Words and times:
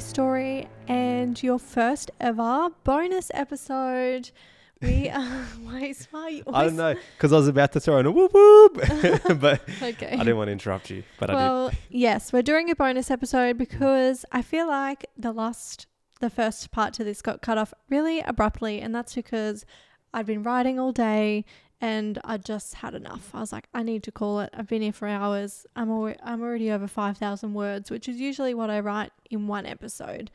Story 0.00 0.68
and 0.86 1.42
your 1.42 1.58
first 1.58 2.10
ever 2.20 2.70
bonus 2.84 3.30
episode. 3.34 4.30
We 4.80 5.08
are. 5.08 5.44
Why 5.62 5.86
is 5.86 6.06
why 6.10 6.42
I 6.52 6.64
don't 6.64 6.76
know 6.76 6.94
because 7.16 7.32
I 7.32 7.36
was 7.36 7.48
about 7.48 7.72
to 7.72 7.80
throw 7.80 7.98
in 7.98 8.06
a 8.06 8.10
whoop 8.10 8.32
whoop, 8.32 8.74
but 9.40 9.60
Okay. 9.82 10.12
I 10.12 10.16
didn't 10.18 10.36
want 10.36 10.48
to 10.48 10.52
interrupt 10.52 10.90
you. 10.90 11.02
But 11.18 11.30
I 11.30 11.34
well, 11.34 11.70
yes, 11.90 12.32
we're 12.32 12.42
doing 12.42 12.70
a 12.70 12.76
bonus 12.76 13.10
episode 13.10 13.58
because 13.58 14.24
I 14.30 14.42
feel 14.42 14.68
like 14.68 15.06
the 15.16 15.32
last, 15.32 15.86
the 16.20 16.30
first 16.30 16.70
part 16.70 16.94
to 16.94 17.04
this 17.04 17.20
got 17.20 17.42
cut 17.42 17.58
off 17.58 17.74
really 17.90 18.20
abruptly, 18.20 18.80
and 18.80 18.94
that's 18.94 19.14
because 19.14 19.64
I'd 20.14 20.26
been 20.26 20.42
writing 20.42 20.78
all 20.78 20.92
day 20.92 21.44
and 21.80 22.18
I 22.24 22.36
just 22.38 22.74
had 22.74 22.94
enough. 22.94 23.30
I 23.34 23.40
was 23.40 23.52
like, 23.52 23.68
I 23.72 23.82
need 23.82 24.02
to 24.04 24.12
call 24.12 24.40
it. 24.40 24.50
I've 24.56 24.66
been 24.66 24.82
here 24.82 24.92
for 24.92 25.06
hours. 25.08 25.66
I'm 25.76 25.90
al- 25.90 26.14
I'm 26.22 26.42
already 26.42 26.70
over 26.70 26.86
five 26.86 27.18
thousand 27.18 27.54
words, 27.54 27.90
which 27.90 28.08
is 28.08 28.16
usually 28.16 28.54
what 28.54 28.70
I 28.70 28.80
write 28.80 29.12
in 29.30 29.46
one 29.46 29.66
episode. 29.66 30.30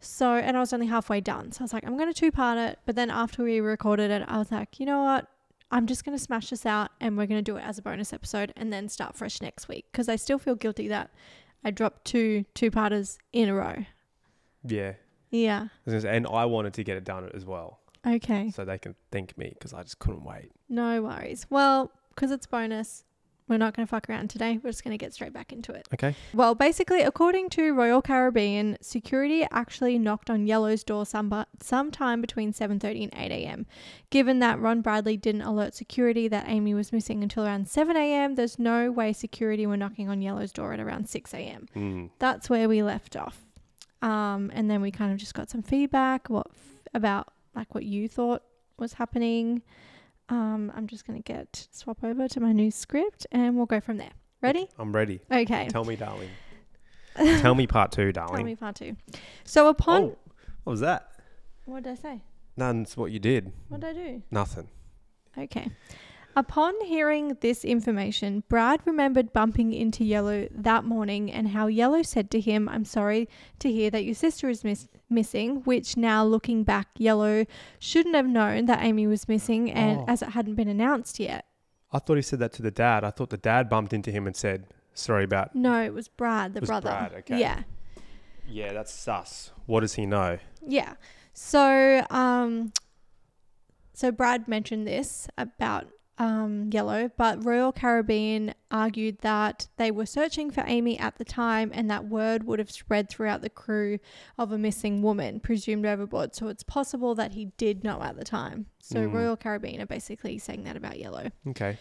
So, 0.00 0.32
and 0.34 0.56
I 0.56 0.60
was 0.60 0.72
only 0.72 0.86
halfway 0.86 1.20
done. 1.20 1.52
So 1.52 1.60
I 1.60 1.64
was 1.64 1.72
like, 1.72 1.86
I'm 1.86 1.96
going 1.96 2.12
to 2.12 2.18
two 2.18 2.32
part 2.32 2.58
it. 2.58 2.80
But 2.84 2.96
then 2.96 3.08
after 3.08 3.44
we 3.44 3.60
recorded 3.60 4.10
it, 4.10 4.24
I 4.26 4.38
was 4.38 4.50
like, 4.50 4.80
you 4.80 4.86
know 4.86 5.00
what? 5.02 5.28
I'm 5.70 5.86
just 5.86 6.04
going 6.04 6.18
to 6.18 6.22
smash 6.22 6.50
this 6.50 6.66
out 6.66 6.90
and 7.00 7.16
we're 7.16 7.26
going 7.26 7.42
to 7.42 7.50
do 7.50 7.56
it 7.56 7.62
as 7.62 7.78
a 7.78 7.82
bonus 7.82 8.12
episode 8.12 8.52
and 8.56 8.72
then 8.72 8.88
start 8.88 9.16
fresh 9.16 9.40
next 9.40 9.68
week 9.68 9.86
because 9.92 10.08
I 10.08 10.16
still 10.16 10.38
feel 10.38 10.56
guilty 10.56 10.88
that 10.88 11.10
I 11.64 11.70
dropped 11.70 12.04
two 12.04 12.44
two 12.54 12.70
parters 12.70 13.18
in 13.32 13.48
a 13.48 13.54
row. 13.54 13.84
Yeah. 14.66 14.94
Yeah. 15.30 15.60
I 15.60 15.68
was 15.84 15.92
gonna 15.92 16.00
say, 16.00 16.16
and 16.16 16.26
I 16.26 16.44
wanted 16.46 16.74
to 16.74 16.84
get 16.84 16.96
it 16.96 17.04
done 17.04 17.30
as 17.32 17.46
well, 17.46 17.80
Okay. 18.06 18.50
so 18.50 18.64
they 18.64 18.78
can 18.78 18.94
thank 19.10 19.36
me 19.38 19.50
because 19.50 19.72
I 19.72 19.82
just 19.82 19.98
couldn't 19.98 20.24
wait. 20.24 20.50
No 20.68 21.02
worries. 21.02 21.46
Well, 21.50 21.92
because 22.14 22.30
it's 22.30 22.46
bonus, 22.46 23.04
we're 23.48 23.58
not 23.58 23.76
going 23.76 23.86
to 23.86 23.90
fuck 23.90 24.08
around 24.08 24.30
today. 24.30 24.58
We're 24.62 24.70
just 24.70 24.82
going 24.84 24.96
to 24.96 25.04
get 25.04 25.12
straight 25.12 25.32
back 25.32 25.52
into 25.52 25.72
it. 25.72 25.88
Okay. 25.92 26.14
Well, 26.32 26.54
basically, 26.54 27.02
according 27.02 27.50
to 27.50 27.72
Royal 27.74 28.00
Caribbean, 28.00 28.78
security 28.80 29.46
actually 29.50 29.98
knocked 29.98 30.30
on 30.30 30.46
Yellow's 30.46 30.82
door 30.84 31.04
some, 31.04 31.44
sometime 31.60 32.20
between 32.20 32.52
7:30 32.52 33.04
and 33.04 33.12
8 33.14 33.30
a.m. 33.30 33.66
Given 34.10 34.38
that 34.38 34.58
Ron 34.58 34.80
Bradley 34.80 35.16
didn't 35.16 35.42
alert 35.42 35.74
security 35.74 36.28
that 36.28 36.48
Amy 36.48 36.72
was 36.72 36.92
missing 36.92 37.22
until 37.22 37.44
around 37.44 37.68
7 37.68 37.96
a.m., 37.96 38.36
there's 38.36 38.58
no 38.58 38.90
way 38.90 39.12
security 39.12 39.66
were 39.66 39.76
knocking 39.76 40.08
on 40.08 40.22
Yellow's 40.22 40.52
door 40.52 40.72
at 40.72 40.80
around 40.80 41.08
6 41.08 41.34
a.m. 41.34 41.68
Mm. 41.76 42.10
That's 42.18 42.48
where 42.48 42.68
we 42.68 42.82
left 42.82 43.16
off. 43.16 43.44
Um, 44.00 44.50
and 44.54 44.70
then 44.70 44.80
we 44.80 44.90
kind 44.90 45.12
of 45.12 45.18
just 45.18 45.34
got 45.34 45.48
some 45.50 45.62
feedback 45.62 46.28
what 46.28 46.48
about 46.94 47.28
like 47.54 47.74
what 47.74 47.84
you 47.84 48.08
thought 48.08 48.42
was 48.78 48.94
happening. 48.94 49.62
Um, 50.28 50.72
I'm 50.74 50.86
just 50.86 51.06
gonna 51.06 51.20
get 51.20 51.68
swap 51.72 52.02
over 52.02 52.28
to 52.28 52.40
my 52.40 52.52
new 52.52 52.70
script 52.70 53.26
and 53.32 53.56
we'll 53.56 53.66
go 53.66 53.80
from 53.80 53.98
there. 53.98 54.12
Ready? 54.40 54.68
I'm 54.78 54.92
ready. 54.92 55.20
Okay. 55.30 55.68
Tell 55.68 55.84
me, 55.84 55.96
darling. 55.96 56.30
Tell 57.16 57.54
me 57.54 57.66
part 57.66 57.92
two, 57.92 58.12
darling. 58.12 58.36
Tell 58.36 58.44
me 58.44 58.56
part 58.56 58.76
two. 58.76 58.96
So 59.44 59.68
upon 59.68 60.02
oh, 60.02 60.18
what 60.64 60.72
was 60.72 60.80
that? 60.80 61.10
what 61.64 61.84
did 61.84 61.92
I 61.92 61.94
say? 61.94 62.20
That's 62.56 62.96
what 62.96 63.12
you 63.12 63.18
did. 63.18 63.52
What 63.68 63.80
did 63.80 63.90
I 63.90 63.92
do? 63.92 64.22
Nothing. 64.30 64.68
Okay. 65.36 65.68
Upon 66.34 66.72
hearing 66.84 67.36
this 67.40 67.62
information, 67.64 68.42
Brad 68.48 68.80
remembered 68.86 69.32
bumping 69.34 69.72
into 69.74 70.02
Yellow 70.04 70.48
that 70.50 70.84
morning 70.84 71.30
and 71.30 71.48
how 71.48 71.66
Yellow 71.66 72.02
said 72.02 72.30
to 72.30 72.40
him, 72.40 72.68
I'm 72.70 72.86
sorry 72.86 73.28
to 73.58 73.70
hear 73.70 73.90
that 73.90 74.04
your 74.04 74.14
sister 74.14 74.48
is 74.48 74.64
miss- 74.64 74.88
missing, 75.10 75.56
which 75.64 75.96
now 75.96 76.24
looking 76.24 76.64
back, 76.64 76.88
Yellow 76.96 77.44
shouldn't 77.78 78.14
have 78.14 78.26
known 78.26 78.64
that 78.64 78.82
Amy 78.82 79.06
was 79.06 79.28
missing 79.28 79.70
and 79.70 80.00
Oh. 80.00 80.04
as 80.08 80.22
it 80.22 80.30
hadn't 80.30 80.54
been 80.54 80.68
announced 80.68 81.20
yet. 81.20 81.44
I 81.92 81.98
thought 81.98 82.16
he 82.16 82.22
said 82.22 82.38
that 82.38 82.54
to 82.54 82.62
the 82.62 82.70
dad. 82.70 83.04
I 83.04 83.10
thought 83.10 83.28
the 83.28 83.36
dad 83.36 83.68
bumped 83.68 83.92
into 83.92 84.10
him 84.10 84.26
and 84.26 84.34
said, 84.34 84.64
"Sorry 84.94 85.24
about." 85.24 85.54
No, 85.54 85.82
it 85.82 85.92
was 85.92 86.08
Brad, 86.08 86.54
the 86.54 86.60
Was 86.60 86.68
brother. 86.70 86.88
Brad, 86.88 87.12
okay. 87.14 87.38
Yeah. 87.40 87.64
Yeah, 88.48 88.72
that's 88.72 88.92
sus. 88.92 89.52
What 89.66 89.80
does 89.80 89.94
he 89.94 90.06
know? 90.06 90.38
Yeah. 90.66 90.94
So, 91.34 92.06
um, 92.08 92.72
so 93.92 94.10
Brad 94.10 94.48
mentioned 94.48 94.86
this 94.86 95.28
about 95.36 95.88
um, 96.22 96.70
Yellow, 96.72 97.10
but 97.16 97.44
Royal 97.44 97.72
Caribbean 97.72 98.54
argued 98.70 99.18
that 99.22 99.66
they 99.76 99.90
were 99.90 100.06
searching 100.06 100.52
for 100.52 100.62
Amy 100.68 100.96
at 100.96 101.18
the 101.18 101.24
time 101.24 101.72
and 101.74 101.90
that 101.90 102.04
word 102.04 102.44
would 102.44 102.60
have 102.60 102.70
spread 102.70 103.08
throughout 103.08 103.42
the 103.42 103.50
crew 103.50 103.98
of 104.38 104.52
a 104.52 104.58
missing 104.58 105.02
woman 105.02 105.40
presumed 105.40 105.84
overboard. 105.84 106.36
So 106.36 106.46
it's 106.46 106.62
possible 106.62 107.16
that 107.16 107.32
he 107.32 107.46
did 107.56 107.82
know 107.82 108.00
at 108.00 108.16
the 108.16 108.24
time. 108.24 108.66
So 108.78 109.00
Mm. 109.00 109.12
Royal 109.12 109.36
Caribbean 109.36 109.80
are 109.80 109.86
basically 109.86 110.38
saying 110.38 110.62
that 110.62 110.76
about 110.76 111.00
Yellow. 111.00 111.32
Okay. 111.48 111.76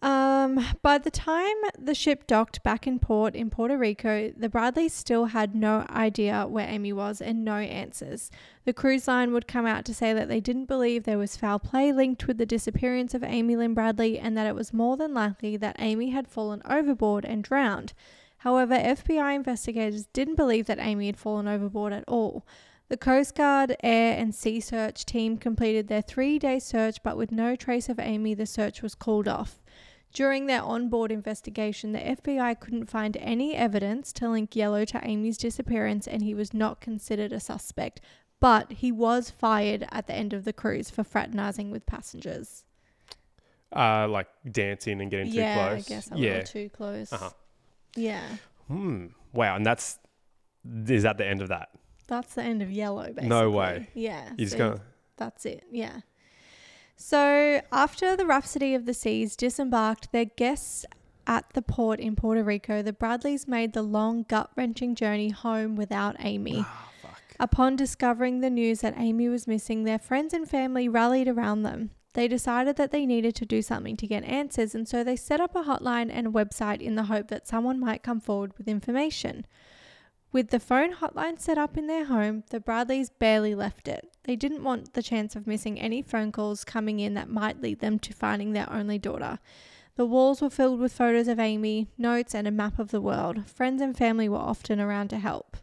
Um, 0.00 0.64
by 0.80 0.98
the 0.98 1.10
time 1.10 1.56
the 1.76 1.94
ship 1.94 2.26
docked 2.28 2.62
back 2.62 2.86
in 2.86 3.00
port 3.00 3.34
in 3.34 3.50
Puerto 3.50 3.76
Rico, 3.76 4.32
the 4.36 4.48
Bradleys 4.48 4.92
still 4.92 5.26
had 5.26 5.56
no 5.56 5.84
idea 5.90 6.46
where 6.46 6.68
Amy 6.68 6.92
was 6.92 7.20
and 7.20 7.44
no 7.44 7.56
answers. 7.56 8.30
The 8.64 8.72
cruise 8.72 9.08
line 9.08 9.32
would 9.32 9.48
come 9.48 9.66
out 9.66 9.84
to 9.86 9.94
say 9.94 10.12
that 10.12 10.28
they 10.28 10.40
didn't 10.40 10.66
believe 10.66 11.02
there 11.02 11.18
was 11.18 11.36
foul 11.36 11.58
play 11.58 11.90
linked 11.90 12.28
with 12.28 12.38
the 12.38 12.46
disappearance 12.46 13.12
of 13.12 13.24
Amy 13.24 13.56
Lynn 13.56 13.74
Bradley 13.74 14.18
and 14.18 14.36
that 14.36 14.46
it 14.46 14.54
was 14.54 14.72
more 14.72 14.96
than 14.96 15.14
likely 15.14 15.56
that 15.56 15.76
Amy 15.80 16.10
had 16.10 16.28
fallen 16.28 16.62
overboard 16.64 17.24
and 17.24 17.42
drowned. 17.42 17.92
However, 18.38 18.76
FBI 18.76 19.34
investigators 19.34 20.06
didn't 20.06 20.36
believe 20.36 20.66
that 20.66 20.78
Amy 20.78 21.06
had 21.06 21.16
fallen 21.16 21.48
overboard 21.48 21.92
at 21.92 22.04
all. 22.06 22.46
The 22.88 22.96
Coast 22.96 23.34
Guard, 23.34 23.76
Air, 23.82 24.16
and 24.16 24.34
Sea 24.34 24.60
Search 24.60 25.04
team 25.04 25.36
completed 25.36 25.88
their 25.88 26.00
three 26.00 26.38
day 26.38 26.58
search, 26.58 27.02
but 27.02 27.16
with 27.16 27.32
no 27.32 27.56
trace 27.56 27.88
of 27.88 27.98
Amy, 27.98 28.32
the 28.32 28.46
search 28.46 28.80
was 28.80 28.94
called 28.94 29.28
off. 29.28 29.60
During 30.12 30.46
their 30.46 30.62
onboard 30.62 31.12
investigation, 31.12 31.92
the 31.92 31.98
FBI 31.98 32.58
couldn't 32.60 32.86
find 32.86 33.16
any 33.18 33.54
evidence 33.54 34.12
to 34.14 34.28
link 34.28 34.56
Yellow 34.56 34.84
to 34.86 35.00
Amy's 35.06 35.36
disappearance, 35.36 36.06
and 36.06 36.22
he 36.22 36.34
was 36.34 36.54
not 36.54 36.80
considered 36.80 37.32
a 37.32 37.40
suspect. 37.40 38.00
But 38.40 38.72
he 38.72 38.92
was 38.92 39.30
fired 39.30 39.86
at 39.90 40.06
the 40.06 40.14
end 40.14 40.32
of 40.32 40.44
the 40.44 40.52
cruise 40.52 40.90
for 40.90 41.04
fraternizing 41.04 41.70
with 41.70 41.86
passengers. 41.86 42.64
Uh, 43.74 44.08
like 44.08 44.28
dancing 44.50 45.00
and 45.00 45.10
getting 45.10 45.26
yeah, 45.26 45.54
too 45.54 45.60
close. 45.60 45.86
I 45.86 45.88
guess 45.88 46.10
a 46.10 46.16
yeah. 46.16 46.30
little 46.30 46.46
too 46.46 46.68
close. 46.70 47.12
Uh-huh. 47.12 47.30
Yeah, 47.96 48.22
Hmm. 48.68 49.06
Wow. 49.32 49.56
And 49.56 49.66
that's 49.66 49.98
is 50.86 51.02
that 51.02 51.18
the 51.18 51.26
end 51.26 51.42
of 51.42 51.48
that? 51.48 51.70
that's 52.06 52.34
the 52.34 52.42
end 52.42 52.62
of 52.62 52.70
Yellow. 52.70 53.04
Basically. 53.04 53.28
No 53.28 53.50
way. 53.50 53.88
Yeah, 53.94 54.30
You 54.30 54.46
just 54.46 54.52
so 54.52 54.58
go. 54.58 54.80
That's 55.16 55.44
it, 55.44 55.64
yeah. 55.70 56.00
So, 57.00 57.62
after 57.70 58.16
the 58.16 58.26
Rhapsody 58.26 58.74
of 58.74 58.84
the 58.84 58.92
Seas 58.92 59.36
disembarked 59.36 60.10
their 60.10 60.24
guests 60.24 60.84
at 61.28 61.44
the 61.54 61.62
port 61.62 62.00
in 62.00 62.16
Puerto 62.16 62.42
Rico, 62.42 62.82
the 62.82 62.92
Bradleys 62.92 63.46
made 63.46 63.72
the 63.72 63.82
long, 63.82 64.24
gut 64.28 64.50
wrenching 64.56 64.96
journey 64.96 65.28
home 65.30 65.76
without 65.76 66.16
Amy. 66.18 66.64
Ah, 66.66 66.90
fuck. 67.00 67.22
Upon 67.38 67.76
discovering 67.76 68.40
the 68.40 68.50
news 68.50 68.80
that 68.80 68.98
Amy 68.98 69.28
was 69.28 69.46
missing, 69.46 69.84
their 69.84 70.00
friends 70.00 70.34
and 70.34 70.50
family 70.50 70.88
rallied 70.88 71.28
around 71.28 71.62
them. 71.62 71.90
They 72.14 72.26
decided 72.26 72.74
that 72.76 72.90
they 72.90 73.06
needed 73.06 73.36
to 73.36 73.46
do 73.46 73.62
something 73.62 73.96
to 73.96 74.06
get 74.08 74.24
answers, 74.24 74.74
and 74.74 74.88
so 74.88 75.04
they 75.04 75.14
set 75.14 75.40
up 75.40 75.54
a 75.54 75.62
hotline 75.62 76.10
and 76.12 76.26
a 76.26 76.30
website 76.30 76.80
in 76.80 76.96
the 76.96 77.04
hope 77.04 77.28
that 77.28 77.46
someone 77.46 77.78
might 77.78 78.02
come 78.02 78.20
forward 78.20 78.58
with 78.58 78.66
information. 78.66 79.46
With 80.32 80.50
the 80.50 80.58
phone 80.58 80.94
hotline 80.94 81.38
set 81.38 81.58
up 81.58 81.78
in 81.78 81.86
their 81.86 82.06
home, 82.06 82.42
the 82.50 82.58
Bradleys 82.58 83.08
barely 83.08 83.54
left 83.54 83.86
it. 83.86 84.12
They 84.28 84.36
didn't 84.36 84.62
want 84.62 84.92
the 84.92 85.02
chance 85.02 85.34
of 85.36 85.46
missing 85.46 85.80
any 85.80 86.02
phone 86.02 86.32
calls 86.32 86.62
coming 86.62 87.00
in 87.00 87.14
that 87.14 87.30
might 87.30 87.62
lead 87.62 87.80
them 87.80 87.98
to 88.00 88.12
finding 88.12 88.52
their 88.52 88.70
only 88.70 88.98
daughter. 88.98 89.38
The 89.96 90.04
walls 90.04 90.42
were 90.42 90.50
filled 90.50 90.80
with 90.80 90.92
photos 90.92 91.28
of 91.28 91.40
Amy, 91.40 91.88
notes, 91.96 92.34
and 92.34 92.46
a 92.46 92.50
map 92.50 92.78
of 92.78 92.90
the 92.90 93.00
world. 93.00 93.48
Friends 93.48 93.80
and 93.80 93.96
family 93.96 94.28
were 94.28 94.36
often 94.36 94.80
around 94.80 95.08
to 95.08 95.18
help. 95.18 95.56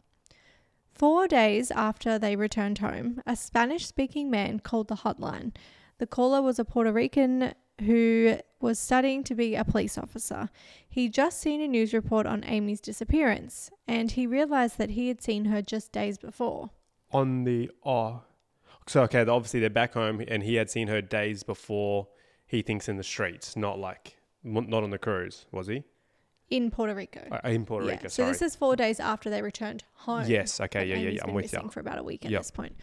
Four 0.96 1.28
days 1.28 1.70
after 1.70 2.18
they 2.18 2.36
returned 2.36 2.80
home, 2.80 3.22
a 3.28 3.36
Spanish 3.36 3.86
speaking 3.86 4.32
man 4.32 4.60
called 4.62 4.88
the 4.88 4.96
hotline. 4.96 5.52
The 6.00 6.08
caller 6.08 6.42
was 6.42 6.58
a 6.58 6.66
Puerto 6.66 6.92
Rican 6.92 7.54
who 7.82 8.40
was 8.60 8.80
studying 8.80 9.24
to 9.26 9.36
be 9.36 9.54
a 9.54 9.64
police 9.64 9.96
officer. 9.96 10.50
He'd 10.90 11.14
just 11.14 11.40
seen 11.40 11.62
a 11.62 11.68
news 11.68 11.94
report 11.94 12.26
on 12.26 12.44
Amy's 12.44 12.82
disappearance, 12.82 13.70
and 13.88 14.10
he 14.10 14.26
realized 14.26 14.80
that 14.80 14.90
he 14.90 15.08
had 15.08 15.22
seen 15.22 15.46
her 15.46 15.62
just 15.62 15.92
days 15.92 16.18
before. 16.18 16.72
On 17.12 17.44
the 17.44 17.70
oh, 17.86 18.24
so 18.88 19.02
okay. 19.04 19.22
Obviously 19.26 19.60
they're 19.60 19.70
back 19.70 19.94
home, 19.94 20.24
and 20.28 20.44
he 20.44 20.56
had 20.56 20.70
seen 20.70 20.88
her 20.88 21.02
days 21.02 21.44
before. 21.44 22.08
He 22.48 22.62
thinks 22.62 22.88
in 22.88 22.98
the 22.98 23.04
streets, 23.04 23.56
not 23.56 23.80
like 23.80 24.18
not 24.44 24.84
on 24.84 24.92
the 24.92 25.00
cruise, 25.00 25.46
was 25.52 25.68
he? 25.68 25.84
In 26.52 26.70
Puerto 26.70 26.94
Rico. 26.94 27.22
Uh, 27.32 27.40
in 27.50 27.66
Puerto 27.66 27.88
yeah. 27.88 27.94
Rico. 27.94 28.08
So 28.08 28.28
this 28.28 28.42
is 28.42 28.56
four 28.56 28.76
days 28.76 29.00
after 29.00 29.32
they 29.32 29.42
returned 29.42 29.84
home. 29.94 30.26
yes. 30.28 30.62
Okay. 30.62 30.86
Yeah. 30.86 30.98
Yeah. 30.98 31.10
Yeah. 31.10 31.22
I'm 31.26 31.34
with 31.34 31.52
you. 31.52 31.70
for 31.72 31.80
about 31.80 31.98
a 31.98 32.04
week 32.04 32.24
at 32.24 32.32
Yep. 32.32 32.40
this 32.42 32.52
point. 32.52 32.76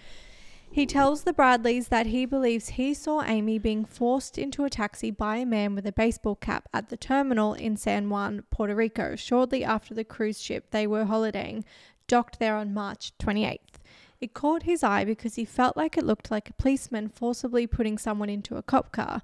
He 0.72 0.86
tells 0.86 1.24
the 1.24 1.34
Bradleys 1.34 1.88
that 1.88 2.06
he 2.06 2.24
believes 2.24 2.70
he 2.70 2.94
saw 2.94 3.22
Amy 3.22 3.58
being 3.58 3.84
forced 3.84 4.38
into 4.38 4.64
a 4.64 4.70
taxi 4.70 5.10
by 5.10 5.36
a 5.36 5.44
man 5.46 5.74
with 5.74 5.86
a 5.86 5.92
baseball 5.92 6.34
cap 6.34 6.66
at 6.72 6.88
the 6.88 6.96
terminal 6.96 7.52
in 7.52 7.76
San 7.76 8.08
Juan, 8.08 8.44
Puerto 8.50 8.74
Rico, 8.74 9.14
shortly 9.14 9.62
after 9.62 9.92
the 9.92 10.02
cruise 10.02 10.40
ship 10.40 10.70
they 10.70 10.86
were 10.86 11.04
holidaying 11.04 11.64
docked 12.08 12.38
there 12.38 12.56
on 12.56 12.72
March 12.72 13.12
28th. 13.18 13.71
It 14.22 14.34
caught 14.34 14.62
his 14.62 14.84
eye 14.84 15.04
because 15.04 15.34
he 15.34 15.44
felt 15.44 15.76
like 15.76 15.98
it 15.98 16.06
looked 16.06 16.30
like 16.30 16.48
a 16.48 16.52
policeman 16.52 17.08
forcibly 17.08 17.66
putting 17.66 17.98
someone 17.98 18.30
into 18.30 18.56
a 18.56 18.62
cop 18.62 18.92
car. 18.92 19.22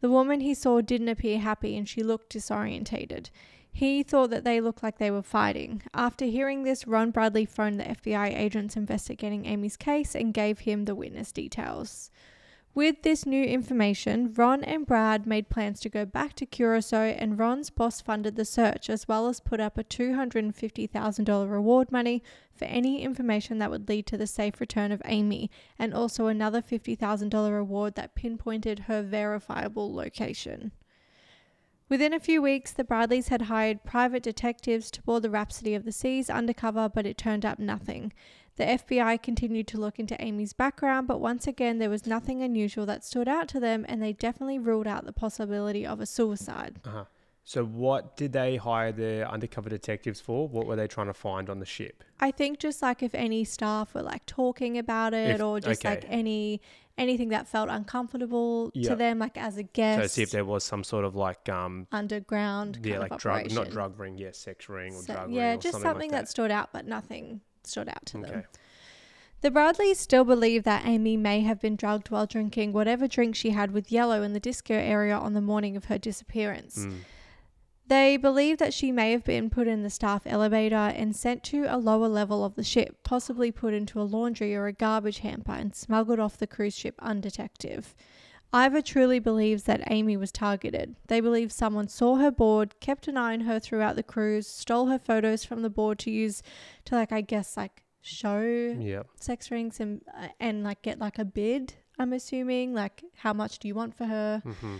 The 0.00 0.10
woman 0.10 0.40
he 0.40 0.54
saw 0.54 0.80
didn't 0.80 1.08
appear 1.08 1.38
happy 1.38 1.76
and 1.76 1.88
she 1.88 2.02
looked 2.02 2.34
disorientated. 2.34 3.30
He 3.70 4.02
thought 4.02 4.30
that 4.30 4.42
they 4.42 4.60
looked 4.60 4.82
like 4.82 4.98
they 4.98 5.12
were 5.12 5.22
fighting. 5.22 5.84
After 5.94 6.24
hearing 6.24 6.64
this, 6.64 6.88
Ron 6.88 7.12
Bradley 7.12 7.44
phoned 7.44 7.78
the 7.78 7.84
FBI 7.84 8.36
agents 8.36 8.74
investigating 8.74 9.46
Amy's 9.46 9.76
case 9.76 10.16
and 10.16 10.34
gave 10.34 10.58
him 10.58 10.84
the 10.84 10.96
witness 10.96 11.30
details. 11.30 12.10
With 12.72 13.02
this 13.02 13.26
new 13.26 13.42
information, 13.42 14.32
Ron 14.32 14.62
and 14.62 14.86
Brad 14.86 15.26
made 15.26 15.48
plans 15.48 15.80
to 15.80 15.88
go 15.88 16.04
back 16.04 16.34
to 16.34 16.46
Curacao, 16.46 17.02
and 17.02 17.36
Ron's 17.36 17.68
boss 17.68 18.00
funded 18.00 18.36
the 18.36 18.44
search 18.44 18.88
as 18.88 19.08
well 19.08 19.26
as 19.26 19.40
put 19.40 19.58
up 19.58 19.76
a 19.76 19.82
$250,000 19.82 21.50
reward 21.50 21.90
money 21.90 22.22
for 22.54 22.66
any 22.66 23.02
information 23.02 23.58
that 23.58 23.72
would 23.72 23.88
lead 23.88 24.06
to 24.06 24.16
the 24.16 24.26
safe 24.26 24.60
return 24.60 24.92
of 24.92 25.02
Amy, 25.04 25.50
and 25.80 25.92
also 25.92 26.28
another 26.28 26.62
$50,000 26.62 27.52
reward 27.52 27.96
that 27.96 28.14
pinpointed 28.14 28.80
her 28.80 29.02
verifiable 29.02 29.92
location. 29.92 30.70
Within 31.88 32.14
a 32.14 32.20
few 32.20 32.40
weeks, 32.40 32.70
the 32.70 32.84
Bradleys 32.84 33.28
had 33.28 33.42
hired 33.42 33.82
private 33.82 34.22
detectives 34.22 34.92
to 34.92 35.02
board 35.02 35.24
the 35.24 35.30
Rhapsody 35.30 35.74
of 35.74 35.84
the 35.84 35.90
Seas 35.90 36.30
undercover, 36.30 36.88
but 36.88 37.04
it 37.04 37.18
turned 37.18 37.44
up 37.44 37.58
nothing. 37.58 38.12
The 38.60 38.66
FBI 38.66 39.22
continued 39.22 39.66
to 39.68 39.78
look 39.80 39.98
into 39.98 40.22
Amy's 40.22 40.52
background, 40.52 41.06
but 41.08 41.18
once 41.18 41.46
again, 41.46 41.78
there 41.78 41.88
was 41.88 42.06
nothing 42.06 42.42
unusual 42.42 42.84
that 42.84 43.02
stood 43.02 43.26
out 43.26 43.48
to 43.48 43.58
them, 43.58 43.86
and 43.88 44.02
they 44.02 44.12
definitely 44.12 44.58
ruled 44.58 44.86
out 44.86 45.06
the 45.06 45.14
possibility 45.14 45.86
of 45.86 45.98
a 45.98 46.04
suicide. 46.04 46.78
Uh-huh. 46.84 47.04
So, 47.42 47.64
what 47.64 48.18
did 48.18 48.34
they 48.34 48.56
hire 48.56 48.92
the 48.92 49.26
undercover 49.26 49.70
detectives 49.70 50.20
for? 50.20 50.46
What 50.46 50.66
were 50.66 50.76
they 50.76 50.86
trying 50.88 51.06
to 51.06 51.14
find 51.14 51.48
on 51.48 51.58
the 51.58 51.64
ship? 51.64 52.04
I 52.20 52.32
think 52.32 52.58
just 52.58 52.82
like 52.82 53.02
if 53.02 53.14
any 53.14 53.44
staff 53.44 53.94
were 53.94 54.02
like 54.02 54.26
talking 54.26 54.76
about 54.76 55.14
it, 55.14 55.36
If- 55.36 55.40
or 55.42 55.58
just 55.58 55.82
like 55.82 56.04
any 56.06 56.60
anything 56.98 57.30
that 57.30 57.48
felt 57.48 57.70
uncomfortable 57.70 58.70
Yeah. 58.74 58.90
to 58.90 58.96
them, 58.96 59.20
like 59.20 59.38
as 59.38 59.56
a 59.56 59.62
guest. 59.62 60.02
So, 60.02 60.06
see 60.08 60.22
if 60.22 60.32
there 60.32 60.44
was 60.44 60.64
some 60.64 60.84
sort 60.84 61.06
of 61.06 61.16
like, 61.16 61.48
um, 61.48 61.86
underground 61.92 62.80
yeah, 62.84 62.98
like 62.98 63.16
drug, 63.16 63.50
not 63.52 63.70
drug 63.70 63.98
ring, 63.98 64.18
yeah, 64.18 64.32
sex 64.32 64.68
ring 64.68 64.92
or 64.94 65.00
So- 65.00 65.14
drug 65.14 65.30
yeah, 65.32 65.42
ring, 65.44 65.50
yeah, 65.52 65.56
just 65.56 65.72
something, 65.72 65.88
something 65.90 66.10
like 66.10 66.20
that 66.20 66.28
stood 66.28 66.50
out, 66.50 66.74
but 66.74 66.84
nothing 66.86 67.40
stood 67.66 67.88
out 67.88 68.06
to 68.06 68.18
them. 68.18 68.44
The 69.42 69.50
Bradleys 69.50 69.98
still 69.98 70.24
believe 70.24 70.64
that 70.64 70.84
Amy 70.84 71.16
may 71.16 71.40
have 71.40 71.60
been 71.60 71.74
drugged 71.74 72.10
while 72.10 72.26
drinking 72.26 72.72
whatever 72.72 73.08
drink 73.08 73.34
she 73.34 73.50
had 73.50 73.70
with 73.70 73.90
Yellow 73.90 74.22
in 74.22 74.34
the 74.34 74.40
disco 74.40 74.74
area 74.74 75.16
on 75.16 75.32
the 75.32 75.40
morning 75.40 75.76
of 75.76 75.86
her 75.86 75.96
disappearance. 75.96 76.84
Mm. 76.84 76.98
They 77.90 78.16
believe 78.18 78.58
that 78.58 78.74
she 78.74 78.92
may 78.92 79.10
have 79.10 79.24
been 79.24 79.50
put 79.50 79.66
in 79.66 79.82
the 79.82 79.90
staff 79.90 80.22
elevator 80.24 80.76
and 80.76 81.16
sent 81.16 81.42
to 81.44 81.64
a 81.64 81.76
lower 81.76 82.06
level 82.06 82.44
of 82.44 82.54
the 82.54 82.62
ship, 82.62 82.98
possibly 83.02 83.50
put 83.50 83.74
into 83.74 84.00
a 84.00 84.04
laundry 84.04 84.54
or 84.54 84.66
a 84.66 84.72
garbage 84.72 85.20
hamper 85.20 85.52
and 85.52 85.74
smuggled 85.74 86.20
off 86.20 86.36
the 86.36 86.46
cruise 86.46 86.76
ship 86.76 86.94
undetective. 87.00 87.96
Iva 88.54 88.82
truly 88.82 89.18
believes 89.20 89.64
that 89.64 89.82
Amy 89.90 90.16
was 90.16 90.32
targeted. 90.32 90.96
They 91.06 91.20
believe 91.20 91.52
someone 91.52 91.86
saw 91.88 92.16
her 92.16 92.30
board, 92.32 92.74
kept 92.80 93.06
an 93.06 93.16
eye 93.16 93.32
on 93.34 93.42
her 93.42 93.60
throughout 93.60 93.94
the 93.96 94.02
cruise, 94.02 94.46
stole 94.48 94.86
her 94.86 94.98
photos 94.98 95.44
from 95.44 95.62
the 95.62 95.70
board 95.70 95.98
to 96.00 96.10
use 96.10 96.42
to 96.86 96.94
like 96.96 97.12
I 97.12 97.20
guess 97.20 97.56
like 97.56 97.82
show 98.00 98.40
Yeah. 98.78 99.02
sex 99.20 99.50
rings 99.50 99.78
and 99.78 100.00
uh, 100.16 100.28
and 100.40 100.64
like 100.64 100.82
get 100.82 100.98
like 100.98 101.18
a 101.18 101.24
bid. 101.24 101.74
I'm 101.98 102.12
assuming 102.12 102.74
like 102.74 103.04
how 103.18 103.32
much 103.32 103.58
do 103.60 103.68
you 103.68 103.74
want 103.74 103.94
for 103.96 104.06
her? 104.06 104.42
hmm 104.44 104.76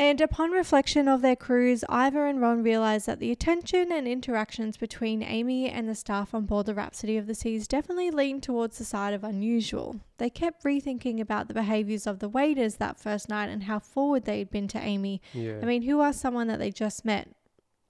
And 0.00 0.18
upon 0.22 0.50
reflection 0.50 1.08
of 1.08 1.20
their 1.20 1.36
cruise, 1.36 1.84
Iva 1.90 2.24
and 2.24 2.40
Ron 2.40 2.62
realized 2.62 3.04
that 3.04 3.18
the 3.18 3.30
attention 3.30 3.92
and 3.92 4.08
interactions 4.08 4.78
between 4.78 5.22
Amy 5.22 5.68
and 5.68 5.86
the 5.86 5.94
staff 5.94 6.32
on 6.34 6.46
board 6.46 6.64
the 6.64 6.74
Rhapsody 6.74 7.18
of 7.18 7.26
the 7.26 7.34
Seas 7.34 7.68
definitely 7.68 8.10
leaned 8.10 8.42
towards 8.42 8.78
the 8.78 8.84
side 8.86 9.12
of 9.12 9.22
unusual. 9.24 10.00
They 10.16 10.30
kept 10.30 10.64
rethinking 10.64 11.20
about 11.20 11.48
the 11.48 11.54
behaviors 11.54 12.06
of 12.06 12.18
the 12.18 12.30
waiters 12.30 12.76
that 12.76 12.98
first 12.98 13.28
night 13.28 13.50
and 13.50 13.64
how 13.64 13.78
forward 13.78 14.24
they 14.24 14.38
had 14.38 14.50
been 14.50 14.68
to 14.68 14.78
Amy. 14.80 15.20
Yeah. 15.34 15.58
I 15.62 15.66
mean, 15.66 15.82
who 15.82 16.00
asked 16.00 16.22
someone 16.22 16.46
that 16.46 16.58
they 16.58 16.70
just 16.70 17.04
met 17.04 17.28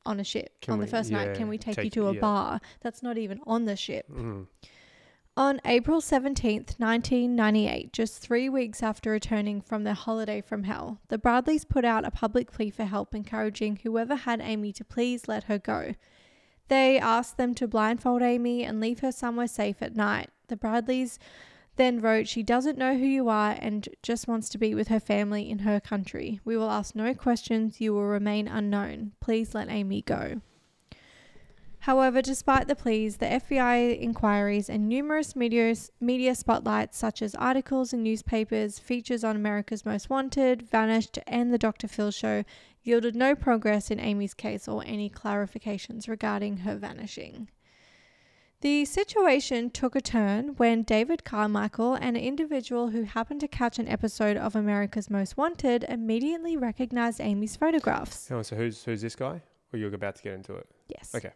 on 0.05 0.19
a 0.19 0.25
ship 0.25 0.61
Can 0.63 0.73
on 0.73 0.79
the 0.81 0.87
we- 0.87 0.91
first 0.91 1.13
night, 1.13 1.35
can 1.37 1.47
we 1.47 1.59
take, 1.59 1.79
you 1.79 1.91
to 1.91 2.09
a 2.09 2.15
yeah. 2.15 2.21
bar? 2.21 2.61
That's 2.81 3.05
not 3.05 3.19
even 3.19 3.39
on 3.47 3.67
the 3.67 3.77
ship. 3.77 4.07
Mhm. 4.11 4.49
On 5.41 5.59
April 5.65 6.03
17th, 6.03 6.79
1998, 6.79 7.95
just 7.95 8.19
three 8.19 8.51
weeks 8.51 8.83
after 8.83 9.11
returning 9.11 9.63
from 9.63 9.85
their 9.85 9.95
holiday 9.95 10.43
from 10.43 10.65
hell, 10.65 10.99
the 11.09 11.17
Bradleys 11.17 11.65
put 11.65 11.83
out 11.83 12.05
a 12.05 12.11
public 12.11 12.53
plea 12.53 12.69
for 12.69 12.85
help, 12.85 13.15
encouraging 13.15 13.77
whoever 13.77 14.17
had 14.17 14.43
Amy 14.43 14.71
to 14.75 14.85
please 14.85 15.29
let 15.29 15.45
her 15.45 15.57
go. 15.57 15.95
They 16.69 16.99
asked 16.99 17.39
them 17.39 17.55
to 17.55 17.67
blindfold 17.67 18.21
Amy 18.21 18.65
and 18.65 18.83
leave 18.83 19.01
her 19.01 19.11
somewhere 19.11 19.47
safe 19.47 19.81
at 19.81 19.97
night. 19.97 20.29
The 20.49 20.59
Bradleys 20.59 21.19
then 21.77 22.03
wrote, 22.03 22.29
She 22.29 22.43
doesn't 22.43 22.77
know 22.77 22.99
who 22.99 23.07
you 23.07 23.31
are 23.31 23.57
and 23.59 23.89
just 24.03 24.29
wants 24.29 24.51
to 24.51 24.59
be 24.59 24.75
with 24.75 24.89
her 24.89 25.01
family 25.01 25.49
in 25.49 25.61
her 25.61 25.81
country. 25.81 26.41
We 26.45 26.59
will 26.59 26.71
ask 26.71 26.95
no 26.95 27.15
questions. 27.15 27.81
You 27.81 27.95
will 27.95 28.05
remain 28.05 28.47
unknown. 28.47 29.13
Please 29.21 29.55
let 29.55 29.71
Amy 29.71 30.03
go. 30.03 30.43
However, 31.91 32.23
despite 32.23 32.69
the 32.69 32.77
pleas, 32.77 33.17
the 33.17 33.27
FBI 33.27 34.01
inquiries 34.01 34.71
and 34.71 34.89
numerous 34.89 35.35
media, 35.35 35.75
media 36.01 36.37
spotlights, 36.37 36.97
such 36.97 37.21
as 37.21 37.35
articles 37.35 37.93
in 37.93 38.05
newspapers, 38.05 38.79
features 38.79 39.25
on 39.25 39.35
America's 39.35 39.85
Most 39.85 40.09
Wanted, 40.09 40.63
Vanished, 40.63 41.19
and 41.27 41.53
The 41.53 41.59
Dr. 41.59 41.89
Phil 41.89 42.13
Show, 42.13 42.45
yielded 42.85 43.17
no 43.17 43.35
progress 43.35 43.91
in 43.91 43.99
Amy's 43.99 44.35
case 44.35 44.69
or 44.69 44.85
any 44.87 45.11
clarifications 45.11 46.07
regarding 46.07 46.59
her 46.59 46.77
vanishing. 46.77 47.49
The 48.61 48.85
situation 48.85 49.69
took 49.71 49.97
a 49.97 50.01
turn 50.01 50.55
when 50.59 50.85
David 50.85 51.25
Carmichael, 51.25 51.95
an 51.95 52.15
individual 52.15 52.91
who 52.91 53.03
happened 53.03 53.41
to 53.41 53.49
catch 53.49 53.81
an 53.81 53.89
episode 53.89 54.37
of 54.37 54.55
America's 54.55 55.11
Most 55.11 55.37
Wanted, 55.37 55.85
immediately 55.89 56.57
recognized 56.57 57.21
Amy's 57.21 57.57
photographs. 57.57 58.31
Oh, 58.31 58.43
so 58.43 58.55
who's 58.55 58.85
who's 58.85 59.03
this 59.03 59.17
guy? 59.17 59.43
Or 59.73 59.79
you're 59.81 59.93
about 59.93 60.15
to 60.15 60.23
get 60.23 60.35
into 60.35 60.55
it? 60.55 60.69
Yes. 60.97 61.15
Okay. 61.15 61.31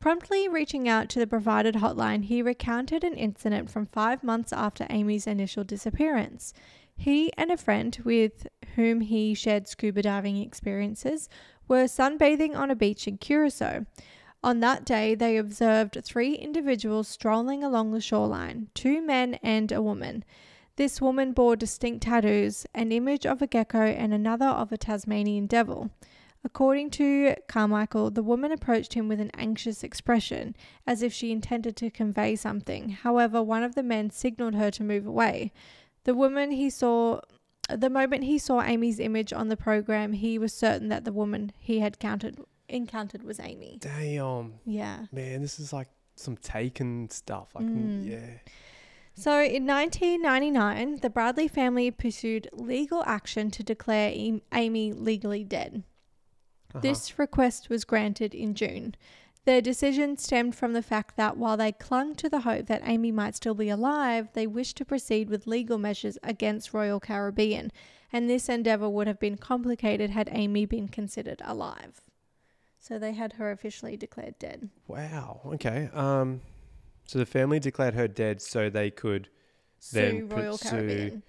Promptly 0.00 0.48
reaching 0.48 0.88
out 0.88 1.08
to 1.10 1.18
the 1.18 1.26
provided 1.26 1.76
hotline, 1.76 2.24
he 2.24 2.42
recounted 2.42 3.02
an 3.04 3.14
incident 3.14 3.70
from 3.70 3.86
five 3.86 4.22
months 4.22 4.52
after 4.52 4.86
Amy's 4.90 5.26
initial 5.26 5.64
disappearance. 5.64 6.52
He 6.96 7.32
and 7.36 7.50
a 7.50 7.56
friend 7.56 7.96
with 8.04 8.48
whom 8.74 9.00
he 9.00 9.34
shared 9.34 9.68
scuba 9.68 10.02
diving 10.02 10.36
experiences 10.38 11.28
were 11.68 11.84
sunbathing 11.84 12.56
on 12.56 12.70
a 12.70 12.76
beach 12.76 13.06
in 13.06 13.18
Curacao. 13.18 13.86
On 14.42 14.60
that 14.60 14.84
day, 14.84 15.14
they 15.14 15.36
observed 15.36 15.98
three 16.04 16.34
individuals 16.34 17.08
strolling 17.08 17.64
along 17.64 17.92
the 17.92 18.00
shoreline 18.00 18.68
two 18.74 19.02
men 19.02 19.34
and 19.42 19.72
a 19.72 19.82
woman. 19.82 20.24
This 20.76 21.00
woman 21.00 21.32
bore 21.32 21.56
distinct 21.56 22.04
tattoos 22.04 22.64
an 22.72 22.92
image 22.92 23.26
of 23.26 23.42
a 23.42 23.48
gecko 23.48 23.82
and 23.82 24.14
another 24.14 24.46
of 24.46 24.70
a 24.70 24.76
Tasmanian 24.76 25.46
devil. 25.46 25.90
According 26.44 26.90
to 26.90 27.34
Carmichael, 27.48 28.10
the 28.10 28.22
woman 28.22 28.52
approached 28.52 28.94
him 28.94 29.08
with 29.08 29.20
an 29.20 29.30
anxious 29.34 29.82
expression, 29.82 30.54
as 30.86 31.02
if 31.02 31.12
she 31.12 31.32
intended 31.32 31.76
to 31.76 31.90
convey 31.90 32.36
something. 32.36 32.90
However, 32.90 33.42
one 33.42 33.64
of 33.64 33.74
the 33.74 33.82
men 33.82 34.10
signaled 34.10 34.54
her 34.54 34.70
to 34.70 34.84
move 34.84 35.04
away. 35.06 35.52
The 36.04 36.14
woman 36.14 36.52
he 36.52 36.70
saw, 36.70 37.20
the 37.68 37.90
moment 37.90 38.24
he 38.24 38.38
saw 38.38 38.62
Amy's 38.62 39.00
image 39.00 39.32
on 39.32 39.48
the 39.48 39.56
program, 39.56 40.12
he 40.12 40.38
was 40.38 40.52
certain 40.54 40.88
that 40.88 41.04
the 41.04 41.12
woman 41.12 41.52
he 41.58 41.80
had 41.80 41.98
counted, 41.98 42.38
encountered 42.68 43.24
was 43.24 43.40
Amy. 43.40 43.78
Damn, 43.80 44.54
Yeah. 44.64 45.06
man, 45.12 45.42
this 45.42 45.58
is 45.58 45.72
like 45.72 45.88
some 46.14 46.36
taken 46.36 47.10
stuff. 47.10 47.48
Like, 47.54 47.66
Mm. 47.66 48.06
yeah. 48.08 48.38
So 49.14 49.42
in 49.42 49.66
1999, 49.66 51.00
the 51.00 51.10
Bradley 51.10 51.48
family 51.48 51.90
pursued 51.90 52.48
legal 52.52 53.02
action 53.04 53.50
to 53.50 53.62
declare 53.64 54.12
Amy 54.52 54.92
legally 54.92 55.42
dead. 55.44 55.82
Uh-huh. 56.74 56.80
This 56.80 57.18
request 57.18 57.68
was 57.70 57.84
granted 57.84 58.34
in 58.34 58.54
June. 58.54 58.94
Their 59.44 59.62
decision 59.62 60.18
stemmed 60.18 60.54
from 60.54 60.74
the 60.74 60.82
fact 60.82 61.16
that 61.16 61.38
while 61.38 61.56
they 61.56 61.72
clung 61.72 62.14
to 62.16 62.28
the 62.28 62.40
hope 62.40 62.66
that 62.66 62.82
Amy 62.84 63.10
might 63.10 63.34
still 63.34 63.54
be 63.54 63.70
alive, 63.70 64.28
they 64.34 64.46
wished 64.46 64.76
to 64.76 64.84
proceed 64.84 65.30
with 65.30 65.46
legal 65.46 65.78
measures 65.78 66.18
against 66.22 66.74
Royal 66.74 67.00
Caribbean, 67.00 67.72
and 68.12 68.28
this 68.28 68.48
endeavour 68.50 68.90
would 68.90 69.06
have 69.06 69.18
been 69.18 69.38
complicated 69.38 70.10
had 70.10 70.28
Amy 70.32 70.66
been 70.66 70.88
considered 70.88 71.40
alive. 71.44 72.02
So 72.78 72.98
they 72.98 73.12
had 73.14 73.34
her 73.34 73.50
officially 73.50 73.96
declared 73.96 74.38
dead. 74.38 74.68
Wow. 74.86 75.40
Okay. 75.46 75.88
Um, 75.94 76.42
so 77.06 77.18
the 77.18 77.26
family 77.26 77.58
declared 77.58 77.94
her 77.94 78.06
dead 78.08 78.42
so 78.42 78.68
they 78.68 78.90
could. 78.90 79.28
Then 79.92 80.28
Sue 80.28 80.36
Royal 80.36 80.58
pursue- 80.58 80.68
Caribbean. 80.70 81.22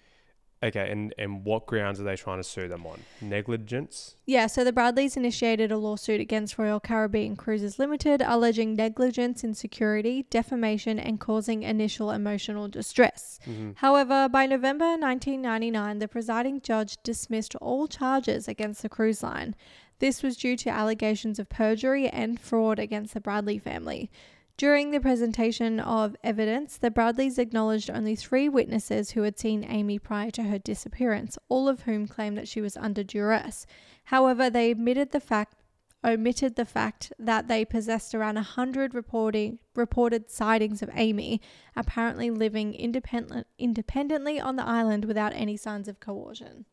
Okay, 0.61 0.91
and 0.91 1.13
and 1.17 1.45
what 1.45 1.67
grounds 1.67 2.01
are 2.01 2.03
they 2.03 2.17
trying 2.17 2.37
to 2.39 2.43
sue 2.43 2.67
them 2.67 2.85
on? 2.85 2.99
Negligence. 3.21 4.15
Yeah, 4.25 4.47
so 4.47 4.65
the 4.65 4.73
Bradleys 4.73 5.15
initiated 5.15 5.71
a 5.71 5.77
lawsuit 5.77 6.19
against 6.19 6.57
Royal 6.57 6.81
Caribbean 6.81 7.37
Cruises 7.37 7.79
Limited, 7.79 8.21
alleging 8.25 8.75
negligence 8.75 9.43
in 9.43 9.53
security, 9.53 10.25
defamation, 10.29 10.99
and 10.99 11.17
causing 11.17 11.63
initial 11.63 12.11
emotional 12.11 12.67
distress. 12.67 13.39
Mm-hmm. 13.47 13.71
However, 13.75 14.27
by 14.27 14.45
November 14.47 14.97
1999, 14.97 15.99
the 15.99 16.07
presiding 16.09 16.59
judge 16.59 16.97
dismissed 17.03 17.55
all 17.55 17.87
charges 17.87 18.49
against 18.49 18.81
the 18.81 18.89
cruise 18.89 19.23
line. 19.23 19.55
This 19.99 20.21
was 20.21 20.35
due 20.35 20.57
to 20.57 20.69
allegations 20.69 21.39
of 21.39 21.47
perjury 21.47 22.09
and 22.09 22.39
fraud 22.39 22.79
against 22.79 23.13
the 23.13 23.21
Bradley 23.21 23.59
family. 23.59 24.11
During 24.59 24.91
the 24.91 24.99
presentation 24.99 25.79
of 25.79 26.17
evidence, 26.21 26.75
the 26.75 26.91
Bradleys 26.91 27.39
acknowledged 27.39 27.89
only 27.89 28.13
three 28.13 28.49
witnesses 28.49 29.11
who 29.11 29.21
had 29.21 29.39
seen 29.39 29.63
Amy 29.63 29.97
prior 29.99 30.31
to 30.31 30.43
her 30.43 30.59
disappearance, 30.59 31.37
all 31.47 31.69
of 31.69 31.83
whom 31.83 32.09
claimed 32.09 32.37
that 32.37 32.49
she 32.49 32.59
was 32.59 32.75
under 32.75 33.01
duress. 33.01 33.65
However, 34.03 34.49
they 34.49 34.69
admitted 34.69 35.11
the 35.11 35.21
fact 35.21 35.55
omitted 36.03 36.57
the 36.57 36.65
fact 36.65 37.13
that 37.17 37.47
they 37.47 37.63
possessed 37.63 38.13
around 38.13 38.35
100 38.35 38.93
reporting, 38.93 39.59
reported 39.75 40.29
sightings 40.29 40.81
of 40.81 40.89
Amy, 40.93 41.39
apparently 41.73 42.29
living 42.29 42.73
independent, 42.73 43.47
independently 43.57 44.41
on 44.41 44.57
the 44.57 44.65
island 44.65 45.05
without 45.05 45.31
any 45.31 45.55
signs 45.55 45.87
of 45.87 46.01
coercion. 46.01 46.65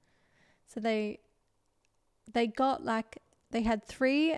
So 0.67 0.81
they 0.81 1.21
they 2.33 2.49
got 2.49 2.85
like 2.85 3.23
they 3.53 3.63
had 3.63 3.85
three 3.85 4.37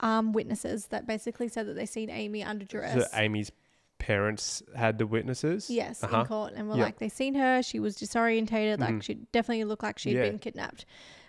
um 0.00 0.32
witnesses 0.32 0.86
that 0.86 1.06
basically 1.06 1.48
said 1.48 1.66
that 1.66 1.74
they 1.74 1.86
seen 1.86 2.10
Amy 2.10 2.42
under 2.42 2.64
duress. 2.64 2.94
So 3.10 3.18
Amy's 3.18 3.50
parents 3.98 4.62
had 4.76 4.98
the 4.98 5.06
witnesses. 5.06 5.68
Yes, 5.68 6.02
Uh-huh. 6.04 6.20
in 6.20 6.26
court, 6.26 6.52
and 6.56 6.68
were 6.68 6.76
like 6.76 6.98
they 6.98 7.08
seen 7.08 7.34
her. 7.34 7.62
She 7.62 7.80
was 7.80 7.96
disorientated, 7.96 8.78
like 8.78 8.94
Mhm. 8.96 9.02
she 9.02 9.14
definitely 9.32 9.64
looked 9.64 9.82
like 9.82 9.98
she'd 9.98 10.14
Yeah. 10.16 10.22
been 10.22 10.38
kidnapped. 10.38 10.84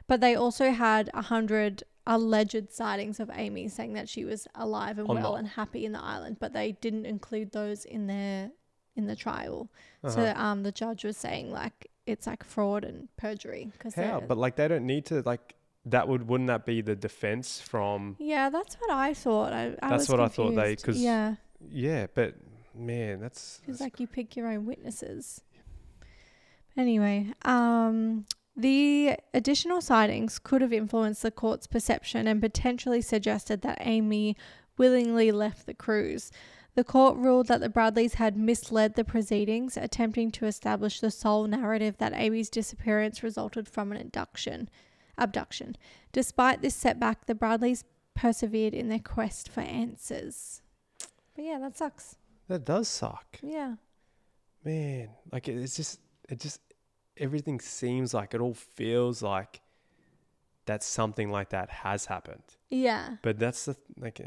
But 0.08 0.22
they 0.22 0.36
also 0.36 0.72
had 0.72 1.10
a 1.14 1.24
hundred 1.24 1.84
alleged 2.08 2.72
sightings 2.72 3.20
of 3.20 3.30
Amy, 3.34 3.68
saying 3.68 3.94
that 3.94 4.10
she 4.10 4.26
was 4.26 4.48
alive 4.56 4.98
and 4.98 5.08
On 5.10 5.16
well 5.16 5.34
the- 5.34 5.40
and 5.40 5.48
happy 5.50 5.86
in 5.86 5.92
the 5.92 6.02
island. 6.02 6.38
But 6.40 6.54
they 6.54 6.72
didn't 6.74 7.06
include 7.06 7.52
those 7.52 7.86
in 7.86 8.08
their 8.08 8.52
in 8.96 9.06
the 9.08 9.16
trial. 9.16 9.70
Uh-huh. 10.04 10.14
So 10.14 10.34
um, 10.36 10.64
the 10.64 10.72
judge 10.72 11.04
was 11.06 11.16
saying 11.18 11.52
like 11.52 11.88
it's 12.06 12.28
like 12.28 12.44
fraud 12.44 12.84
and 12.84 13.08
perjury 13.18 13.70
because 13.72 13.94
How? 13.96 14.20
But 14.20 14.38
like 14.38 14.56
they 14.58 14.68
don't 14.68 14.86
need 14.86 15.06
to 15.08 15.22
like 15.26 15.56
that 15.86 16.08
would 16.08 16.28
wouldn't 16.28 16.48
that 16.48 16.66
be 16.66 16.82
the 16.82 16.96
defense 16.96 17.60
from 17.62 18.16
yeah, 18.20 18.50
that's 18.50 18.76
what 18.76 18.92
I 18.92 19.14
thought. 19.14 19.54
I, 19.54 19.76
I 19.82 19.90
That's 19.90 20.10
what 20.10 20.20
I 20.20 20.28
thought 20.28 20.52
they- 20.56 20.76
confused. 20.76 20.86
'cause 20.86 20.98
yeah, 21.02 21.36
yeah, 21.72 22.08
but 22.14 22.36
man, 22.76 23.20
that's, 23.22 23.58
Because 23.60 23.80
that's 23.80 23.82
like 23.82 24.00
you 24.00 24.08
pick 24.08 24.36
your 24.36 24.48
own 24.48 24.66
witnesses. 24.66 25.42
Anyway, 26.78 27.34
um, 27.44 28.26
the 28.56 29.18
additional 29.34 29.82
sightings 29.82 30.40
could 30.40 30.62
have 30.62 30.72
influenced 30.74 31.22
the 31.24 31.32
court's 31.32 31.68
perception 31.68 32.28
and 32.28 32.42
potentially 32.42 33.02
suggested 33.02 33.62
that 33.62 33.78
Amy 33.82 34.38
willingly 34.78 35.32
left 35.32 35.66
the 35.66 35.74
cruise. 35.74 36.32
The 36.76 36.84
court 36.84 37.18
ruled 37.18 37.48
that 37.48 37.60
the 37.60 37.68
Bradleys 37.70 38.14
had 38.16 38.38
misled 38.38 38.96
the 38.96 39.04
proceedings, 39.04 39.76
attempting 39.76 40.32
to 40.32 40.46
establish 40.46 41.00
the 41.02 41.12
sole 41.12 41.48
narrative 41.48 41.98
that 41.98 42.14
Amy's 42.16 42.50
disappearance 42.50 43.24
resulted 43.24 43.68
from 43.68 43.92
an 43.92 44.00
abduction. 44.00 44.70
Abduction. 45.20 45.76
Despite 46.12 46.62
this 46.62 46.76
setback, 46.76 47.26
the 47.26 47.36
Bradleys 47.36 47.84
persevered 48.16 48.74
in 48.74 48.90
their 48.90 49.00
quest 49.00 49.50
for 49.50 49.62
answers. 49.62 50.62
But 51.36 51.46
yeah, 51.46 51.60
that 51.60 51.78
sucks. 51.78 52.16
that 52.48 52.66
does 52.66 52.88
suck. 52.88 53.38
Yeah. 53.42 53.76
Man, 54.64 55.10
like 55.32 55.48
it- 55.48 55.58
it's 55.58 55.76
just 55.76 56.00
it 56.28 56.40
just 56.40 56.60
everything 57.18 57.60
seems 57.60 58.14
like 58.14 58.34
it 58.34 58.42
all 58.42 58.54
feels 58.54 59.22
like 59.22 59.62
that 60.66 60.84
something 60.84 61.30
like 61.32 61.50
that 61.50 61.70
has 61.70 62.06
happened. 62.06 62.44
Yeah. 62.70 63.16
But 63.22 63.40
that's 63.40 63.66
the 63.66 63.76
like 63.98 64.20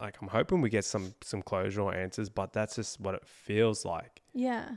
like 0.00 0.16
I'm 0.22 0.28
hoping 0.28 0.60
we 0.60 0.70
get 0.70 0.84
some 0.84 1.14
some 1.22 1.42
closure 1.42 1.82
or 1.82 1.94
answers, 1.94 2.28
but 2.28 2.52
that's 2.52 2.76
just 2.76 3.00
what 3.00 3.14
it 3.14 3.26
feels 3.26 3.84
like. 3.84 4.22
Yeah. 4.32 4.76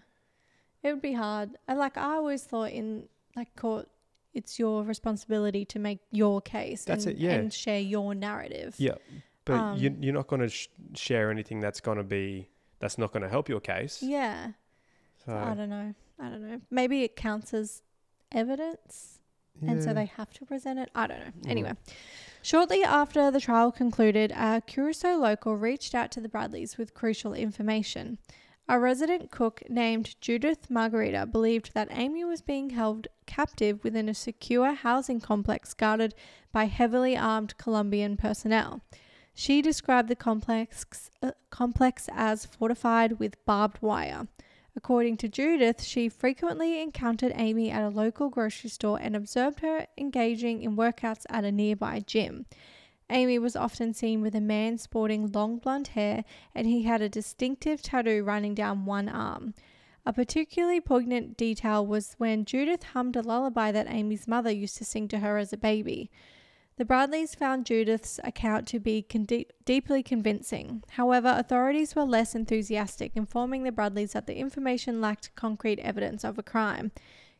It 0.83 0.91
would 0.93 1.01
be 1.01 1.13
hard. 1.13 1.51
I 1.67 1.73
like 1.75 1.97
I 1.97 2.15
always 2.15 2.43
thought 2.43 2.71
in 2.71 3.07
like 3.35 3.55
court 3.55 3.87
it's 4.37 4.59
your 4.59 4.83
responsibility 4.83 5.65
to 5.65 5.79
make 5.79 5.99
your 6.11 6.41
case 6.41 6.85
That's 6.85 7.05
and, 7.05 7.15
it, 7.15 7.19
yeah. 7.19 7.31
and 7.31 7.53
share 7.53 7.79
your 7.79 8.15
narrative. 8.15 8.75
Yeah, 8.77 8.95
but 9.45 9.77
you 9.77 9.89
Um, 9.89 9.97
you're 10.01 10.13
not 10.13 10.27
going 10.27 10.41
to 10.41 10.49
sh- 10.49 10.67
share 10.93 11.31
anything 11.31 11.59
that's 11.59 11.81
going 11.81 11.97
to 11.97 12.03
be 12.03 12.49
that's 12.79 12.97
not 12.97 13.11
going 13.11 13.23
to 13.23 13.29
help 13.29 13.49
your 13.49 13.59
case. 13.59 14.03
Yeah. 14.03 14.51
So, 15.25 15.33
I 15.35 15.53
don't 15.55 15.69
know. 15.69 15.93
I 16.19 16.29
don't 16.29 16.47
know. 16.47 16.61
Maybe 16.69 17.03
it 17.03 17.15
counts 17.15 17.53
as 17.53 17.81
evidence 18.31 19.17
and 19.65 19.83
so 19.83 19.93
they 19.93 20.05
have 20.05 20.31
to 20.33 20.45
present 20.45 20.79
it. 20.79 20.89
I 20.93 21.07
don't 21.07 21.19
know. 21.19 21.31
Mm. 21.41 21.49
Anyway, 21.49 21.73
shortly 22.41 22.83
after 22.83 23.31
the 23.31 23.39
trial 23.39 23.71
concluded, 23.71 24.31
a 24.31 24.61
Curacao 24.65 25.17
local 25.17 25.55
reached 25.55 25.95
out 25.95 26.11
to 26.11 26.21
the 26.21 26.29
Bradleys 26.29 26.77
with 26.77 26.93
crucial 26.93 27.33
information. 27.33 28.17
A 28.69 28.79
resident 28.79 29.31
cook 29.31 29.63
named 29.69 30.15
Judith 30.19 30.69
Margarita 30.69 31.25
believed 31.25 31.73
that 31.73 31.87
Amy 31.89 32.25
was 32.25 32.41
being 32.41 32.71
held 32.71 33.07
captive 33.25 33.81
within 33.81 34.09
a 34.09 34.13
secure 34.13 34.73
housing 34.73 35.21
complex 35.21 35.73
guarded 35.73 36.13
by 36.51 36.65
heavily 36.65 37.15
armed 37.15 37.57
Colombian 37.57 38.17
personnel. 38.17 38.81
She 39.33 39.61
described 39.61 40.09
the 40.09 40.17
complex, 40.17 41.09
uh, 41.23 41.31
complex 41.49 42.09
as 42.11 42.45
fortified 42.45 43.19
with 43.19 43.45
barbed 43.45 43.81
wire. 43.81 44.27
According 44.75 45.15
to 45.17 45.29
Judith, 45.29 45.81
she 45.81 46.09
frequently 46.09 46.81
encountered 46.81 47.31
Amy 47.35 47.71
at 47.71 47.83
a 47.83 47.89
local 47.89 48.29
grocery 48.29 48.69
store 48.69 48.99
and 49.01 49.15
observed 49.15 49.61
her 49.61 49.87
engaging 49.97 50.61
in 50.61 50.75
workouts 50.75 51.25
at 51.29 51.45
a 51.45 51.53
nearby 51.53 52.01
gym. 52.01 52.45
Amy 53.09 53.39
was 53.39 53.55
often 53.55 53.93
seen 53.93 54.21
with 54.21 54.35
a 54.35 54.41
man 54.41 54.77
sporting 54.77 55.31
long 55.31 55.57
blonde 55.57 55.89
hair, 55.89 56.25
and 56.53 56.67
he 56.67 56.83
had 56.83 57.01
a 57.01 57.09
distinctive 57.09 57.81
tattoo 57.81 58.23
running 58.23 58.53
down 58.53 58.85
one 58.85 59.07
arm. 59.07 59.53
A 60.05 60.13
particularly 60.13 60.81
poignant 60.81 61.37
detail 61.37 61.85
was 61.85 62.15
when 62.17 62.45
Judith 62.45 62.83
hummed 62.83 63.15
a 63.15 63.21
lullaby 63.21 63.71
that 63.71 63.89
Amy's 63.89 64.27
mother 64.27 64.51
used 64.51 64.77
to 64.77 64.85
sing 64.85 65.07
to 65.09 65.19
her 65.19 65.37
as 65.37 65.51
a 65.51 65.57
baby. 65.57 66.09
The 66.77 66.85
Bradleys 66.85 67.33
found 67.33 67.65
Judith's 67.65 68.19
account 68.23 68.67
to 68.67 68.79
be 68.79 69.01
con- 69.01 69.27
deeply 69.65 70.03
convincing. 70.03 70.83
However, 70.91 71.33
authorities 71.35 71.95
were 71.95 72.03
less 72.03 72.35
enthusiastic, 72.35 73.13
informing 73.15 73.63
the 73.63 73.71
Bradleys 73.71 74.13
that 74.13 74.27
the 74.27 74.35
information 74.35 75.01
lacked 75.01 75.33
concrete 75.35 75.79
evidence 75.79 76.23
of 76.23 76.37
a 76.37 76.43
crime. 76.43 76.91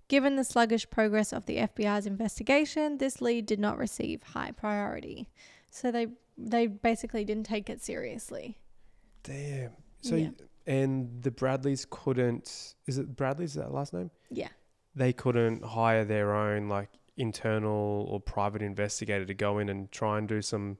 Given 0.08 0.38
the 0.38 0.44
sluggish 0.44 0.90
progress 0.90 1.32
of 1.32 1.46
the 1.46 1.58
FBI's 1.58 2.08
investigation, 2.08 2.98
this 2.98 3.22
lead 3.22 3.46
did 3.46 3.60
not 3.60 3.78
receive 3.78 4.24
high 4.24 4.52
priority. 4.52 5.30
So 5.72 5.92
they 5.92 6.08
they 6.38 6.68
basically 6.68 7.26
didn't 7.26 7.46
take 7.46 7.70
it 7.70 7.82
seriously. 7.82 8.58
Damn. 9.24 9.72
So 10.02 10.16
Yeah. 10.16 10.30
and 10.66 11.22
the 11.24 11.32
Bradleys 11.32 11.86
couldn't. 11.90 12.76
Is 12.86 12.98
it 12.98 13.16
Bradleys? 13.16 13.52
Is 13.52 13.56
that 13.56 13.72
last 13.74 13.94
name? 13.94 14.12
Yeah. 14.30 14.50
They 14.96 15.14
couldn't 15.14 15.64
hire 15.64 16.06
their 16.06 16.34
own 16.36 16.70
like 16.70 16.90
internal 17.18 18.06
or 18.10 18.20
private 18.20 18.62
investigator 18.62 19.26
to 19.26 19.34
go 19.34 19.58
in 19.60 19.70
and 19.70 19.92
try 19.92 20.18
and 20.18 20.28
do 20.28 20.42
some 20.42 20.78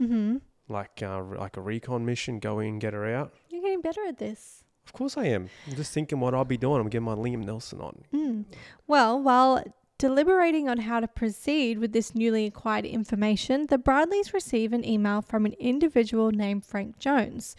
Mm-hmm. 0.00 0.36
like 0.68 1.02
uh, 1.02 1.22
like 1.22 1.56
a 1.58 1.60
recon 1.60 2.06
mission. 2.06 2.38
Go 2.38 2.58
in, 2.60 2.78
get 2.78 2.94
her 2.94 3.06
out. 3.14 3.34
You're 3.50 3.60
getting 3.60 3.82
better 3.82 4.00
at 4.06 4.16
this. 4.18 4.64
Of 4.86 4.94
course 4.94 5.16
I 5.18 5.26
am. 5.26 5.50
I'm 5.68 5.76
just 5.76 5.92
thinking 5.92 6.20
what 6.20 6.34
I'll 6.34 6.44
be 6.46 6.56
doing. 6.56 6.80
I'm 6.80 6.88
getting 6.88 7.04
my 7.04 7.14
Liam 7.14 7.44
Neeson 7.44 7.82
on. 7.82 8.02
Mm. 8.14 8.44
Well, 8.86 9.20
while 9.22 9.62
deliberating 10.00 10.66
on 10.66 10.78
how 10.78 10.98
to 10.98 11.06
proceed 11.06 11.78
with 11.78 11.92
this 11.92 12.14
newly 12.14 12.46
acquired 12.46 12.86
information, 12.86 13.66
the 13.66 13.76
Bradleys 13.76 14.32
receive 14.32 14.72
an 14.72 14.82
email 14.82 15.20
from 15.20 15.44
an 15.44 15.52
individual 15.60 16.30
named 16.32 16.64
Frank 16.64 16.98
Jones. 16.98 17.54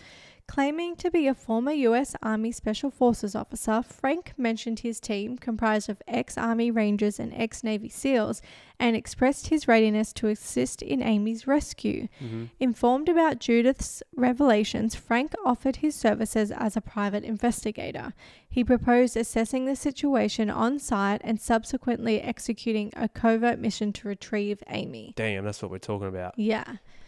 Claiming 0.51 0.97
to 0.97 1.09
be 1.09 1.27
a 1.27 1.33
former 1.33 1.71
U.S. 1.71 2.13
Army 2.21 2.51
Special 2.51 2.91
Forces 2.91 3.35
officer, 3.35 3.81
Frank 3.81 4.33
mentioned 4.37 4.79
his 4.79 4.99
team, 4.99 5.37
comprised 5.37 5.87
of 5.87 6.01
ex 6.09 6.37
Army 6.37 6.69
Rangers 6.69 7.21
and 7.21 7.33
ex 7.33 7.63
Navy 7.63 7.87
SEALs, 7.87 8.41
and 8.77 8.93
expressed 8.93 9.47
his 9.47 9.69
readiness 9.69 10.11
to 10.11 10.27
assist 10.27 10.81
in 10.81 11.01
Amy's 11.01 11.47
rescue. 11.47 12.09
Mm-hmm. 12.21 12.47
Informed 12.59 13.07
about 13.07 13.39
Judith's 13.39 14.03
revelations, 14.13 14.93
Frank 14.93 15.31
offered 15.45 15.77
his 15.77 15.95
services 15.95 16.51
as 16.51 16.75
a 16.75 16.81
private 16.81 17.23
investigator. 17.23 18.11
He 18.49 18.65
proposed 18.65 19.15
assessing 19.15 19.63
the 19.63 19.77
situation 19.77 20.49
on 20.49 20.79
site 20.79 21.21
and 21.23 21.39
subsequently 21.39 22.19
executing 22.19 22.91
a 22.97 23.07
covert 23.07 23.57
mission 23.57 23.93
to 23.93 24.09
retrieve 24.09 24.61
Amy. 24.67 25.13
Damn, 25.15 25.45
that's 25.45 25.61
what 25.61 25.71
we're 25.71 25.77
talking 25.77 26.09
about. 26.09 26.37
Yeah. 26.37 26.65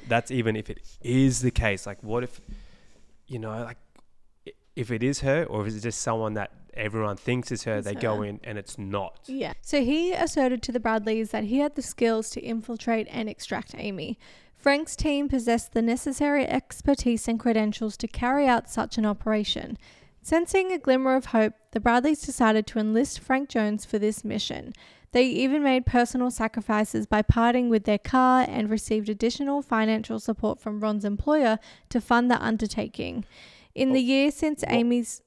That's 0.08 0.32
even 0.32 0.56
if 0.56 0.70
it 0.70 0.80
is 1.02 1.42
the 1.42 1.52
case. 1.52 1.86
Like, 1.86 2.02
what 2.02 2.24
if, 2.24 2.40
you 3.34 3.40
know, 3.40 3.64
like, 3.64 3.78
if 4.76 4.92
it 4.92 5.02
is 5.04 5.22
her, 5.22 5.44
or 5.46 5.66
is 5.66 5.76
it 5.76 5.82
just 5.82 6.02
someone 6.02 6.36
that 6.36 6.52
everyone 6.76 7.18
thinks 7.18 7.52
is 7.52 7.64
her? 7.64 7.78
It's 7.78 7.88
they 7.88 7.96
go 7.96 8.22
in 8.22 8.40
and 8.44 8.58
it's 8.58 8.78
not. 8.78 9.22
Yeah. 9.26 9.54
So 9.62 9.82
he 9.82 10.14
asserted 10.14 10.62
to 10.64 10.72
the 10.72 10.80
Bradleys 10.80 11.32
that 11.32 11.46
he 11.46 11.58
had 11.58 11.76
the 11.76 11.82
skills 11.82 12.30
to 12.32 12.42
infiltrate 12.42 13.08
and 13.10 13.28
extract 13.28 13.74
Amy. 13.76 14.20
Frank's 14.56 14.96
team 14.96 15.28
possessed 15.28 15.74
the 15.74 15.82
necessary 15.82 16.48
expertise 16.48 17.28
and 17.28 17.40
credentials 17.40 17.98
to 17.98 18.08
carry 18.08 18.48
out 18.48 18.70
such 18.70 18.98
an 18.98 19.06
operation. 19.06 19.78
Sensing 20.22 20.72
a 20.72 20.78
glimmer 20.78 21.16
of 21.16 21.26
hope, 21.26 21.54
the 21.72 21.82
Bradleys 21.82 22.22
decided 22.22 22.66
to 22.68 22.80
enlist 22.80 23.20
Frank 23.20 23.50
Jones 23.50 23.84
for 23.84 24.00
this 24.00 24.24
mission. 24.24 24.74
They 25.14 25.26
even 25.28 25.64
made 25.64 25.86
personal 25.86 26.30
sacrifices 26.32 27.06
by 27.06 27.22
parting 27.22 27.70
with 27.70 27.86
their 27.86 27.98
car 28.00 28.46
and 28.50 28.70
received 28.70 29.08
additional 29.10 29.62
financial 29.62 30.20
support 30.20 30.60
from 30.60 30.80
Ron's 30.82 31.06
employer 31.06 31.58
to 31.90 32.02
fund 32.02 32.30
the 32.30 32.44
undertaking. 32.44 33.24
In 33.74 33.94
the 33.94 34.00
Oh, 34.00 34.04
year 34.04 34.32
since 34.32 34.64
Amy's 34.68 35.22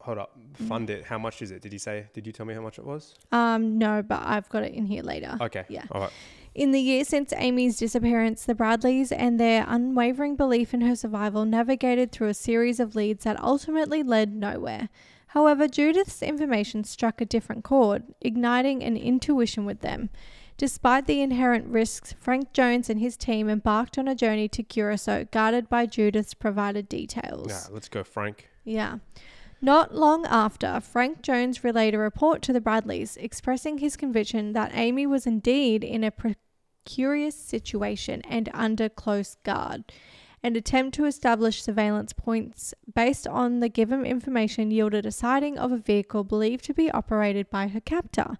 Hold 0.00 0.18
up, 0.18 0.36
fund 0.68 0.90
it. 0.90 1.04
How 1.04 1.16
much 1.18 1.40
is 1.40 1.50
it? 1.50 1.62
Did 1.62 1.72
you 1.72 1.78
say? 1.78 2.06
Did 2.12 2.26
you 2.26 2.32
tell 2.32 2.44
me 2.44 2.52
how 2.52 2.60
much 2.60 2.78
it 2.78 2.84
was? 2.84 3.14
um 3.32 3.78
no, 3.78 4.02
but 4.02 4.20
I've 4.22 4.48
got 4.50 4.62
it 4.62 4.74
in 4.74 4.84
here 4.86 5.02
later. 5.02 5.36
Okay. 5.40 5.64
Yeah. 5.68 5.84
All 5.90 6.00
right. 6.02 6.10
In 6.54 6.72
the 6.72 6.80
year 6.80 7.04
since 7.04 7.32
Amy's 7.36 7.78
disappearance, 7.78 8.44
the 8.44 8.54
Bradleys 8.54 9.10
and 9.10 9.40
their 9.40 9.64
unwavering 9.66 10.36
belief 10.36 10.72
in 10.74 10.82
her 10.82 10.94
survival 10.94 11.44
navigated 11.46 12.12
through 12.12 12.28
a 12.28 12.34
series 12.34 12.78
of 12.80 12.94
leads 12.94 13.24
that 13.24 13.40
ultimately 13.42 14.02
led 14.02 14.32
nowhere. 14.34 14.90
However, 15.34 15.66
Judith's 15.66 16.22
information 16.22 16.84
struck 16.84 17.20
a 17.20 17.24
different 17.24 17.64
chord, 17.64 18.04
igniting 18.20 18.84
an 18.84 18.96
intuition 18.96 19.64
with 19.64 19.80
them. 19.80 20.10
Despite 20.56 21.08
the 21.08 21.22
inherent 21.22 21.66
risks, 21.66 22.14
Frank 22.20 22.52
Jones 22.52 22.88
and 22.88 23.00
his 23.00 23.16
team 23.16 23.48
embarked 23.48 23.98
on 23.98 24.06
a 24.06 24.14
journey 24.14 24.46
to 24.50 24.62
Curacao, 24.62 25.24
guided 25.32 25.68
by 25.68 25.86
Judith's 25.86 26.34
provided 26.34 26.88
details. 26.88 27.48
Yeah, 27.48 27.74
let's 27.74 27.88
go, 27.88 28.04
Frank. 28.04 28.48
Yeah. 28.62 28.98
Not 29.60 29.92
long 29.92 30.24
after, 30.26 30.78
Frank 30.78 31.22
Jones 31.22 31.64
relayed 31.64 31.96
a 31.96 31.98
report 31.98 32.40
to 32.42 32.52
the 32.52 32.60
Bradleys 32.60 33.16
expressing 33.16 33.78
his 33.78 33.96
conviction 33.96 34.52
that 34.52 34.70
Amy 34.72 35.04
was 35.04 35.26
indeed 35.26 35.82
in 35.82 36.04
a 36.04 36.12
precarious 36.12 37.34
situation 37.34 38.22
and 38.28 38.48
under 38.54 38.88
close 38.88 39.34
guard. 39.42 39.82
An 40.44 40.56
attempt 40.56 40.94
to 40.96 41.06
establish 41.06 41.62
surveillance 41.62 42.12
points 42.12 42.74
based 42.94 43.26
on 43.26 43.60
the 43.60 43.70
given 43.70 44.04
information 44.04 44.70
yielded 44.70 45.06
a 45.06 45.10
sighting 45.10 45.56
of 45.56 45.72
a 45.72 45.78
vehicle 45.78 46.22
believed 46.22 46.66
to 46.66 46.74
be 46.74 46.90
operated 46.90 47.48
by 47.48 47.68
her 47.68 47.80
captor, 47.80 48.36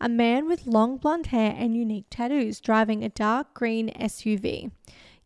a 0.00 0.08
man 0.08 0.46
with 0.46 0.68
long 0.68 0.98
blonde 0.98 1.26
hair 1.26 1.56
and 1.58 1.76
unique 1.76 2.06
tattoos 2.10 2.60
driving 2.60 3.02
a 3.02 3.08
dark 3.08 3.54
green 3.54 3.90
SUV. 3.94 4.70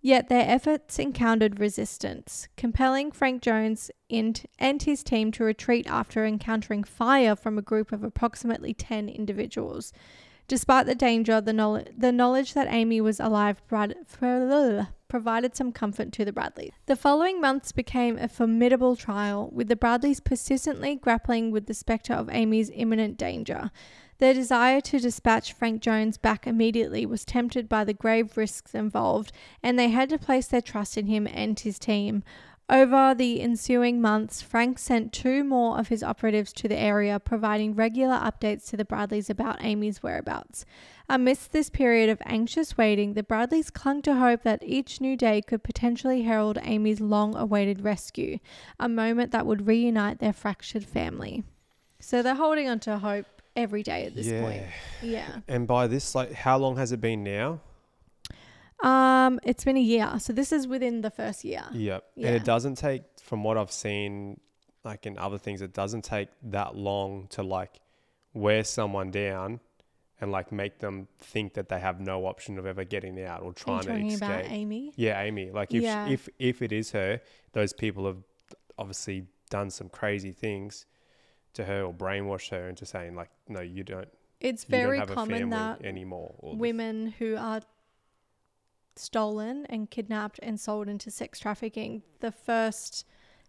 Yet 0.01 0.31
their 0.31 0.49
efforts 0.49 0.99
encountered 0.99 1.61
resistance, 1.61 2.49
compelling 2.57 3.13
Frank 3.13 3.43
Jones 3.43 3.91
and 4.09 4.43
his 4.59 5.03
team 5.03 5.33
to 5.33 5.45
retreat 5.45 5.87
after 5.87 6.25
encountering 6.25 6.83
fire 6.83 7.37
from 7.37 7.59
a 7.59 7.63
group 7.63 7.93
of 7.93 8.03
approximately 8.03 8.73
10 8.73 9.11
individuals. 9.11 9.93
Despite 10.53 10.85
the 10.85 10.95
danger, 10.95 11.41
the, 11.41 11.55
knowledge, 11.55 11.89
the 11.97 12.13
knowledge 12.13 12.53
that 12.53 12.67
Amy 12.69 13.01
was 13.01 13.19
alive 13.19 13.57
provided 13.67 15.57
some 15.57 15.73
comfort 15.73 16.13
to 16.13 16.27
the 16.27 16.33
Bradleys. 16.35 16.73
The 16.85 16.95
following 16.95 17.41
months 17.41 17.73
became 17.73 18.19
a 18.19 18.29
formidable 18.29 18.95
trial, 18.95 19.49
with 19.51 19.69
the 19.69 19.77
Bradleys 19.77 20.21
persistently 20.21 20.97
grappling 20.97 21.53
with 21.53 21.69
the 21.69 21.73
spectre 21.73 22.13
of 22.13 22.29
Amy's 22.29 22.71
imminent 22.75 23.17
danger. 23.17 23.71
Their 24.19 24.35
desire 24.35 24.83
to 24.83 25.01
dispatch 25.01 25.55
Frank 25.55 25.81
Jones 25.81 26.19
back 26.19 26.47
immediately 26.47 27.07
was 27.07 27.25
tempted 27.25 27.67
by 27.67 27.85
the 27.85 27.95
grave 27.95 28.37
risks 28.37 28.75
involved, 28.75 29.33
and 29.63 29.79
they 29.79 29.89
had 29.89 30.11
to 30.11 30.19
place 30.19 30.49
their 30.49 30.61
trust 30.61 30.99
in 30.99 31.07
him 31.07 31.27
and 31.27 31.59
his 31.59 31.79
team. 31.79 32.25
Over 32.73 33.15
the 33.15 33.43
ensuing 33.43 34.01
months, 34.01 34.41
Frank 34.41 34.79
sent 34.79 35.13
two 35.13 35.45
more 35.45 35.79
of 35.79 35.89
his 35.89 36.03
operatives 36.03 36.55
to 36.55 36.69
the 36.69 36.79
area, 36.79 37.21
providing 37.21 37.75
regular 37.75 38.15
updates 38.15 38.67
to 38.71 38.79
the 38.79 38.85
Bradleys 38.87 39.29
about 39.29 39.63
Amy's 39.63 40.03
whereabouts. 40.03 40.65
Amidst 41.07 41.53
this 41.53 41.69
period 41.69 42.09
of 42.09 42.23
anxious 42.25 42.79
waiting, 42.79 43.13
the 43.13 43.23
Bradleys 43.23 43.69
clung 43.69 44.01
to 44.03 44.15
hope 44.15 44.43
that 44.45 44.63
each 44.63 45.03
new 45.03 45.19
day 45.19 45.43
could 45.43 45.63
potentially 45.63 46.23
herald 46.23 46.57
Amy's 46.63 46.99
long 46.99 47.37
awaited 47.37 47.85
rescue, 47.85 48.39
a 48.81 48.89
moment 48.89 49.33
that 49.33 49.45
would 49.45 49.67
reunite 49.67 50.19
their 50.19 50.33
fractured 50.33 50.87
family. 50.87 51.45
So 52.01 52.23
they're 52.23 52.35
holding 52.37 52.71
on 52.71 52.81
to 52.81 52.97
hope 52.97 53.27
every 53.55 53.83
day 53.83 54.07
at 54.07 54.15
this 54.15 54.29
yeah. 54.29 54.41
point. 54.41 54.63
Yeah. 55.03 55.41
And 55.47 55.67
by 55.67 55.89
this, 55.89 56.15
like, 56.15 56.33
how 56.33 56.57
long 56.57 56.79
has 56.79 56.91
it 56.91 57.03
been 57.03 57.23
now? 57.23 57.61
Um, 58.83 59.41
it's 59.45 59.65
been 59.65 59.77
a 59.77 59.81
year. 59.81 60.13
So 60.19 60.33
this 60.33 60.53
is 60.53 60.67
within 60.67 61.01
the 61.03 61.11
first 61.11 61.45
year. 61.45 61.65
Yep. 61.73 62.05
Yeah. 62.17 62.27
And 62.29 62.37
it 62.37 62.45
doesn't 62.45 62.77
take, 62.77 63.03
from 63.23 63.45
what 63.45 63.57
I've 63.57 63.73
seen, 63.73 64.41
like 64.85 65.07
in 65.07 65.19
other 65.19 65.39
things, 65.39 65.63
it 65.63 65.73
doesn't 65.73 66.03
take 66.03 66.29
that 66.45 66.75
long 66.77 67.29
to 67.31 67.43
like 67.43 67.81
wear 68.35 68.65
someone 68.65 69.11
down 69.11 69.61
and 70.21 70.31
like 70.33 70.53
make 70.53 70.79
them 70.79 71.09
think 71.19 71.55
that 71.55 71.69
they 71.69 71.79
have 71.81 72.01
no 72.01 72.27
option 72.27 72.59
of 72.59 72.67
ever 72.67 72.85
getting 72.85 73.23
out 73.23 73.43
or 73.43 73.53
trying 73.53 73.83
to 73.83 73.95
escape. 73.97 74.17
about 74.17 74.45
Amy? 74.47 74.93
Yeah, 74.97 75.21
Amy. 75.21 75.51
Like 75.51 75.73
if 75.75 75.83
Yeah. 75.83 76.09
if 76.09 76.29
if 76.39 76.63
it 76.63 76.73
is 76.73 76.93
her, 76.93 77.21
those 77.53 77.73
people 77.73 78.07
have 78.07 78.19
obviously 78.79 79.27
done 79.51 79.71
some 79.71 79.89
crazy 79.89 80.33
things 80.33 80.87
to 81.55 81.65
her 81.65 81.83
or 81.83 81.93
brainwashed 81.93 82.51
her 82.51 82.69
into 82.69 82.87
saying 82.87 83.15
like, 83.15 83.31
no, 83.49 83.61
you 83.61 83.85
don't. 83.85 84.09
It's 84.41 84.65
you 84.65 84.71
very 84.71 84.99
don't 84.99 85.11
common 85.11 85.51
that 85.51 85.85
anymore. 85.85 86.35
Women 86.41 87.15
who 87.19 87.37
are 87.37 87.61
stolen 88.97 89.67
and 89.67 89.91
kidnapped 89.91 90.39
and 90.43 90.59
sold 90.61 90.89
into 90.89 91.11
sex 91.11 91.39
trafficking, 91.41 92.03
the 92.21 92.33
first 92.33 93.05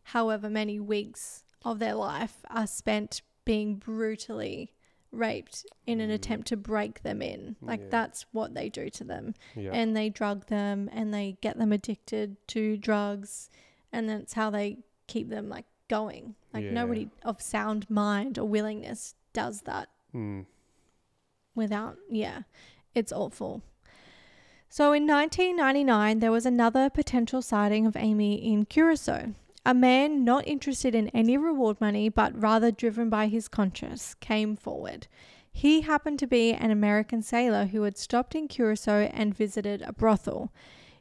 however 0.08 0.49
many 0.49 0.79
weeks 0.79 1.43
of 1.63 1.79
their 1.79 1.95
life 1.95 2.43
are 2.49 2.67
spent 2.67 3.21
being 3.45 3.75
brutally 3.75 4.73
raped 5.12 5.65
in 5.86 5.99
an 6.01 6.10
Mm. 6.10 6.13
attempt 6.13 6.47
to 6.47 6.58
break 6.58 7.03
them 7.03 7.21
in. 7.21 7.56
Like 7.62 7.79
Yeah. 7.82 7.88
that's 7.89 8.25
what 8.32 8.53
they 8.56 8.67
do 8.69 8.89
to 8.89 9.03
them. 9.03 9.36
Yeah. 9.56 9.71
And 9.71 9.95
they 9.95 10.10
drug 10.10 10.47
them 10.47 10.89
and 10.91 11.13
they 11.13 11.38
get 11.41 11.58
them 11.58 11.71
addicted 11.71 12.36
to 12.49 12.77
drugs 12.77 13.49
and 13.91 14.10
that's 14.10 14.34
how 14.34 14.49
they 14.49 14.79
keep 15.08 15.29
them 15.29 15.49
like 15.49 15.65
going. 15.88 16.36
Like 16.53 16.63
Yeah. 16.65 16.71
nobody 16.71 17.10
of 17.23 17.41
sound 17.41 17.89
mind 17.89 18.39
or 18.39 18.45
willingness 18.47 19.13
does 19.34 19.62
that 19.62 19.89
Mm. 20.13 20.45
without 21.56 21.97
yeah 22.10 22.43
it's 22.95 23.12
awful 23.12 23.62
so 24.73 24.91
in 24.91 25.05
1999 25.05 26.17
there 26.17 26.31
was 26.31 26.47
another 26.47 26.89
potential 26.89 27.43
sighting 27.43 27.86
of 27.86 27.95
amy 27.95 28.33
in 28.33 28.65
curacao 28.65 29.31
a 29.65 29.73
man 29.73 30.23
not 30.23 30.47
interested 30.47 30.95
in 30.95 31.09
any 31.09 31.38
reward 31.38 31.79
money 31.79 32.09
but 32.09 32.39
rather 32.41 32.71
driven 32.71 33.07
by 33.07 33.27
his 33.27 33.47
conscience 33.47 34.13
came 34.15 34.55
forward. 34.55 35.07
He 35.51 35.81
happened 35.81 36.19
to 36.19 36.27
be 36.27 36.53
an 36.53 36.71
american 36.71 37.21
sailor 37.21 37.67
who 37.67 37.83
had 37.83 37.97
stopped 37.97 38.36
in 38.36 38.47
curacao 38.47 39.09
and 39.13 39.38
visited 39.38 39.81
a 39.83 39.93
brothel. 39.93 40.51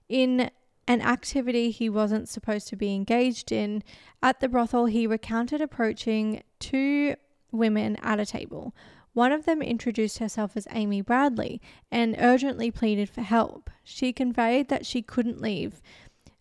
In 0.09 0.51
an 0.87 1.01
activity 1.01 1.71
he 1.71 1.89
wasn't 1.89 2.29
supposed 2.29 2.69
to 2.69 2.77
be 2.77 2.95
engaged 2.95 3.51
in 3.51 3.83
at 4.23 4.41
the 4.41 4.49
brothel 4.49 4.87
he 4.87 5.07
recounted 5.07 5.61
approaching 5.61 6.43
two 6.59 7.15
women 7.51 7.97
at 7.97 8.21
a 8.21 8.27
table 8.27 8.75
one 9.13 9.33
of 9.33 9.45
them 9.45 9.61
introduced 9.61 10.19
herself 10.19 10.57
as 10.57 10.67
Amy 10.71 11.01
Bradley 11.03 11.61
and 11.91 12.17
urgently 12.19 12.71
pleaded 12.71 13.11
for 13.11 13.21
help. 13.23 13.71
She 13.85 14.13
conveyed 14.13 14.69
that 14.69 14.87
she 14.87 15.03
couldn't 15.03 15.41
leave. 15.41 15.83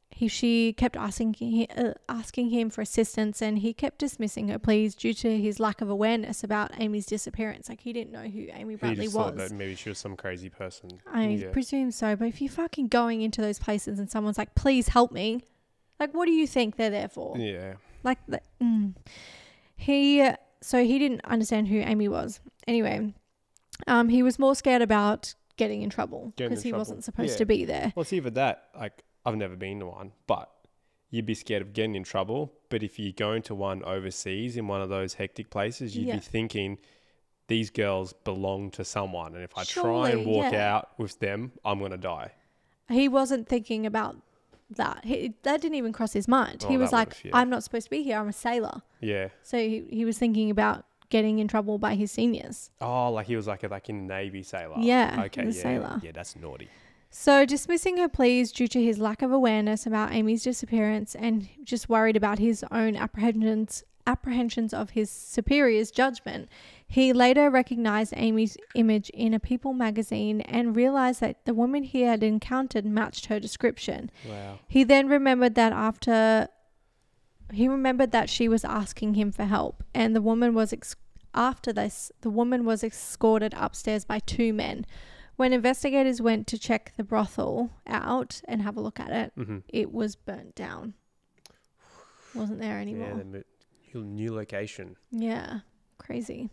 He, 0.10 0.27
she 0.27 0.73
kept 0.73 0.95
asking 0.95 1.34
he, 1.34 1.67
uh, 1.75 1.93
asking 2.07 2.51
him 2.51 2.69
for 2.69 2.81
assistance, 2.81 3.41
and 3.41 3.57
he 3.57 3.73
kept 3.73 3.97
dismissing 3.97 4.49
her 4.49 4.60
pleas 4.60 4.93
due 4.93 5.15
to 5.15 5.39
his 5.39 5.60
lack 5.60 5.81
of 5.81 5.89
awareness 5.89 6.43
about 6.43 6.79
Amy's 6.79 7.07
disappearance. 7.07 7.67
Like 7.69 7.81
he 7.81 7.91
didn't 7.91 8.12
know 8.12 8.29
who 8.29 8.45
Amy 8.53 8.73
He 8.73 8.77
Bradley 8.77 9.05
just 9.05 9.15
thought 9.15 9.36
was. 9.36 9.49
that 9.49 9.55
maybe 9.55 9.73
she 9.75 9.89
was 9.89 9.97
some 9.97 10.15
crazy 10.15 10.49
person. 10.49 10.91
I 11.12 11.27
yeah. 11.27 11.49
presume 11.51 11.89
so, 11.89 12.15
but 12.15 12.27
if 12.27 12.39
you're 12.39 12.51
fucking 12.51 12.89
going 12.89 13.21
into 13.23 13.41
those 13.41 13.57
places 13.57 13.97
and 13.97 14.12
someone's 14.12 14.38
like, 14.38 14.53
"Please 14.53 14.89
help 14.89 15.12
me," 15.12 15.41
like 15.99 16.13
what 16.13 16.25
do 16.25 16.31
you 16.31 16.45
think 16.45 16.75
they're 16.75 16.91
there 16.91 17.10
for? 17.10 17.36
yeah. 17.38 17.73
Like, 18.03 18.19
the, 18.27 18.41
mm. 18.62 18.95
he, 19.75 20.27
so 20.62 20.84
he 20.84 21.00
didn't 21.00 21.21
understand 21.26 21.67
who 21.67 21.78
Amy 21.80 22.08
was. 22.08 22.39
Anyway, 22.67 23.13
um, 23.88 24.10
he 24.10 24.21
was 24.24 24.38
more 24.39 24.56
scared 24.56 24.82
about 24.82 25.34
getting 25.58 25.82
in 25.82 25.89
trouble 25.89 26.34
Getting 26.36 26.45
in 26.45 26.50
because 26.52 26.63
he 26.63 26.69
trouble. 26.69 26.80
wasn't 26.82 27.04
supposed 27.04 27.32
Yeah. 27.34 27.38
to 27.38 27.45
be 27.45 27.65
there. 27.65 27.93
Well, 27.95 28.02
it's 28.02 28.13
either 28.13 28.30
that, 28.32 28.69
like, 28.78 29.04
I've 29.26 29.36
never 29.36 29.56
been 29.56 29.80
to 29.80 29.88
one, 29.88 30.12
but 30.28 30.50
you'd 31.10 31.26
be 31.26 31.34
scared 31.36 31.62
of 31.62 31.74
getting 31.74 31.95
in 31.95 32.04
trouble. 32.04 32.54
But 32.69 32.84
if 32.84 32.97
you're 32.97 33.12
going 33.12 33.41
to 33.43 33.56
one 33.56 33.84
overseas 33.84 34.56
in 34.58 34.67
one 34.67 34.82
of 34.82 34.89
those 34.89 35.15
hectic 35.15 35.50
places, 35.50 35.95
you'd 35.97 36.08
Yeah. 36.08 36.15
be 36.15 36.21
thinking, 36.21 36.78
these 37.47 37.69
girls 37.69 38.13
belong 38.13 38.71
to 38.71 38.86
someone. 38.86 39.36
And 39.36 39.43
if 39.43 39.58
I 39.58 39.63
try 39.65 40.10
and 40.12 40.21
Surely, 40.21 40.26
walk 40.26 40.54
yeah. 40.54 40.74
out 40.76 40.89
with 40.97 41.19
them, 41.19 41.52
I'm 41.65 41.80
going 41.80 41.91
to 41.91 41.97
die. 41.97 42.32
He 42.89 43.08
wasn't 43.10 43.47
thinking 43.50 43.86
about 43.86 44.17
that. 44.75 45.05
He, 45.05 45.34
that 45.43 45.62
didn't 45.62 45.75
even 45.75 45.93
cross 45.93 46.13
his 46.13 46.27
mind. 46.27 46.63
Oh, 46.65 46.67
he 46.67 46.77
was 46.77 46.91
like, 46.91 47.23
yeah. 47.23 47.31
"I'm 47.34 47.49
not 47.49 47.63
supposed 47.63 47.86
to 47.86 47.89
be 47.89 48.03
here. 48.03 48.17
I'm 48.17 48.27
a 48.27 48.34
sailor." 48.34 48.81
Yeah. 48.99 49.29
So 49.43 49.57
he, 49.57 49.86
he 49.89 50.05
was 50.05 50.17
thinking 50.17 50.49
about 50.51 50.86
getting 51.10 51.39
in 51.39 51.47
trouble 51.47 51.77
by 51.77 51.95
his 51.95 52.12
seniors. 52.12 52.71
Oh, 52.79 53.12
like 53.12 53.27
he 53.27 53.36
was 53.36 53.47
like 53.47 53.63
a, 53.63 53.67
like 53.67 53.89
in 53.89 54.07
Navy 54.07 54.43
sailor. 54.43 54.75
Yeah, 54.79 55.23
Okay. 55.25 55.45
Yeah. 55.45 55.51
sailor. 55.51 56.01
Yeah, 56.03 56.12
that's 56.13 56.36
naughty. 56.36 56.69
So, 57.13 57.45
dismissing 57.45 57.97
her 57.97 58.07
pleas 58.07 58.53
due 58.53 58.69
to 58.69 58.81
his 58.81 58.97
lack 58.97 59.21
of 59.21 59.34
awareness 59.34 59.86
about 59.86 60.13
Amy's 60.13 60.43
disappearance 60.43 61.13
and 61.13 61.49
just 61.62 61.89
worried 61.89 62.15
about 62.15 62.39
his 62.39 62.63
own 62.71 62.95
apprehensions 62.95 63.84
apprehensions 64.07 64.73
of 64.73 64.91
his 64.91 65.09
superior's 65.09 65.91
judgment, 65.91 66.49
he 66.87 67.13
later 67.13 67.49
recognized 67.49 68.13
Amy's 68.17 68.57
image 68.75 69.09
in 69.11 69.33
a 69.33 69.39
People 69.39 69.73
magazine 69.73 70.41
and 70.41 70.75
realized 70.75 71.21
that 71.21 71.45
the 71.45 71.53
woman 71.53 71.83
he 71.83 72.01
had 72.01 72.23
encountered 72.23 72.85
matched 72.85 73.27
her 73.27 73.39
description. 73.39 74.11
Wow. 74.27 74.59
He 74.67 74.83
then 74.83 75.07
remembered 75.07 75.55
that 75.55 75.73
after 75.73 76.47
he 77.53 77.67
remembered 77.67 78.11
that 78.11 78.29
she 78.29 78.47
was 78.47 78.63
asking 78.63 79.15
him 79.15 79.31
for 79.31 79.43
help, 79.45 79.83
and 79.93 80.15
the 80.15 80.21
woman 80.21 80.53
was 80.53 80.71
ex- 80.71 80.95
after 81.33 81.73
this, 81.73 82.11
the 82.21 82.29
woman 82.29 82.63
was 82.65 82.83
escorted 82.83 83.53
upstairs 83.57 84.05
by 84.05 84.19
two 84.19 84.53
men. 84.53 84.85
When 85.37 85.53
investigators 85.53 86.21
went 86.21 86.45
to 86.47 86.57
check 86.59 86.93
the 86.97 87.03
brothel 87.03 87.71
out 87.87 88.41
and 88.47 88.61
have 88.61 88.77
a 88.77 88.81
look 88.81 88.99
at 88.99 89.11
it, 89.11 89.31
Mm-hmm. 89.37 89.57
it 89.69 89.91
was 89.93 90.15
burnt 90.15 90.55
down. 90.55 90.93
Wasn't 92.35 92.59
there 92.59 92.79
anymore. 92.79 93.23
mo- 93.25 93.43
new- 93.93 94.04
new 94.04 94.34
location. 94.34 94.95
Yeah, 95.12 95.60
crazy. 95.97 96.49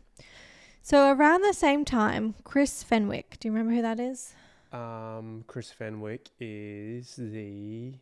So 0.82 1.12
around 1.12 1.42
the 1.42 1.52
same 1.54 1.84
time, 1.84 2.34
Chris 2.44 2.82
Fenwick, 2.82 3.36
do 3.40 3.48
you 3.48 3.52
remember 3.52 3.74
who 3.74 3.82
that 3.82 4.00
is? 4.00 4.34
Um, 4.72 5.44
Chris 5.46 5.70
Fenwick 5.70 6.30
is 6.40 7.16
the 7.16 7.94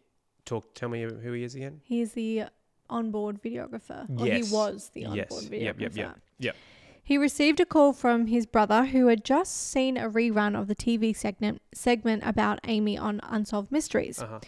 talk. 0.44 0.74
Tell 0.74 0.88
me 0.88 1.02
who 1.02 1.32
he 1.32 1.42
is 1.44 1.54
again. 1.54 1.80
He's 1.84 2.12
the 2.12 2.44
onboard 2.88 3.42
videographer. 3.42 4.08
Or 4.20 4.26
Yes. 4.26 4.48
he 4.48 4.54
was 4.54 4.90
the 4.94 5.04
onboard 5.06 5.30
Yes. 5.30 5.44
videographer. 5.48 5.62
Yep, 5.62 5.80
yep, 5.80 5.96
yep, 5.96 6.18
yep. 6.38 6.56
He 7.02 7.18
received 7.18 7.60
a 7.60 7.66
call 7.66 7.92
from 7.92 8.26
his 8.26 8.46
brother 8.46 8.86
who 8.86 9.06
had 9.06 9.24
just 9.24 9.52
seen 9.70 9.96
a 9.96 10.10
rerun 10.10 10.58
of 10.60 10.66
the 10.66 10.74
TV 10.74 11.12
segment 11.12 11.62
segment 11.72 12.22
about 12.26 12.58
Amy 12.64 12.98
on 12.98 13.20
Unsolved 13.22 13.70
Mysteries. 13.70 14.20
Uh-huh. 14.20 14.40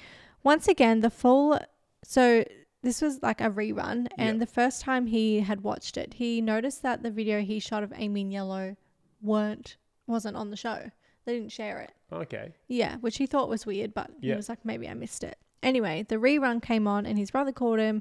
Once 0.42 0.66
again, 0.66 1.00
the 1.00 1.10
full 1.10 1.58
so 2.04 2.44
this 2.88 3.02
was 3.02 3.22
like 3.22 3.42
a 3.42 3.50
rerun 3.50 4.06
and 4.16 4.40
the 4.40 4.46
first 4.46 4.80
time 4.80 5.06
he 5.06 5.40
had 5.40 5.60
watched 5.60 5.98
it, 5.98 6.14
he 6.14 6.40
noticed 6.40 6.82
that 6.82 7.02
the 7.02 7.10
video 7.10 7.42
he 7.42 7.58
shot 7.60 7.82
of 7.82 7.92
Amy 7.94 8.22
in 8.22 8.30
yellow 8.30 8.76
weren't 9.20 9.76
wasn't 10.06 10.36
on 10.36 10.48
the 10.50 10.56
show. 10.56 10.90
They 11.26 11.34
didn't 11.34 11.52
share 11.52 11.80
it. 11.80 11.92
Okay. 12.10 12.54
Yeah, 12.68 12.96
which 12.98 13.18
he 13.18 13.26
thought 13.26 13.50
was 13.50 13.66
weird, 13.66 13.92
but 13.92 14.10
he 14.22 14.28
Yeah. 14.28 14.36
was 14.36 14.48
like, 14.48 14.64
maybe 14.64 14.88
I 14.88 14.94
missed 14.94 15.22
it. 15.22 15.36
Anyway, 15.62 16.06
the 16.08 16.16
rerun 16.16 16.62
came 16.62 16.86
on, 16.88 17.04
and 17.04 17.18
his 17.18 17.30
brother 17.30 17.52
called 17.52 17.78
him 17.78 18.00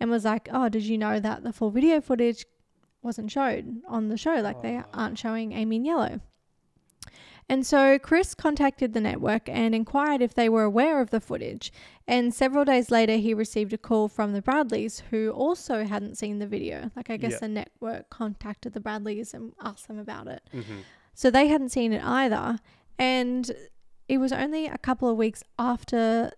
and 0.00 0.10
was 0.10 0.24
like, 0.24 0.48
Oh, 0.52 0.68
did 0.68 0.82
you 0.82 0.98
know 0.98 1.20
that 1.20 1.44
the 1.44 1.52
full 1.52 1.70
video 1.70 2.00
footage 2.00 2.44
wasn't 3.02 3.30
showed 3.30 3.82
on 3.86 4.08
the 4.08 4.16
show? 4.16 4.34
Like, 4.40 4.62
they 4.62 4.78
Oh. 4.78 4.84
aren't 4.92 5.18
showing 5.18 5.52
Amy 5.52 5.76
in 5.76 5.84
yellow. 5.84 6.20
And 7.48 7.66
so 7.66 7.98
Chris 7.98 8.34
contacted 8.34 8.94
the 8.94 9.00
network 9.00 9.48
and 9.48 9.74
inquired 9.74 10.22
if 10.22 10.34
they 10.34 10.48
were 10.48 10.62
aware 10.62 11.00
of 11.00 11.10
the 11.10 11.20
footage. 11.20 11.72
And 12.08 12.32
several 12.32 12.64
days 12.64 12.90
later, 12.90 13.16
he 13.16 13.34
received 13.34 13.72
a 13.72 13.78
call 13.78 14.08
from 14.08 14.32
the 14.32 14.40
Bradleys, 14.40 15.02
who 15.10 15.30
also 15.30 15.84
hadn't 15.84 16.16
seen 16.16 16.38
the 16.38 16.46
video. 16.46 16.90
Like, 16.96 17.10
I 17.10 17.16
guess 17.18 17.32
Yeah. 17.32 17.38
the 17.40 17.48
network 17.48 18.08
contacted 18.08 18.72
the 18.72 18.80
Bradleys 18.80 19.34
and 19.34 19.52
asked 19.60 19.88
them 19.88 19.98
about 19.98 20.26
it. 20.26 20.42
Mm-hmm. 20.54 20.78
So 21.12 21.30
they 21.30 21.48
hadn't 21.48 21.68
seen 21.68 21.92
it 21.92 22.02
either. 22.02 22.58
And 22.98 23.50
it 24.08 24.18
was 24.18 24.32
only 24.32 24.66
a 24.66 24.78
couple 24.78 25.08
of 25.08 25.16
weeks 25.16 25.42
after 25.58 26.32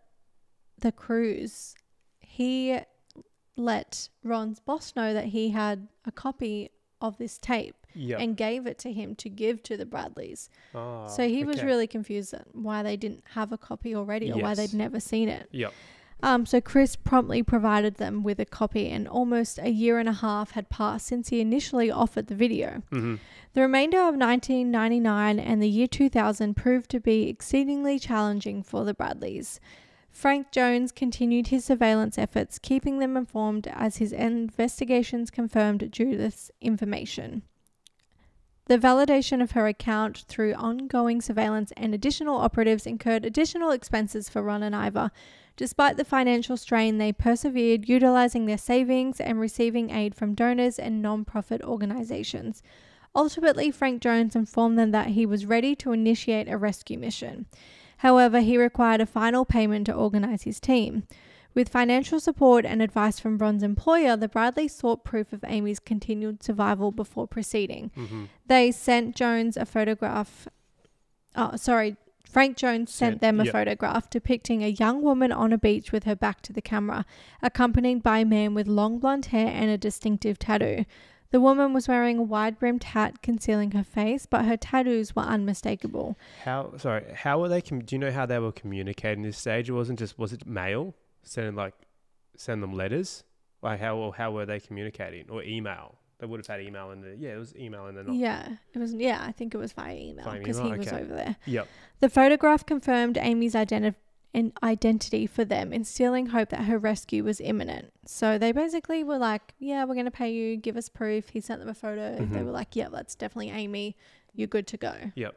the 0.78 0.92
cruise, 0.92 1.74
he 2.18 2.78
let 3.56 4.08
Ron's 4.22 4.60
boss 4.60 4.94
know 4.94 5.14
that 5.14 5.26
he 5.26 5.50
had 5.50 5.88
a 6.04 6.12
copy 6.12 6.70
of 7.00 7.16
this 7.18 7.38
tape 7.38 7.85
Yeah. 7.96 8.18
and 8.18 8.36
gave 8.36 8.66
it 8.66 8.78
to 8.80 8.92
him 8.92 9.14
to 9.16 9.28
give 9.28 9.62
to 9.64 9.76
the 9.76 9.86
Bradleys. 9.86 10.50
Ah, 10.74 11.06
so 11.06 11.26
he 11.26 11.44
was 11.44 11.58
okay. 11.58 11.66
really 11.66 11.86
confused 11.86 12.34
why 12.52 12.82
they 12.82 12.96
didn't 12.96 13.24
have 13.34 13.52
a 13.52 13.58
copy 13.58 13.96
already 13.96 14.30
or 14.30 14.38
why 14.38 14.54
they'd 14.54 14.74
never 14.74 15.00
seen 15.00 15.28
it. 15.28 15.48
Yep. 15.50 15.72
Um, 16.22 16.46
so 16.46 16.60
Chris 16.60 16.96
promptly 16.96 17.42
provided 17.42 17.96
them 17.96 18.22
with 18.22 18.40
a 18.40 18.46
copy, 18.46 18.88
and 18.88 19.06
almost 19.06 19.58
a 19.58 19.68
year 19.68 19.98
and 19.98 20.08
a 20.08 20.14
half 20.14 20.52
had 20.52 20.70
passed 20.70 21.06
since 21.06 21.28
he 21.28 21.40
initially 21.40 21.90
offered 21.90 22.28
the 22.28 22.34
video. 22.34 22.82
Mm-hmm. 22.90 23.16
The 23.52 23.60
remainder 23.60 23.98
of 23.98 24.16
1999 24.16 25.38
and 25.38 25.62
the 25.62 25.68
year 25.68 25.86
2000 25.86 26.54
proved 26.54 26.90
to 26.90 27.00
be 27.00 27.28
exceedingly 27.28 27.98
challenging 27.98 28.62
for 28.62 28.84
the 28.84 28.94
Bradleys. 28.94 29.60
Frank 30.10 30.50
Jones 30.50 30.92
continued 30.92 31.48
his 31.48 31.66
surveillance 31.66 32.16
efforts, 32.16 32.58
keeping 32.58 32.98
them 32.98 33.18
informed 33.18 33.66
as 33.66 33.98
his 33.98 34.12
investigations 34.12 35.30
confirmed 35.30 35.92
Judith's 35.92 36.50
information. 36.62 37.42
The 38.66 38.78
validation 38.78 39.40
of 39.40 39.52
her 39.52 39.68
account 39.68 40.24
through 40.26 40.54
ongoing 40.54 41.20
surveillance 41.20 41.72
and 41.76 41.94
additional 41.94 42.38
operatives 42.38 42.84
incurred 42.84 43.24
additional 43.24 43.70
expenses 43.70 44.28
for 44.28 44.42
Ron 44.42 44.64
and 44.64 44.74
Iva. 44.74 45.12
Despite 45.56 45.96
the 45.96 46.04
financial 46.04 46.56
strain, 46.56 46.98
they 46.98 47.12
persevered, 47.12 47.88
utilizing 47.88 48.46
their 48.46 48.58
savings 48.58 49.20
and 49.20 49.38
receiving 49.38 49.90
aid 49.90 50.16
from 50.16 50.34
donors 50.34 50.80
and 50.80 51.00
non-profit 51.00 51.62
organizations. 51.62 52.62
Ultimately, 53.14 53.70
Frank 53.70 54.02
Jones 54.02 54.34
informed 54.34 54.78
them 54.78 54.90
that 54.90 55.08
he 55.08 55.24
was 55.24 55.46
ready 55.46 55.76
to 55.76 55.92
initiate 55.92 56.48
a 56.48 56.58
rescue 56.58 56.98
mission. 56.98 57.46
However, 57.98 58.40
he 58.40 58.58
required 58.58 59.00
a 59.00 59.06
final 59.06 59.44
payment 59.44 59.86
to 59.86 59.94
organize 59.94 60.42
his 60.42 60.60
team. 60.60 61.04
With 61.56 61.70
financial 61.70 62.20
support 62.20 62.66
and 62.66 62.82
advice 62.82 63.18
from 63.18 63.38
Ron's 63.38 63.62
employer, 63.62 64.14
the 64.14 64.28
Bradleys 64.28 64.74
sought 64.74 65.04
proof 65.04 65.32
of 65.32 65.42
Amy's 65.48 65.80
continued 65.80 66.42
survival 66.42 66.92
before 66.92 67.26
proceeding. 67.26 67.90
Mm-hmm. 67.96 68.24
They 68.46 68.70
sent 68.70 69.16
Jones 69.16 69.56
a 69.56 69.64
photograph. 69.64 70.46
Oh, 71.34 71.56
sorry. 71.56 71.96
Frank 72.30 72.58
Jones 72.58 72.92
sent 72.92 73.12
Sent- 73.14 73.20
them 73.22 73.40
a 73.40 73.44
yep. 73.44 73.52
photograph 73.52 74.10
depicting 74.10 74.62
a 74.62 74.68
young 74.68 75.00
woman 75.00 75.32
on 75.32 75.50
a 75.50 75.56
beach 75.56 75.92
with 75.92 76.04
her 76.04 76.14
back 76.14 76.42
to 76.42 76.52
the 76.52 76.60
camera, 76.60 77.06
accompanied 77.40 78.02
by 78.02 78.18
a 78.18 78.26
man 78.26 78.52
with 78.52 78.66
long 78.66 78.98
blonde 78.98 79.26
hair 79.26 79.46
and 79.48 79.70
a 79.70 79.78
distinctive 79.78 80.38
tattoo. 80.38 80.84
The 81.30 81.40
woman 81.40 81.72
was 81.72 81.88
wearing 81.88 82.18
a 82.18 82.22
wide 82.22 82.58
brimmed 82.58 82.84
hat 82.84 83.22
concealing 83.22 83.70
her 83.70 83.82
face, 83.82 84.26
but 84.26 84.44
her 84.44 84.58
tattoos 84.58 85.16
were 85.16 85.22
unmistakable. 85.22 86.18
How? 86.44 86.76
Sorry. 86.76 87.04
How 87.14 87.40
were 87.40 87.48
they? 87.48 87.62
Com- 87.62 87.80
do 87.80 87.94
you 87.94 87.98
know 87.98 88.12
how 88.12 88.26
they 88.26 88.38
were 88.38 88.52
communicating 88.52 89.22
this 89.22 89.38
stage? 89.38 89.70
It 89.70 89.72
wasn't 89.72 89.98
just. 89.98 90.18
Was 90.18 90.34
it 90.34 90.46
mail? 90.46 90.94
Sending 91.26 91.54
like, 91.56 91.74
send 92.36 92.62
them 92.62 92.72
letters. 92.74 93.24
Like 93.62 93.80
how? 93.80 93.96
Or 93.96 94.14
how 94.14 94.30
were 94.32 94.46
they 94.46 94.60
communicating? 94.60 95.28
Or 95.28 95.42
email? 95.42 95.96
They 96.18 96.26
would 96.26 96.40
have 96.40 96.46
had 96.46 96.60
email 96.62 96.92
in 96.92 97.00
the. 97.02 97.14
Yeah, 97.18 97.34
it 97.34 97.38
was 97.38 97.54
email 97.56 97.86
in 97.88 97.94
the. 97.96 98.04
Not, 98.04 98.14
Yeah, 98.14 98.48
it 98.72 98.78
was. 98.78 98.94
Yeah, 98.94 99.22
I 99.22 99.32
think 99.32 99.54
it 99.54 99.58
was 99.58 99.72
via 99.72 99.94
email 99.94 100.30
because 100.32 100.56
he 100.58 100.64
email, 100.66 100.78
was 100.78 100.88
over 100.92 101.14
there. 101.14 101.36
Yep. 101.46 101.68
The 102.00 102.08
photograph 102.08 102.64
confirmed 102.64 103.18
Amy's 103.18 103.54
identi- 103.54 103.94
an 104.32 104.52
identity 104.62 105.26
for 105.26 105.44
them, 105.44 105.72
instilling 105.72 106.26
hope 106.26 106.50
that 106.50 106.60
her 106.64 106.78
rescue 106.78 107.24
was 107.24 107.40
imminent. 107.40 107.92
So 108.06 108.38
they 108.38 108.52
basically 108.52 109.02
were 109.04 109.18
like, 109.18 109.52
"Yeah, 109.58 109.84
we're 109.84 109.94
going 109.94 110.06
to 110.06 110.10
pay 110.10 110.30
you. 110.32 110.56
Give 110.56 110.76
us 110.76 110.88
proof." 110.88 111.30
He 111.30 111.40
sent 111.40 111.60
them 111.60 111.68
a 111.68 111.74
photo. 111.74 112.16
They 112.16 112.24
Mhm. 112.24 112.44
were 112.44 112.52
like, 112.52 112.76
"Yeah, 112.76 112.88
that's 112.90 113.14
definitely 113.14 113.50
Amy. 113.50 113.96
You're 114.32 114.48
good 114.48 114.66
to 114.68 114.76
go." 114.76 114.94
Yep. 115.16 115.34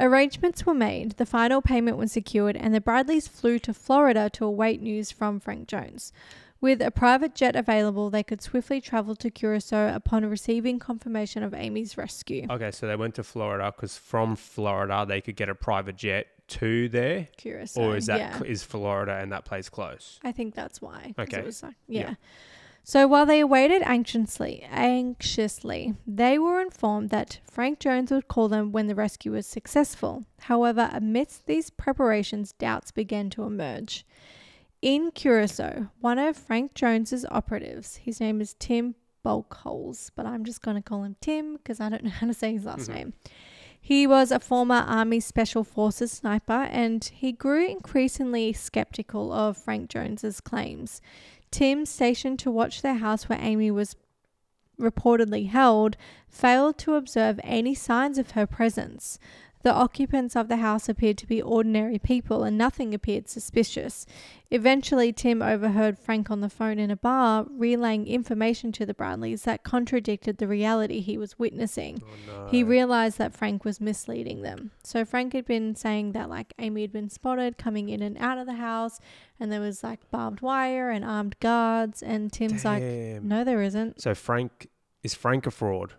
Arrangements 0.00 0.64
were 0.64 0.74
made, 0.74 1.12
the 1.12 1.26
final 1.26 1.60
payment 1.60 1.98
was 1.98 2.10
secured, 2.12 2.56
and 2.56 2.74
the 2.74 2.80
Bradleys 2.80 3.28
flew 3.28 3.58
to 3.60 3.74
Florida 3.74 4.30
to 4.30 4.46
await 4.46 4.80
news 4.80 5.10
from 5.12 5.38
Frank 5.38 5.68
Jones. 5.68 6.12
With 6.58 6.80
a 6.82 6.90
private 6.90 7.34
jet 7.34 7.54
available, 7.54 8.10
they 8.10 8.22
could 8.22 8.42
swiftly 8.42 8.80
travel 8.80 9.14
to 9.16 9.30
Curacao 9.30 9.94
upon 9.94 10.24
receiving 10.26 10.78
confirmation 10.78 11.42
of 11.42 11.54
Amy's 11.54 11.96
rescue. 11.98 12.46
Okay, 12.50 12.70
so 12.70 12.86
they 12.86 12.96
went 12.96 13.14
to 13.16 13.22
Florida 13.22 13.72
because 13.74 13.96
from 13.96 14.36
Florida 14.36 15.04
they 15.06 15.20
could 15.20 15.36
get 15.36 15.48
a 15.48 15.54
private 15.54 15.96
jet 15.96 16.26
to 16.48 16.88
there, 16.88 17.28
Curacao. 17.36 17.80
or 17.80 17.96
is 17.96 18.06
that 18.06 18.18
yeah. 18.18 18.40
is 18.44 18.62
Florida 18.62 19.18
and 19.20 19.32
that 19.32 19.44
place 19.44 19.68
close? 19.68 20.18
I 20.24 20.32
think 20.32 20.54
that's 20.54 20.82
why. 20.82 21.14
'cause 21.16 21.28
Okay. 21.28 21.38
It 21.38 21.44
was 21.46 21.62
like, 21.62 21.74
yeah. 21.88 22.00
Yeah. 22.00 22.14
So 22.82 23.06
while 23.06 23.26
they 23.26 23.40
awaited 23.40 23.82
anxiously, 23.84 24.62
anxiously, 24.70 25.94
they 26.06 26.38
were 26.38 26.60
informed 26.60 27.10
that 27.10 27.38
Frank 27.44 27.78
Jones 27.78 28.10
would 28.10 28.26
call 28.26 28.48
them 28.48 28.72
when 28.72 28.86
the 28.86 28.94
rescue 28.94 29.32
was 29.32 29.46
successful. 29.46 30.24
However, 30.40 30.90
amidst 30.92 31.46
these 31.46 31.70
preparations, 31.70 32.52
doubts 32.52 32.90
began 32.90 33.30
to 33.30 33.44
emerge. 33.44 34.04
In 34.82 35.10
Curacao, 35.10 35.90
one 36.00 36.18
of 36.18 36.36
Frank 36.36 36.74
Jones's 36.74 37.26
operatives, 37.30 37.96
his 37.96 38.18
name 38.18 38.40
is 38.40 38.54
Tim 38.58 38.94
Bulkholes, 39.24 40.10
but 40.16 40.24
I'm 40.24 40.44
just 40.44 40.62
going 40.62 40.76
to 40.76 40.82
call 40.82 41.04
him 41.04 41.16
Tim 41.20 41.58
because 41.58 41.80
I 41.80 41.90
don't 41.90 42.02
know 42.04 42.10
how 42.10 42.26
to 42.26 42.34
say 42.34 42.52
his 42.54 42.64
last 42.64 42.88
Mhm. 42.88 42.94
name. 42.94 43.12
He 43.82 44.06
was 44.06 44.30
a 44.30 44.40
former 44.40 44.76
Army 44.86 45.20
Special 45.20 45.64
Forces 45.64 46.12
sniper 46.12 46.68
and 46.70 47.04
he 47.04 47.32
grew 47.32 47.66
increasingly 47.66 48.52
skeptical 48.52 49.32
of 49.32 49.56
Frank 49.56 49.88
Jones's 49.90 50.40
claims. 50.40 51.00
Tim, 51.50 51.84
stationed 51.86 52.38
to 52.40 52.50
watch 52.50 52.82
their 52.82 52.94
house 52.94 53.28
where 53.28 53.40
Amy 53.40 53.70
was 53.70 53.96
reportedly 54.80 55.48
held, 55.48 55.96
failed 56.28 56.78
to 56.78 56.94
observe 56.94 57.38
any 57.44 57.74
signs 57.74 58.18
of 58.18 58.32
her 58.32 58.46
presence. 58.46 59.18
The 59.62 59.72
occupants 59.72 60.36
of 60.36 60.48
the 60.48 60.56
house 60.56 60.88
appeared 60.88 61.18
to 61.18 61.26
be 61.26 61.42
ordinary 61.42 61.98
people 61.98 62.44
and 62.44 62.56
nothing 62.56 62.94
appeared 62.94 63.28
suspicious. 63.28 64.06
Eventually, 64.50 65.12
Tim 65.12 65.42
overheard 65.42 65.98
Frank 65.98 66.30
on 66.30 66.40
the 66.40 66.48
phone 66.48 66.78
in 66.78 66.90
a 66.90 66.96
bar 66.96 67.46
relaying 67.50 68.06
information 68.06 68.72
to 68.72 68.86
the 68.86 68.94
Bradleys 68.94 69.42
that 69.42 69.62
contradicted 69.62 70.38
the 70.38 70.48
reality 70.48 71.00
he 71.00 71.18
was 71.18 71.38
witnessing. 71.38 72.02
Oh, 72.02 72.44
no. 72.44 72.48
He 72.48 72.64
realized 72.64 73.18
that 73.18 73.34
Frank 73.34 73.64
was 73.64 73.80
misleading 73.80 74.42
them. 74.42 74.70
So 74.82 75.04
Frank 75.04 75.34
had 75.34 75.44
been 75.44 75.74
saying 75.76 76.12
that 76.12 76.30
like 76.30 76.54
Amy 76.58 76.80
had 76.80 76.92
been 76.92 77.10
spotted 77.10 77.58
coming 77.58 77.90
in 77.90 78.00
and 78.02 78.16
out 78.18 78.38
of 78.38 78.46
the 78.46 78.54
house 78.54 78.98
and 79.38 79.52
there 79.52 79.60
was 79.60 79.84
like 79.84 80.10
barbed 80.10 80.40
wire 80.40 80.90
and 80.90 81.04
armed 81.04 81.38
guards 81.40 82.02
and 82.02 82.32
Tim's 82.32 82.64
like 82.64 82.82
no 82.82 83.44
there 83.44 83.62
isn't. 83.62 84.00
So 84.00 84.14
Frank 84.14 84.68
is 85.02 85.14
Frank 85.14 85.46
a 85.46 85.50
fraud? 85.50 85.94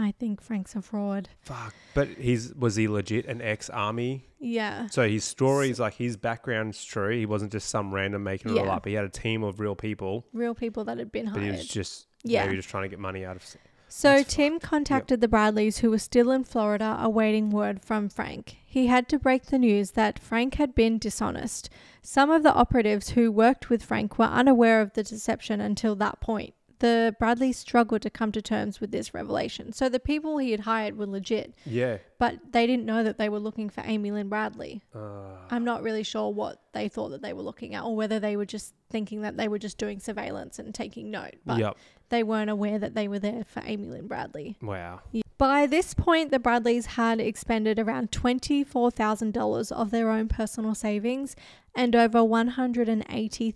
I 0.00 0.12
think 0.12 0.40
Frank's 0.40 0.76
a 0.76 0.80
fraud. 0.82 1.28
Fuck. 1.42 1.74
But 1.94 2.08
he's 2.08 2.54
was 2.54 2.76
he 2.76 2.86
legit 2.88 3.26
an 3.26 3.42
ex 3.42 3.68
army? 3.68 4.28
Yeah. 4.38 4.86
So 4.88 5.08
his 5.08 5.24
stories, 5.24 5.80
like 5.80 5.94
his 5.94 6.16
background's 6.16 6.84
true. 6.84 7.10
He 7.18 7.26
wasn't 7.26 7.50
just 7.52 7.68
some 7.68 7.92
random 7.92 8.22
making 8.22 8.52
it 8.52 8.58
all 8.60 8.66
Yeah. 8.66 8.72
up. 8.76 8.86
He 8.86 8.92
had 8.94 9.04
a 9.04 9.08
team 9.08 9.42
of 9.42 9.58
real 9.58 9.74
people, 9.74 10.24
Real 10.32 10.54
people 10.54 10.84
that 10.84 10.98
had 10.98 11.10
been 11.10 11.26
but 11.26 11.40
he 11.40 11.46
hired. 11.48 11.58
was 11.58 11.66
just 11.68 12.06
Yeah. 12.22 12.44
maybe 12.44 12.56
just 12.56 12.68
trying 12.68 12.84
to 12.84 12.88
get 12.88 12.98
money 13.00 13.24
out 13.24 13.36
of. 13.36 13.42
s- 13.42 13.56
So 13.90 14.16
That's 14.18 14.34
Tim 14.34 14.60
contacted 14.60 15.22
the 15.22 15.28
Bradleys, 15.28 15.78
who 15.78 15.90
were 15.90 15.98
still 15.98 16.30
in 16.30 16.44
Florida 16.44 16.98
awaiting 17.00 17.48
word 17.48 17.82
from 17.82 18.10
Frank. 18.10 18.58
He 18.66 18.86
had 18.86 19.08
to 19.08 19.18
break 19.18 19.46
the 19.46 19.58
news 19.58 19.92
that 19.92 20.18
Frank 20.18 20.54
had 20.56 20.74
been 20.74 20.98
dishonest. 20.98 21.70
Some 22.02 22.30
of 22.30 22.42
the 22.42 22.52
operatives 22.52 23.10
who 23.10 23.32
worked 23.32 23.70
with 23.70 23.82
Frank 23.82 24.18
were 24.18 24.26
unaware 24.26 24.82
of 24.82 24.92
the 24.92 25.02
deception 25.02 25.62
until 25.62 25.96
that 25.96 26.20
point. 26.20 26.52
The 26.80 27.14
Bradleys 27.18 27.56
struggled 27.56 28.02
to 28.02 28.10
come 28.10 28.32
to 28.32 28.42
terms 28.42 28.80
with 28.80 28.90
this 28.90 29.12
revelation. 29.14 29.72
So 29.72 29.88
the 29.88 30.00
people 30.00 30.38
he 30.38 30.50
had 30.52 30.60
hired 30.60 30.96
were 30.96 31.06
legit, 31.06 31.54
Yeah. 31.64 31.98
but 32.18 32.52
they 32.52 32.66
didn't 32.66 32.86
know 32.86 33.02
that 33.02 33.18
they 33.18 33.28
were 33.28 33.38
looking 33.38 33.68
for 33.68 33.82
Amy 33.84 34.10
Lynn 34.10 34.28
Bradley. 34.28 34.82
Uh, 34.94 35.36
I'm 35.50 35.64
not 35.64 35.82
really 35.82 36.02
sure 36.02 36.30
what 36.30 36.62
they 36.72 36.88
thought 36.88 37.10
that 37.10 37.22
they 37.22 37.32
were 37.32 37.42
looking 37.42 37.74
at 37.74 37.84
or 37.84 37.96
whether 37.96 38.20
they 38.20 38.36
were 38.36 38.46
just 38.46 38.74
thinking 38.90 39.22
that 39.22 39.36
they 39.36 39.48
were 39.48 39.58
just 39.58 39.78
doing 39.78 39.98
surveillance 39.98 40.58
and 40.58 40.74
taking 40.74 41.10
note, 41.10 41.34
but 41.44 41.58
yep. 41.58 41.76
they 42.08 42.22
weren't 42.22 42.50
aware 42.50 42.78
that 42.78 42.94
they 42.94 43.08
were 43.08 43.18
there 43.18 43.44
for 43.44 43.62
Amy 43.66 43.88
Lynn 43.88 44.06
Bradley. 44.06 44.56
Wow. 44.62 45.00
By 45.36 45.66
this 45.66 45.94
point, 45.94 46.30
the 46.32 46.40
Bradleys 46.40 46.86
had 46.86 47.20
expended 47.20 47.78
around 47.78 48.10
$24,000 48.10 49.72
of 49.72 49.90
their 49.90 50.10
own 50.10 50.28
personal 50.28 50.74
savings 50.74 51.36
and 51.74 51.94
over 51.94 52.24
180 52.24 53.54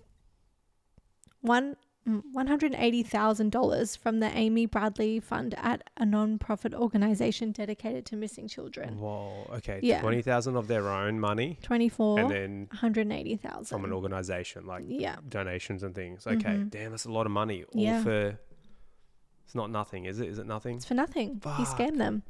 one 1.40 1.72
mm, 1.72 1.76
$180,000 2.06 3.98
from 3.98 4.20
the 4.20 4.26
Amy 4.36 4.66
Bradley 4.66 5.20
Fund 5.20 5.54
at 5.58 5.82
a 5.96 6.04
non-profit 6.04 6.74
organization 6.74 7.52
dedicated 7.52 8.04
to 8.06 8.16
missing 8.16 8.48
children. 8.48 8.98
Whoa. 8.98 9.46
Okay. 9.54 9.80
Yeah. 9.82 10.00
Twenty 10.00 10.22
thousand 10.22 10.56
of 10.56 10.66
their 10.68 10.88
own 10.88 11.20
money, 11.20 11.58
24 11.62 12.18
and 12.20 12.30
then 12.30 12.68
180,000. 12.72 13.64
from 13.66 13.84
an 13.84 13.92
organization 13.92 14.66
like 14.66 14.84
Yeah. 14.86 15.16
donations 15.28 15.82
and 15.82 15.94
things. 15.94 16.26
Okay. 16.26 16.38
Mhm. 16.56 16.70
Damn, 16.70 16.90
that's 16.90 17.04
a 17.04 17.12
lot 17.12 17.26
of 17.26 17.32
money. 17.32 17.64
All 17.64 17.80
Yeah. 17.80 18.02
for. 18.02 18.38
It's 19.44 19.54
not 19.54 19.70
nothing, 19.70 20.06
is 20.06 20.18
it? 20.20 20.28
Is 20.28 20.38
it 20.38 20.46
nothing? 20.46 20.76
It's 20.76 20.84
for 20.86 20.94
nothing. 20.94 21.34
He 21.34 21.40
Fuck. 21.40 21.78
scammed 21.78 21.98
them. 21.98 22.22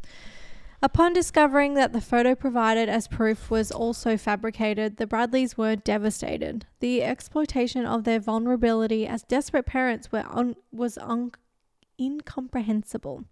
Upon 0.85 1.13
discovering 1.13 1.75
that 1.75 1.93
the 1.93 2.01
photo 2.01 2.35
provided 2.35 2.89
as 2.89 3.07
proof 3.07 3.51
was 3.51 3.71
also 3.71 4.17
fabricated, 4.17 4.97
the 4.97 5.07
Bradleys 5.07 5.57
were 5.57 5.77
devastated. 5.77 6.67
The 6.81 7.05
exploitation 7.05 7.87
of 7.87 8.03
their 8.03 8.19
vulnerability 8.19 9.07
as 9.07 9.23
desperate 9.23 9.65
parents 9.65 10.11
were 10.11 10.25
un- 10.29 10.57
was 10.73 10.99
un- 10.99 11.31
incomprehensible. 12.01 13.25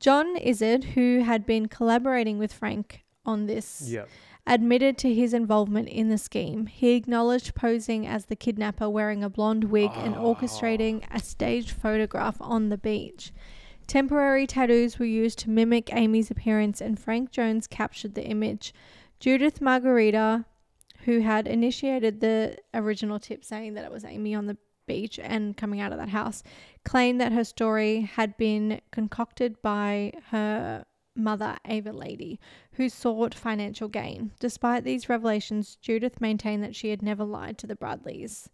John 0.00 0.36
Izzard, 0.38 0.84
who 0.94 1.20
had 1.24 1.44
been 1.44 1.66
collaborating 1.68 2.38
with 2.38 2.52
Frank 2.54 3.04
on 3.26 3.44
this, 3.46 3.82
Yep. 3.90 4.08
admitted 4.46 4.96
to 4.98 5.12
his 5.12 5.34
involvement 5.34 5.88
in 5.88 6.08
the 6.08 6.16
scheme. 6.16 6.66
He 6.68 6.92
acknowledged 6.94 7.54
posing 7.54 8.06
as 8.06 8.26
the 8.26 8.36
kidnapper 8.36 8.88
wearing 8.88 9.22
a 9.22 9.28
blonde 9.28 9.64
wig 9.64 9.90
and 9.94 10.14
Oh. 10.14 10.34
orchestrating 10.34 11.02
a 11.10 11.20
staged 11.20 11.72
photograph 11.72 12.40
on 12.40 12.70
the 12.70 12.78
beach. 12.78 13.30
Temporary 13.88 14.46
tattoos 14.46 14.98
were 14.98 15.06
used 15.06 15.38
to 15.38 15.50
mimic 15.50 15.90
Amy's 15.94 16.30
appearance, 16.30 16.82
and 16.82 17.00
Frank 17.00 17.30
Jones 17.30 17.66
captured 17.66 18.14
the 18.14 18.24
image. 18.24 18.74
Judith 19.18 19.62
Margarita, 19.62 20.44
who 21.06 21.20
had 21.20 21.48
initiated 21.48 22.20
the 22.20 22.58
original 22.74 23.18
tip 23.18 23.42
saying 23.42 23.72
that 23.74 23.86
it 23.86 23.90
was 23.90 24.04
Amy 24.04 24.34
on 24.34 24.46
the 24.46 24.58
beach 24.86 25.18
and 25.18 25.56
coming 25.56 25.80
out 25.80 25.90
of 25.90 25.98
that 25.98 26.10
house, 26.10 26.42
claimed 26.84 27.18
that 27.22 27.32
her 27.32 27.44
story 27.44 28.02
had 28.02 28.36
been 28.36 28.78
concocted 28.90 29.60
by 29.62 30.12
her 30.30 30.84
mother, 31.16 31.56
Ava 31.64 31.92
Lady, 31.92 32.38
who 32.72 32.90
sought 32.90 33.34
financial 33.34 33.88
gain. 33.88 34.32
Despite 34.38 34.84
these 34.84 35.08
revelations, 35.08 35.76
Judith 35.76 36.20
maintained 36.20 36.62
that 36.62 36.76
she 36.76 36.90
had 36.90 37.00
never 37.00 37.24
lied 37.24 37.56
to 37.58 37.66
the 37.66 37.74
Bradleys. 37.74 38.50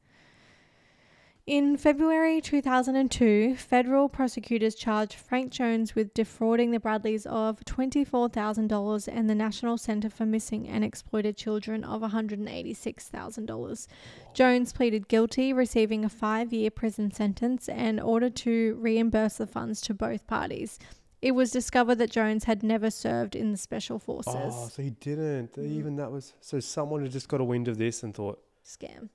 In 1.46 1.76
February 1.76 2.40
2002, 2.40 3.57
federal 3.57 4.09
prosecutors 4.09 4.74
charged 4.74 5.12
Frank 5.12 5.52
Jones 5.52 5.94
with 5.94 6.14
defrauding 6.14 6.70
the 6.70 6.80
Bradleys 6.80 7.26
of 7.26 7.61
$24,000 7.66 9.09
and 9.12 9.28
the 9.28 9.35
National 9.35 9.76
Center 9.76 10.09
for 10.09 10.24
Missing 10.24 10.66
and 10.66 10.83
Exploited 10.83 11.37
Children 11.37 11.85
of 11.85 12.00
$186,000. 12.00 13.87
Jones 14.33 14.72
pleaded 14.72 15.07
guilty, 15.07 15.52
receiving 15.52 16.02
a 16.02 16.09
five 16.09 16.50
year 16.50 16.70
prison 16.70 17.11
sentence 17.12 17.68
and 17.68 18.00
ordered 18.00 18.37
to 18.37 18.78
reimburse 18.80 19.37
the 19.37 19.46
funds 19.46 19.83
to 19.83 19.92
both 19.92 20.26
parties. 20.26 20.78
It 21.20 21.33
was 21.33 21.50
discovered 21.50 21.96
that 21.96 22.11
Jones 22.11 22.44
had 22.44 22.62
never 22.62 22.90
served 22.90 23.37
in 23.37 23.52
the 23.52 23.59
Special 23.59 23.98
Forces. 23.98 24.35
Oh, 24.35 24.68
so 24.72 24.80
he 24.80 24.90
didn't. 24.90 25.57
Mm. 25.57 25.70
Even 25.72 25.96
that 25.96 26.11
was 26.11 26.33
so. 26.40 26.59
Someone 26.59 27.02
had 27.02 27.12
just 27.12 27.28
got 27.28 27.42
a 27.42 27.44
wind 27.44 27.68
of 27.68 27.76
this 27.76 28.02
and 28.02 28.14
thought, 28.14 28.42
Scam. 28.64 29.11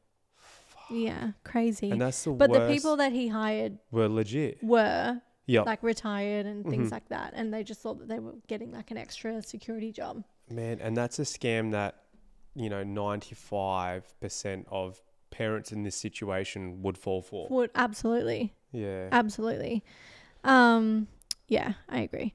Yeah, 0.89 1.31
crazy. 1.43 1.91
and 1.91 2.01
that's 2.01 2.23
the 2.23 2.31
But 2.31 2.51
the 2.51 2.67
people 2.67 2.97
that 2.97 3.11
he 3.11 3.27
hired 3.27 3.77
were 3.91 4.07
legit. 4.09 4.63
were 4.63 5.21
Yep. 5.45 5.65
like 5.65 5.81
retired 5.83 6.45
and 6.45 6.63
things 6.65 6.89
Mhm. 6.89 6.91
like 6.91 7.09
that, 7.09 7.33
and 7.35 7.53
they 7.53 7.63
just 7.63 7.81
thought 7.81 7.99
that 7.99 8.07
they 8.07 8.19
were 8.19 8.35
getting 8.47 8.71
like 8.71 8.91
an 8.91 8.97
extra 8.97 9.41
security 9.41 9.91
job. 9.91 10.23
Man, 10.49 10.79
and 10.81 10.95
that's 10.97 11.19
a 11.19 11.23
scam 11.23 11.71
that, 11.71 11.95
you 12.55 12.69
know, 12.69 12.83
95% 12.83 14.67
of 14.69 15.01
parents 15.31 15.71
in 15.71 15.83
this 15.83 15.95
situation 15.95 16.81
would 16.81 16.97
fall 16.97 17.21
for. 17.21 17.47
Would 17.49 17.71
absolutely, 17.75 18.53
Yeah. 18.71 19.09
absolutely. 19.11 19.83
Um, 20.43 21.07
yeah, 21.47 21.73
I 21.87 21.99
agree. 21.99 22.33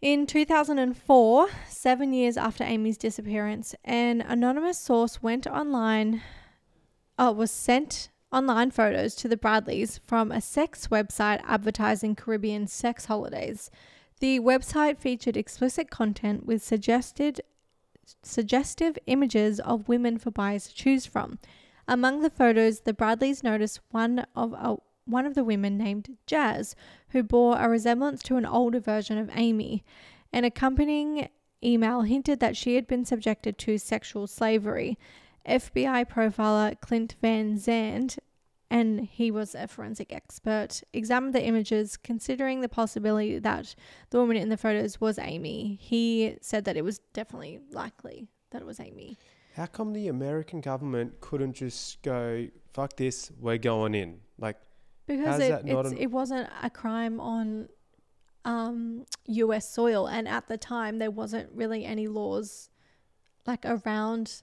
In 0.00 0.26
2004, 0.26 1.48
seven 1.68 2.12
years 2.12 2.36
after 2.36 2.62
Amy's 2.62 2.98
disappearance, 2.98 3.74
an 3.84 4.20
anonymous 4.20 4.78
source 4.78 5.22
went 5.22 5.46
online, 5.46 6.20
oh, 7.18 7.32
was 7.32 7.50
sent 7.50 8.08
online 8.32 8.70
photos 8.70 9.14
to 9.14 9.28
the 9.28 9.36
Bradleys 9.36 10.00
from 10.04 10.32
a 10.32 10.40
sex 10.40 10.88
website 10.88 11.40
advertising 11.44 12.14
Caribbean 12.14 12.66
sex 12.66 13.06
holidays. 13.06 13.70
The 14.20 14.40
website 14.40 14.98
featured 14.98 15.36
explicit 15.36 15.90
content 15.90 16.46
with 16.46 16.62
suggested 16.62 17.40
suggestive 18.22 18.98
images 19.06 19.60
of 19.60 19.88
women 19.88 20.18
for 20.18 20.30
buyers 20.30 20.66
to 20.68 20.74
choose 20.74 21.06
from. 21.06 21.38
Among 21.86 22.20
the 22.20 22.30
photos, 22.30 22.80
the 22.80 22.92
Bradleys 22.92 23.42
noticed 23.42 23.80
one 23.90 24.26
of 24.34 24.52
a, 24.52 24.76
one 25.04 25.26
of 25.26 25.34
the 25.34 25.44
women 25.44 25.76
named 25.76 26.16
Jazz, 26.26 26.74
who 27.10 27.22
bore 27.22 27.58
a 27.58 27.68
resemblance 27.68 28.22
to 28.24 28.36
an 28.36 28.46
older 28.46 28.80
version 28.80 29.18
of 29.18 29.30
Amy. 29.34 29.84
An 30.32 30.44
accompanying 30.44 31.28
email 31.62 32.02
hinted 32.02 32.40
that 32.40 32.56
she 32.56 32.74
had 32.74 32.86
been 32.86 33.04
subjected 33.04 33.58
to 33.58 33.78
sexual 33.78 34.26
slavery. 34.26 34.98
FBI 35.48 36.06
profiler 36.10 36.80
Clint 36.80 37.16
Van 37.20 37.58
Zandt, 37.58 38.18
and 38.70 39.00
he 39.00 39.30
was 39.30 39.54
a 39.54 39.68
forensic 39.68 40.12
expert, 40.12 40.82
examined 40.92 41.34
the 41.34 41.44
images, 41.44 41.96
considering 41.96 42.60
the 42.60 42.68
possibility 42.68 43.38
that 43.38 43.74
the 44.10 44.18
woman 44.18 44.36
in 44.36 44.48
the 44.48 44.56
photos 44.56 45.00
was 45.00 45.18
Amy. 45.18 45.78
He 45.80 46.36
said 46.40 46.64
that 46.64 46.76
it 46.76 46.82
was 46.84 46.98
definitely 47.12 47.60
likely 47.70 48.28
that 48.50 48.62
it 48.62 48.66
was 48.66 48.80
Amy. 48.80 49.16
How 49.54 49.66
come 49.66 49.92
the 49.92 50.08
American 50.08 50.60
government 50.60 51.20
couldn't 51.20 51.52
just 51.52 52.02
go, 52.02 52.48
fuck 52.72 52.96
this, 52.96 53.30
we're 53.38 53.58
going 53.58 53.94
in? 53.94 54.20
Like, 54.38 54.56
Because 55.06 55.40
it, 55.40 55.62
it's, 55.64 55.90
an- 55.90 55.98
it 55.98 56.10
wasn't 56.10 56.48
a 56.62 56.70
crime 56.70 57.20
on 57.20 57.68
um, 58.44 59.04
US 59.26 59.68
soil, 59.72 60.06
and 60.08 60.26
at 60.26 60.48
the 60.48 60.56
time 60.56 60.98
there 60.98 61.10
wasn't 61.10 61.50
really 61.54 61.84
any 61.84 62.08
laws 62.08 62.70
like 63.46 63.64
around. 63.64 64.42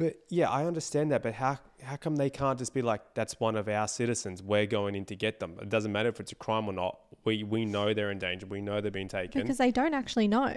But 0.00 0.16
yeah, 0.30 0.48
I 0.48 0.64
understand 0.64 1.12
that, 1.12 1.22
but 1.22 1.34
how 1.34 1.58
how 1.82 1.96
come 1.96 2.16
they 2.16 2.30
can't 2.30 2.58
just 2.58 2.72
be 2.72 2.80
like, 2.82 3.02
that's 3.14 3.38
one 3.38 3.54
of 3.54 3.68
our 3.68 3.86
citizens, 3.86 4.42
we're 4.42 4.64
going 4.66 4.94
in 4.94 5.04
to 5.04 5.14
get 5.14 5.40
them? 5.40 5.58
It 5.60 5.68
doesn't 5.68 5.92
matter 5.92 6.08
if 6.08 6.18
it's 6.20 6.32
a 6.32 6.40
crime 6.46 6.66
or 6.68 6.72
not. 6.72 6.98
We 7.24 7.44
we 7.44 7.66
know 7.66 7.92
they're 7.92 8.10
in 8.10 8.18
danger. 8.18 8.46
We 8.46 8.62
know 8.62 8.80
they're 8.80 8.90
being 8.90 9.08
taken. 9.08 9.42
Because 9.42 9.58
they 9.58 9.70
don't 9.70 9.92
actually 9.92 10.26
know. 10.28 10.56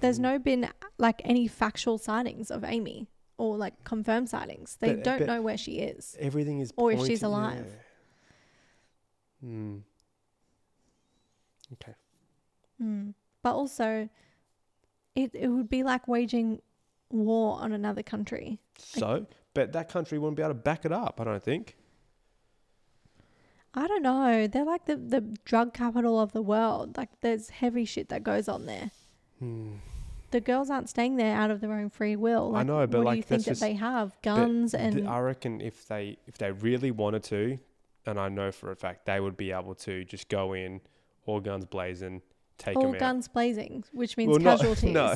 There's 0.00 0.16
Hmm. 0.16 0.22
no 0.30 0.38
been 0.38 0.68
like 0.98 1.20
any 1.24 1.46
factual 1.46 1.98
sightings 1.98 2.50
of 2.50 2.64
Amy 2.64 3.08
or 3.36 3.56
like 3.58 3.84
confirmed 3.84 4.28
sightings. 4.30 4.76
They 4.80 4.94
But- 4.94 5.04
don't 5.04 5.18
but- 5.20 5.26
know 5.26 5.42
where 5.42 5.58
she 5.58 5.80
is. 5.80 6.16
Everything 6.18 6.60
is 6.60 6.72
Or 6.76 6.90
if 6.92 7.04
she's 7.04 7.22
alive. 7.22 7.66
yeah. 7.68 9.48
Hmm. 9.48 9.76
Okay. 11.74 11.94
Mm. 12.82 13.12
But 13.42 13.54
also, 13.54 14.08
it 15.14 15.30
it 15.34 15.48
would 15.48 15.68
be 15.68 15.82
like 15.82 16.08
waging 16.08 16.62
war 17.14 17.58
on 17.60 17.72
another 17.72 18.02
country. 18.02 18.58
So, 18.78 19.26
but 19.54 19.72
that 19.72 19.88
country 19.88 20.18
wouldn't 20.18 20.36
be 20.36 20.42
able 20.42 20.50
to 20.50 20.60
back 20.60 20.84
it 20.84 20.92
up. 20.92 21.20
I 21.20 21.24
don't 21.24 21.42
think. 21.42 21.76
I 23.74 23.86
don't 23.88 24.02
know. 24.02 24.46
They're 24.46 24.64
like 24.64 24.86
the, 24.86 24.96
the 24.96 25.20
drug 25.44 25.74
capital 25.74 26.20
of 26.20 26.32
the 26.32 26.42
world. 26.42 26.96
Like 26.96 27.08
there's 27.20 27.50
heavy 27.50 27.84
shit 27.84 28.08
that 28.08 28.22
goes 28.22 28.48
on 28.48 28.66
there. 28.66 28.90
Hmm. 29.40 29.74
The 30.30 30.40
girls 30.40 30.70
aren't 30.70 30.88
staying 30.88 31.16
there 31.16 31.36
out 31.36 31.50
of 31.50 31.60
their 31.60 31.72
own 31.72 31.90
free 31.90 32.16
will. 32.16 32.56
I 32.56 32.62
know, 32.62 32.86
but 32.86 32.98
what 32.98 33.06
like, 33.06 33.14
do 33.14 33.16
you 33.18 33.22
think 33.22 33.44
that 33.44 33.58
they 33.58 33.74
have? 33.74 34.20
Guns 34.22 34.72
th- 34.72 34.82
and 34.82 35.08
I 35.08 35.20
reckon 35.20 35.60
if 35.60 35.86
they 35.86 36.18
if 36.26 36.38
they 36.38 36.50
really 36.50 36.90
wanted 36.90 37.22
to, 37.24 37.58
and 38.06 38.18
I 38.18 38.28
know 38.28 38.50
for 38.50 38.70
a 38.70 38.76
fact 38.76 39.06
they 39.06 39.20
would 39.20 39.36
be 39.36 39.52
able 39.52 39.74
to 39.76 40.04
just 40.04 40.28
go 40.28 40.52
in, 40.52 40.80
all 41.26 41.40
guns 41.40 41.66
blazing, 41.66 42.22
take 42.58 42.76
all 42.76 42.82
them 42.82 42.94
out. 42.94 43.00
guns 43.00 43.28
blazing, 43.28 43.84
which 43.92 44.16
means 44.16 44.30
Well, 44.30 44.40
casualties. 44.40 44.92
No, 44.92 45.14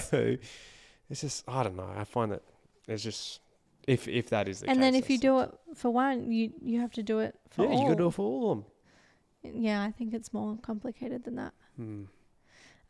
it's 1.10 1.22
just 1.22 1.44
I 1.48 1.62
don't 1.62 1.76
know. 1.76 1.90
I 1.96 2.04
find 2.04 2.32
that 2.32 2.42
it's 2.86 3.02
just 3.02 3.40
if 3.86 4.06
if 4.08 4.30
that 4.30 4.48
is 4.48 4.60
the 4.60 4.68
and 4.68 4.76
case. 4.76 4.82
then 4.82 4.94
if 4.94 5.10
you 5.10 5.18
do 5.18 5.40
it 5.40 5.54
for 5.74 5.90
one, 5.90 6.30
you 6.30 6.52
you 6.62 6.80
have 6.80 6.92
to 6.92 7.02
do 7.02 7.20
it 7.20 7.34
for 7.50 7.64
yeah, 7.64 7.70
all. 7.70 7.80
you 7.80 7.82
got 7.84 7.90
to 7.90 7.96
do 7.96 8.08
it 8.08 8.12
for 8.12 8.22
all 8.22 8.52
of 8.52 8.58
them. 8.58 9.62
Yeah, 9.62 9.82
I 9.82 9.90
think 9.92 10.14
it's 10.14 10.32
more 10.32 10.58
complicated 10.60 11.24
than 11.24 11.36
that. 11.36 11.54
Hmm. 11.76 12.04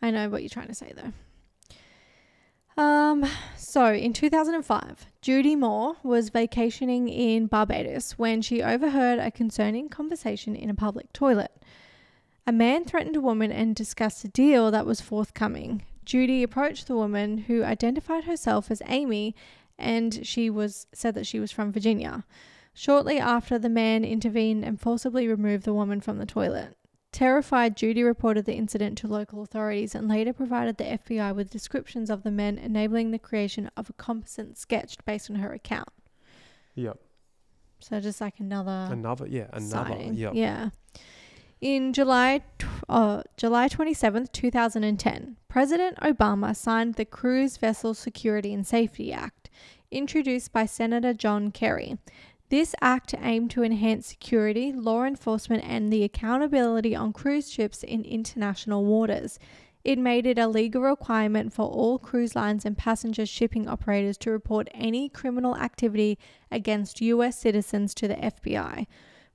I 0.01 0.11
know 0.11 0.29
what 0.29 0.43
you're 0.43 0.49
trying 0.49 0.69
to 0.69 0.75
say 0.75 0.93
though. 0.95 1.13
Um, 2.79 3.27
so 3.57 3.93
in 3.93 4.13
2005, 4.13 5.07
Judy 5.21 5.57
Moore 5.57 5.97
was 6.05 6.29
vacationing 6.29 7.09
in 7.09 7.47
Barbados 7.47 8.13
when 8.13 8.41
she 8.41 8.63
overheard 8.63 9.19
a 9.19 9.33
concerning 9.33 9.89
conversation 9.89 10.55
in 10.55 10.71
a 10.71 10.75
public 10.75 11.13
toilet. 11.13 11.51
A 12.47 12.53
man 12.53 12.85
threatened 12.85 13.17
a 13.17 13.21
woman 13.21 13.51
and 13.51 13.75
discussed 13.75 14.25
a 14.25 14.29
deal 14.29 14.71
that 14.71 14.87
was 14.87 15.01
forthcoming. 15.01 15.83
Judy 16.09 16.43
approached 16.43 16.87
the 16.87 16.97
woman 16.97 17.37
who 17.37 17.63
identified 17.63 18.25
herself 18.25 18.71
as 18.71 18.81
Amy 18.87 19.35
and 19.79 20.27
she 20.27 20.49
was 20.49 20.87
said 20.95 21.13
that 21.15 21.27
she 21.27 21.39
was 21.39 21.53
from 21.53 21.71
Virginia. 21.71 22.25
Shortly 22.73 23.19
after 23.19 23.59
the 23.59 23.69
man 23.69 24.07
intervened 24.07 24.65
and 24.65 24.81
forcibly 24.81 25.29
removed 25.29 25.65
the 25.65 25.75
woman 25.75 26.01
from 26.01 26.17
the 26.17 26.25
toilet. 26.25 26.79
Terrified, 27.13 27.77
Judy 27.77 28.03
reported 28.03 28.47
the 28.47 28.55
incident 28.55 28.97
to 28.99 29.07
local 29.07 29.43
authorities 29.43 29.95
and 29.95 30.09
later 30.09 30.33
provided 30.33 30.79
the 30.79 30.85
FBI 30.85 31.35
with 31.35 31.51
descriptions 31.51 32.09
of 32.09 32.23
the 32.23 32.31
men, 32.31 32.57
enabling 32.57 33.11
the 33.11 33.19
creation 33.19 33.71
of 33.77 33.91
a 33.91 33.93
composite 33.93 34.57
sketch 34.57 34.97
based 35.05 35.29
on 35.29 35.37
her 35.37 35.53
account. 35.53 35.91
Yep. 36.75 36.97
So 37.81 38.01
just 38.01 38.23
like 38.23 38.41
another 38.41 38.89
Another, 38.91 39.27
yeah, 39.27 39.49
another. 39.53 39.91
sighting. 39.91 40.15
Yep. 40.15 40.33
Yeah. 40.35 40.71
In 41.61 41.93
July, 41.93 42.43
uh, 42.89 43.25
July 43.37 43.69
27th, 43.69 44.31
2010, 44.31 45.37
President 45.49 45.97
Obama 45.97 46.55
signed 46.55 46.95
the 46.95 47.05
Cruise 47.05 47.57
Vessel 47.57 47.95
Security 47.95 48.55
and 48.55 48.65
Safety 48.65 49.13
Act, 49.13 49.51
introduced 49.91 50.53
by 50.53 50.67
Senator 50.67 51.13
John 51.13 51.51
Kerry. 51.51 51.99
This 52.49 52.77
act 52.81 53.13
aimed 53.21 53.51
to 53.51 53.65
enhance 53.65 54.07
security, 54.07 54.73
law 54.73 55.03
enforcement, 55.03 55.65
and 55.67 55.93
the 55.93 56.05
accountability 56.05 56.95
on 56.95 57.13
cruise 57.13 57.51
ships 57.51 57.83
in 57.83 58.05
international 58.05 58.85
waters. 58.85 59.41
It 59.83 59.99
made 59.99 60.27
it 60.27 60.39
a 60.39 60.47
legal 60.47 60.83
requirement 60.83 61.53
for 61.53 61.69
all 61.69 61.99
cruise 61.99 62.37
lines 62.37 62.65
and 62.65 62.79
passenger 62.79 63.27
shipping 63.27 63.69
operators 63.69 64.17
to 64.19 64.31
report 64.31 64.69
any 64.73 65.09
criminal 65.09 65.57
activity 65.57 66.19
against 66.53 67.01
U.S. 67.01 67.37
citizens 67.37 67.95
to 67.95 68.07
the 68.07 68.15
FBI. 68.15 68.87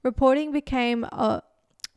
Reporting 0.03 0.51
became 0.53 1.05
uh, 1.11 1.41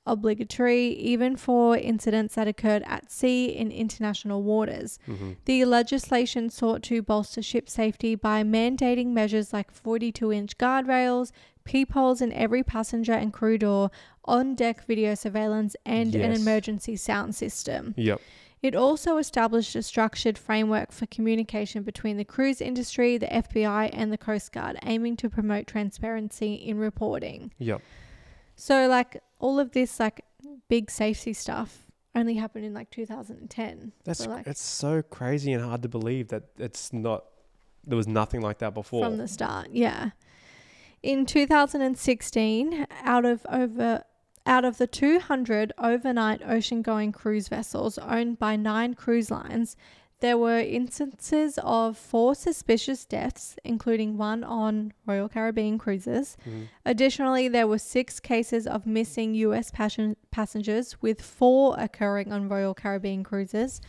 obligatory 0.07 0.89
even 0.89 1.37
for 1.37 1.77
incidents 1.77 2.35
that 2.37 2.49
occurred 2.49 2.83
at 2.87 3.11
sea 3.11 3.47
in 3.47 3.71
international 3.71 4.43
waters. 4.43 4.99
hmm 5.07 5.33
The 5.45 5.65
legislation 5.65 6.51
sought 6.51 6.83
to 6.85 7.03
bolster 7.03 7.43
ship 7.43 7.69
safety 7.69 8.15
by 8.15 8.43
mandating 8.43 9.09
measures 9.09 9.53
like 9.53 9.71
42 9.71 10.33
inch 10.33 10.59
guardrails, 10.59 11.33
peepholes 11.65 12.21
in 12.21 12.33
every 12.33 12.63
passenger 12.63 13.13
and 13.13 13.33
crew 13.33 13.59
door, 13.59 13.91
on 14.25 14.55
deck 14.55 14.87
video 14.87 15.15
surveillance, 15.15 15.77
and 15.85 16.15
an 16.15 16.33
emergency 16.33 16.97
sound 16.97 17.35
system. 17.35 17.95
Yep. 17.97 18.21
It 18.63 18.75
also 18.75 19.19
established 19.19 19.77
a 19.77 19.83
structured 19.83 20.39
framework 20.39 20.91
for 20.91 21.07
communication 21.07 21.83
between 21.83 22.17
the 22.17 22.25
cruise 22.25 22.61
industry, 22.61 23.19
the 23.19 23.27
FBI, 23.27 23.91
and 23.93 24.11
the 24.11 24.19
Coast 24.19 24.51
Guard, 24.51 24.77
aiming 24.83 25.17
to 25.19 25.29
promote 25.29 25.67
transparency 25.67 26.55
in 26.55 26.79
reporting. 26.79 27.53
Yep. 27.59 27.83
So, 28.57 28.89
like, 28.89 29.23
all 29.39 29.61
of 29.61 29.73
this, 29.73 30.01
like, 30.01 30.25
big 30.69 30.91
safety 30.91 31.33
stuff 31.33 31.87
only 32.15 32.35
happened 32.35 32.65
in 32.65 32.73
like 32.73 32.91
2010. 32.91 33.93
That's 34.05 34.25
So, 34.25 34.31
like, 34.31 34.47
it's 34.47 34.61
so 34.61 35.03
crazy 35.03 35.53
and 35.53 35.63
hard 35.63 35.83
to 35.83 35.89
believe 35.89 36.29
that 36.29 36.45
it's 36.59 36.93
not. 36.93 37.25
There 37.87 37.97
was 37.97 38.09
nothing 38.09 38.41
like 38.41 38.59
that 38.59 38.75
before. 38.75 39.05
from 39.05 39.19
the 39.19 39.29
start. 39.29 39.69
Yeah. 39.71 40.11
In 41.03 41.27
2016, 41.27 42.87
out 43.05 43.25
of 43.25 43.47
over 43.49 44.03
out 44.47 44.65
of 44.65 44.79
the 44.79 44.87
200 44.87 45.73
overnight 45.79 46.41
ocean-going 46.47 47.13
cruise 47.13 47.49
vessels 47.49 47.99
owned 47.99 48.39
by 48.39 48.57
9 48.57 48.95
cruise 48.95 49.31
lines, 49.31 49.77
there 50.21 50.39
were 50.39 50.59
instances 50.59 51.59
of 51.63 51.97
four 51.97 52.35
suspicious 52.35 53.05
deaths, 53.05 53.57
including 53.65 54.17
one 54.17 54.43
on 54.43 54.93
Royal 55.05 55.29
Caribbean 55.29 55.79
cruises. 55.79 56.37
Mhm. 56.49 56.69
Additionally, 56.85 57.49
there 57.49 57.67
were 57.67 57.79
6 57.79 58.19
cases 58.21 58.67
of 58.67 58.87
missing 58.87 59.35
US 59.35 59.71
passion- 59.71 60.17
passengers 60.31 61.03
with 61.03 61.21
4 61.21 61.77
occurring 61.79 62.33
on 62.33 62.49
Royal 62.49 62.73
Caribbean 62.75 63.25
cruises. 63.25 63.81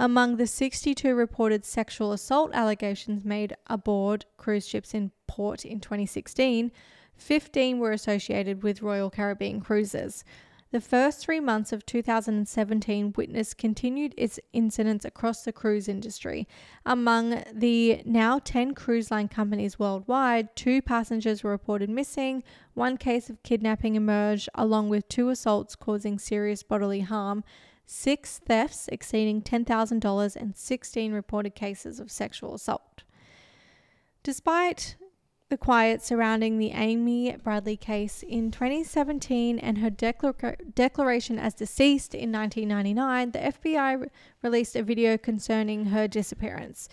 Among 0.00 0.36
the 0.36 0.46
62 0.46 1.14
reported 1.14 1.64
sexual 1.64 2.12
assault 2.12 2.50
allegations 2.54 3.24
made 3.24 3.56
aboard 3.66 4.26
cruise 4.36 4.66
ships 4.66 4.94
in 4.94 5.10
port 5.26 5.64
in 5.64 5.80
2016, 5.80 6.70
15 7.16 7.78
were 7.80 7.90
associated 7.90 8.62
with 8.62 8.82
Royal 8.82 9.10
Caribbean 9.10 9.60
cruises. 9.60 10.24
The 10.70 10.80
first 10.82 11.20
three 11.20 11.40
months 11.40 11.72
of 11.72 11.86
2017 11.86 13.14
witnessed 13.16 13.56
continued 13.56 14.12
its 14.18 14.38
incidents 14.52 15.06
across 15.06 15.42
the 15.42 15.52
cruise 15.52 15.88
industry. 15.88 16.46
Among 16.84 17.42
the 17.50 18.02
now 18.04 18.38
10 18.38 18.74
cruise 18.74 19.10
line 19.10 19.28
companies 19.28 19.78
worldwide, 19.78 20.54
two 20.54 20.82
passengers 20.82 21.42
were 21.42 21.52
reported 21.52 21.88
missing, 21.88 22.42
one 22.74 22.98
case 22.98 23.30
of 23.30 23.42
kidnapping 23.42 23.94
emerged, 23.94 24.50
along 24.54 24.90
with 24.90 25.08
two 25.08 25.30
assaults 25.30 25.74
causing 25.74 26.18
serious 26.18 26.62
bodily 26.62 27.00
harm, 27.00 27.44
six 27.86 28.38
thefts 28.38 28.88
exceeding 28.88 29.40
$10,000, 29.40 30.36
and 30.36 30.54
16 30.54 31.12
reported 31.14 31.54
cases 31.54 31.98
of 31.98 32.10
sexual 32.10 32.54
assault. 32.54 33.04
Despite 34.22 34.96
the 35.48 35.56
quiet 35.56 36.02
surrounding 36.02 36.58
the 36.58 36.72
Amy 36.72 37.34
Bradley 37.42 37.76
case 37.76 38.22
in 38.22 38.50
2017 38.50 39.58
and 39.58 39.78
her 39.78 39.88
declar- 39.88 40.56
declaration 40.74 41.38
as 41.38 41.54
deceased 41.54 42.14
in 42.14 42.30
1999, 42.30 43.30
the 43.30 43.38
FBI 43.38 44.00
re- 44.00 44.08
released 44.42 44.76
a 44.76 44.82
video 44.82 45.16
concerning 45.16 45.86
her 45.86 46.06
disappearance. 46.06 46.88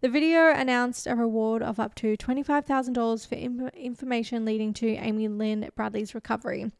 The 0.00 0.08
video 0.08 0.50
announced 0.52 1.06
a 1.06 1.14
reward 1.14 1.62
of 1.62 1.78
up 1.78 1.94
to 1.96 2.16
$25,000 2.16 3.28
for 3.28 3.36
information 3.76 4.44
leading 4.44 4.72
to 4.74 4.88
Amy 4.96 5.28
Lynn 5.28 5.70
Bradley's 5.76 6.14
recovery. 6.14 6.72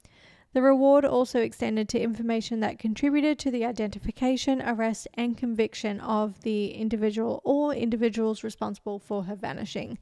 The 0.53 0.63
reward 0.63 1.05
also 1.05 1.39
extended 1.39 1.89
to 1.91 2.01
information 2.01 2.59
that 2.61 2.81
contributed 2.81 3.39
to 3.39 3.53
the 3.53 3.65
identification, 3.65 4.61
arrest, 4.61 5.07
and 5.15 5.39
conviction 5.39 6.01
of 6.01 6.41
the 6.41 6.73
individual 6.73 7.41
or 7.45 7.73
individuals 7.73 8.43
responsible 8.43 8.99
for 8.99 9.25
her 9.25 9.37
vanishing. 9.37 9.99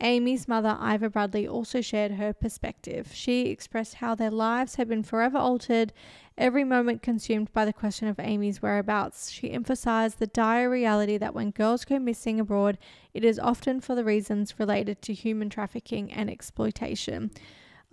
Amy's 0.00 0.48
mother, 0.48 0.78
Iva 0.82 1.10
Bradley, 1.10 1.46
also 1.46 1.80
shared 1.80 2.12
her 2.12 2.32
perspective. 2.32 3.10
She 3.12 3.48
expressed 3.48 3.94
how 3.94 4.14
their 4.14 4.30
lives 4.30 4.76
had 4.76 4.88
been 4.88 5.02
forever 5.02 5.38
altered, 5.38 5.92
every 6.38 6.64
moment 6.64 7.02
consumed 7.02 7.52
by 7.52 7.64
the 7.64 7.72
question 7.72 8.08
of 8.08 8.18
Amy's 8.18 8.62
whereabouts. 8.62 9.30
She 9.30 9.50
emphasized 9.50 10.18
the 10.18 10.26
dire 10.26 10.70
reality 10.70 11.18
that 11.18 11.34
when 11.34 11.50
girls 11.50 11.84
go 11.84 11.98
missing 11.98 12.40
abroad, 12.40 12.78
it 13.12 13.24
is 13.24 13.38
often 13.38 13.80
for 13.80 13.94
the 13.94 14.04
reasons 14.04 14.58
related 14.58 15.02
to 15.02 15.12
human 15.12 15.50
trafficking 15.50 16.12
and 16.12 16.30
exploitation. 16.30 17.30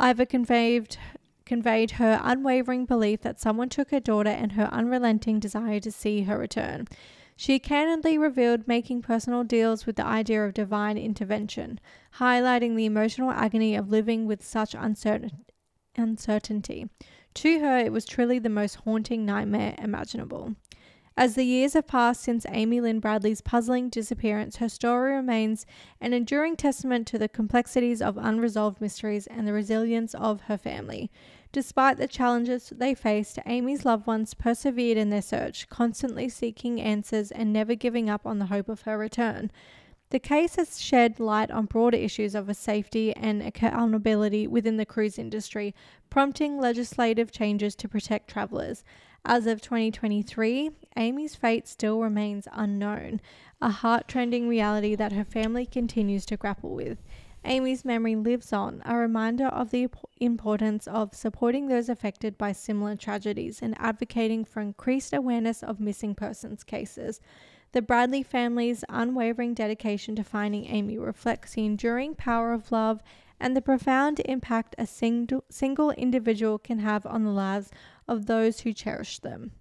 Iva 0.01 0.25
conveyed 0.25 0.97
conveyed 1.45 1.91
her 1.91 2.19
unwavering 2.23 2.85
belief 2.85 3.21
that 3.21 3.39
someone 3.39 3.69
took 3.69 3.89
her 3.89 4.01
daughter 4.01 4.29
and 4.29 4.51
her 4.51 4.65
unrelenting 4.65 5.39
desire 5.39 5.79
to 5.79 5.91
see 5.91 6.23
her 6.23 6.37
return. 6.37 6.85
She 7.39 7.59
candidly 7.59 8.17
revealed 8.17 8.67
making 8.67 9.03
personal 9.03 9.43
deals 9.43 9.85
with 9.85 9.95
the 9.95 10.05
idea 10.05 10.43
of 10.43 10.55
divine 10.55 10.97
intervention, 10.97 11.79
highlighting 12.15 12.75
the 12.75 12.85
emotional 12.85 13.29
agony 13.29 13.75
of 13.75 13.91
living 13.91 14.25
with 14.25 14.43
such 14.43 14.73
uncertain- 14.73 15.45
uncertainty. 15.95 16.89
To 17.35 17.59
her, 17.59 17.77
it 17.77 17.91
was 17.91 18.05
truly 18.05 18.39
the 18.39 18.49
most 18.49 18.77
haunting 18.77 19.23
nightmare 19.23 19.75
imaginable. 19.77 20.55
As 21.15 21.35
the 21.35 21.43
years 21.43 21.73
have 21.73 21.85
passed 21.85 22.21
since 22.21 22.47
Amy 22.49 22.81
Lynn 22.81 22.99
Bradley's 22.99 23.41
puzzling 23.41 23.89
disappearance, 23.89 24.57
her 24.57 24.69
story 24.69 25.13
remains 25.13 25.67
an 26.01 26.13
enduring 26.13 26.55
testament 26.55 27.05
to 27.07 27.19
the 27.19 27.29
complexities 27.29 28.01
of 28.01 28.17
unresolved 28.17 28.81
mysteries 28.81 29.27
and 29.27 29.47
the 29.47 29.53
resilience 29.53 30.15
of 30.15 30.41
her 30.41 30.57
family. 30.57 31.11
Despite 31.57 31.97
the 31.97 32.07
challenges 32.07 32.69
they 32.69 32.93
faced, 32.93 33.39
Amy's 33.47 33.83
loved 33.83 34.05
ones 34.05 34.35
persevered 34.35 34.95
in 34.95 35.09
their 35.09 35.23
search, 35.23 35.67
constantly 35.69 36.29
seeking 36.29 36.79
answers 36.79 37.31
and 37.31 37.51
never 37.51 37.73
giving 37.73 38.11
up 38.11 38.27
on 38.27 38.37
the 38.37 38.45
hope 38.45 38.69
of 38.69 38.81
her 38.81 38.95
return. 38.95 39.49
The 40.11 40.19
case 40.19 40.57
has 40.57 40.79
shed 40.79 41.19
light 41.19 41.49
on 41.49 41.65
broader 41.65 41.97
issues 41.97 42.35
of 42.35 42.55
safety 42.55 43.11
and 43.15 43.41
accountability 43.41 44.45
within 44.45 44.77
the 44.77 44.85
cruise 44.85 45.17
industry, 45.17 45.73
prompting 46.11 46.59
legislative 46.59 47.31
changes 47.31 47.73
to 47.77 47.89
protect 47.89 48.29
travelers. 48.29 48.83
As 49.25 49.47
of 49.47 49.59
2023, 49.59 50.69
Amy's 50.95 51.33
fate 51.33 51.67
still 51.67 51.99
remains 52.01 52.47
unknown, 52.51 53.19
a 53.63 53.71
heart-trending 53.71 54.47
reality 54.47 54.93
that 54.93 55.13
her 55.13 55.25
family 55.25 55.65
continues 55.65 56.23
to 56.27 56.37
grapple 56.37 56.75
with. 56.75 56.99
Amy's 57.45 57.85
memory 57.85 58.15
lives 58.15 58.51
on, 58.51 58.81
a 58.85 58.95
reminder 58.95 59.47
of 59.47 59.71
the 59.71 59.87
importance 60.19 60.87
of 60.87 61.15
supporting 61.15 61.67
those 61.67 61.89
affected 61.89 62.37
by 62.37 62.51
similar 62.51 62.95
tragedies 62.95 63.61
and 63.61 63.75
advocating 63.79 64.43
for 64.43 64.59
increased 64.59 65.13
awareness 65.13 65.63
of 65.63 65.79
missing 65.79 66.13
persons 66.13 66.63
cases. 66.63 67.21
The 67.71 67.81
Bradley 67.81 68.23
family's 68.23 68.83
unwavering 68.89 69.53
dedication 69.53 70.15
to 70.15 70.23
finding 70.23 70.65
Amy 70.65 70.97
reflects 70.97 71.53
the 71.53 71.65
enduring 71.65 72.15
power 72.15 72.53
of 72.53 72.71
love 72.71 73.01
and 73.39 73.55
the 73.55 73.61
profound 73.61 74.19
impact 74.25 74.75
a 74.77 74.87
single, 74.87 75.43
single 75.49 75.91
individual 75.91 76.57
can 76.57 76.79
have 76.79 77.05
on 77.05 77.23
the 77.23 77.31
lives 77.31 77.69
of 78.07 78.25
those 78.25 78.61
who 78.61 78.73
cherish 78.73 79.19
them. 79.19 79.51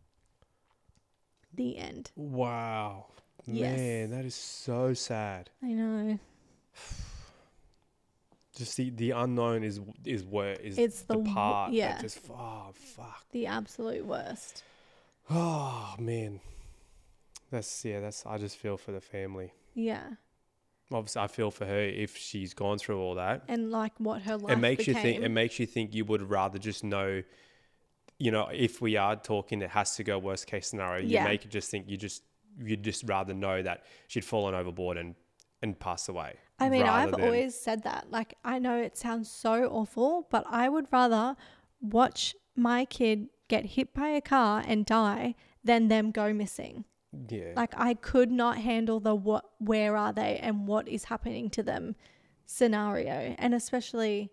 The 1.52 1.76
end. 1.76 2.10
Wow. 2.16 3.06
Yes. 3.46 3.76
man, 3.76 4.10
that 4.10 4.24
is 4.24 4.34
so 4.34 4.92
sad. 4.94 5.50
I 5.62 5.68
know. 5.68 6.18
Just 8.57 8.76
the, 8.76 8.90
the 8.90 9.11
unknown 9.12 9.62
is 9.62 9.80
is 10.04 10.24
where 10.24 10.54
is 10.54 10.78
It's 10.78 11.02
the 11.02 11.18
the, 11.18 11.30
part 11.32 11.72
yeah. 11.72 11.92
that 11.92 12.00
just 12.02 12.20
oh 12.30 12.70
fuck. 12.72 13.24
The 13.32 13.46
absolute 13.46 14.04
worst. 14.07 14.62
Oh 15.30 15.94
man. 15.98 16.40
That's 17.50 17.84
yeah, 17.84 18.00
that's 18.00 18.24
I 18.26 18.38
just 18.38 18.57
feel 18.57 18.76
for 18.76 18.92
the 18.92 19.00
family. 19.00 19.52
Yeah. 19.74 20.02
Obviously 20.90 21.22
I 21.22 21.26
feel 21.26 21.50
for 21.50 21.66
her 21.66 21.80
if 21.80 22.16
she's 22.16 22.54
gone 22.54 22.78
through 22.78 23.00
all 23.00 23.16
that. 23.16 23.42
And 23.48 23.70
like 23.70 23.92
what 23.98 24.22
her 24.22 24.36
life 24.36 24.52
it 24.52 24.57
makes 24.61 24.86
became. 24.86 24.96
you 24.96 25.02
think 25.02 25.22
it 25.24 25.28
makes 25.28 25.59
you 25.59 25.66
think 25.66 25.94
you 25.94 26.04
would 26.07 26.22
rather 26.22 26.59
just 26.59 26.82
know 26.84 27.22
you 28.18 28.30
know, 28.30 28.48
if 28.50 28.80
we 28.80 28.96
are 28.96 29.14
talking 29.14 29.61
it 29.61 29.68
has 29.68 29.96
to 29.96 30.02
go 30.02 30.18
worst 30.18 30.46
case 30.46 30.68
scenario, 30.68 31.02
you 31.02 31.11
Yeah. 31.11 31.24
make 31.24 31.44
it 31.44 31.50
just 31.50 31.70
think 31.70 31.88
you 31.88 31.98
just 31.98 32.22
you'd 32.59 32.82
just 32.82 33.04
rather 33.07 33.34
know 33.34 33.61
that 33.62 33.84
she'd 34.07 34.24
fallen 34.24 34.54
overboard 34.54 34.96
and 34.96 35.14
and 35.62 35.78
pass 35.78 36.09
away. 36.09 36.36
I 36.59 36.68
mean, 36.68 36.84
I've 36.84 37.12
than- 37.12 37.20
always 37.22 37.54
said 37.54 37.82
that. 37.84 38.11
Like, 38.11 38.34
I 38.44 38.59
know 38.59 38.76
it 38.80 38.96
sounds 38.96 39.30
so 39.30 39.64
awful, 39.66 40.26
but 40.30 40.44
I 40.48 40.68
would 40.68 40.86
rather 40.92 41.36
watch 41.80 42.34
my 42.54 42.84
kid 42.84 43.28
get 43.48 43.64
hit 43.66 43.92
by 43.94 44.09
a 44.09 44.20
car 44.20 44.62
and 44.66 44.84
die 44.86 45.34
than 45.64 45.88
them 45.88 46.11
go 46.11 46.32
missing. 46.32 46.84
Yeah. 47.28 47.52
Like, 47.57 47.72
I 47.76 47.94
could 47.94 48.30
not 48.30 48.59
handle 48.59 49.00
the 49.00 49.14
what, 49.14 49.44
where 49.59 49.96
are 49.96 50.12
they 50.12 50.38
and 50.38 50.66
what 50.66 50.88
is 50.88 51.04
happening 51.04 51.50
to 51.50 51.62
them 51.62 51.96
scenario. 52.44 53.34
And 53.38 53.54
especially 53.54 54.30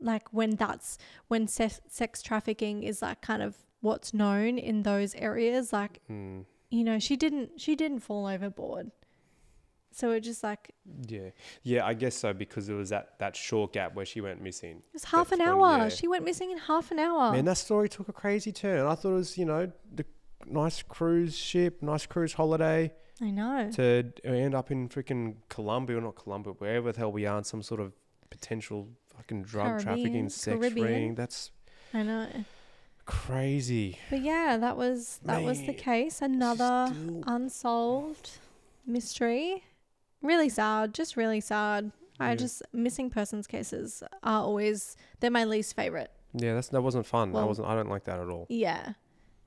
like 0.00 0.32
when 0.32 0.50
that's 0.56 0.96
when 1.26 1.48
sex, 1.48 1.80
sex 1.88 2.22
trafficking 2.22 2.82
is 2.84 3.02
like 3.02 3.20
kind 3.20 3.42
of 3.42 3.56
what's 3.80 4.14
known 4.14 4.58
in 4.58 4.82
those 4.82 5.14
areas. 5.16 5.72
Like, 5.72 6.00
Mm, 6.10 6.44
you 6.70 6.84
know, 6.84 6.98
she 6.98 7.16
didn't, 7.16 7.60
she 7.60 7.74
didn't 7.74 8.00
fall 8.00 8.26
overboard. 8.26 8.90
So 9.90 10.12
it 10.12 10.20
just 10.20 10.42
like, 10.44 10.70
yeah. 11.08 11.30
Yeah, 11.62 11.86
I 11.86 11.94
guess 11.94 12.14
so 12.14 12.32
because 12.32 12.68
it 12.68 12.74
was 12.74 12.90
that 12.90 13.18
that 13.18 13.34
short 13.34 13.72
gap 13.72 13.94
where 13.94 14.06
she 14.06 14.20
went 14.20 14.40
missing. 14.40 14.76
It 14.78 14.94
was 14.94 15.04
half 15.04 15.32
an 15.32 15.40
hour. 15.40 15.78
yeah. 15.78 15.88
She 15.88 16.06
went 16.06 16.24
missing 16.24 16.50
in 16.50 16.58
half 16.58 16.90
an 16.90 16.98
hour. 16.98 17.32
Man, 17.32 17.44
that 17.46 17.56
story 17.58 17.88
took 17.88 18.08
a 18.08 18.12
crazy 18.12 18.52
turn. 18.52 18.86
I 18.86 18.94
thought 18.94 19.10
it 19.10 19.14
was, 19.14 19.36
you 19.38 19.44
know, 19.44 19.72
the 19.94 20.04
nice 20.46 20.82
cruise 20.82 21.36
ship, 21.36 21.82
nice 21.82 22.06
cruise 22.06 22.34
holiday 22.34 22.92
I 23.20 23.30
know. 23.30 23.70
to 23.72 24.12
end 24.24 24.54
up 24.54 24.70
in 24.70 24.88
freaking 24.88 25.36
Colombia, 25.48 25.98
or 25.98 26.00
not 26.00 26.16
Colombia, 26.16 26.52
wherever 26.58 26.92
the 26.92 26.98
hell 26.98 27.10
we 27.12 27.26
are, 27.26 27.38
in 27.38 27.44
some 27.44 27.62
sort 27.62 27.80
of 27.80 27.92
potential 28.30 28.88
fucking 29.16 29.42
drug 29.42 29.66
Caribbean, 29.82 29.84
trafficking, 29.84 30.28
sex 30.28 30.58
Caribbean. 30.58 30.86
ring. 30.86 31.14
That's 31.16 31.50
I 31.92 32.02
know. 32.04 32.26
crazy. 33.04 33.98
But 34.10 34.20
yeah, 34.22 34.58
that 34.58 34.76
was 34.76 35.18
that 35.24 35.42
was 35.42 35.62
the 35.62 35.74
case. 35.74 36.22
Another 36.22 36.92
unsolved 37.26 38.38
mystery. 38.86 39.64
Really 40.22 40.48
sad. 40.48 40.94
Just 40.94 41.16
really 41.16 41.40
sad. 41.40 41.92
I 42.20 42.30
Yeah. 42.30 42.34
just 42.36 42.62
missing 42.72 43.10
persons 43.10 43.46
cases 43.46 44.02
are 44.22 44.42
always 44.42 44.96
they're 45.20 45.30
my 45.30 45.44
least 45.44 45.76
favorite. 45.76 46.10
yeah, 46.34 46.54
that's 46.54 46.68
that 46.68 46.82
wasn't 46.82 47.06
fun. 47.06 47.34
I 47.34 47.44
wasn't. 47.44 47.68
I 47.68 47.74
don't 47.74 47.88
like 47.88 48.04
that 48.04 48.18
at 48.18 48.28
all. 48.28 48.46
Yeah. 48.48 48.94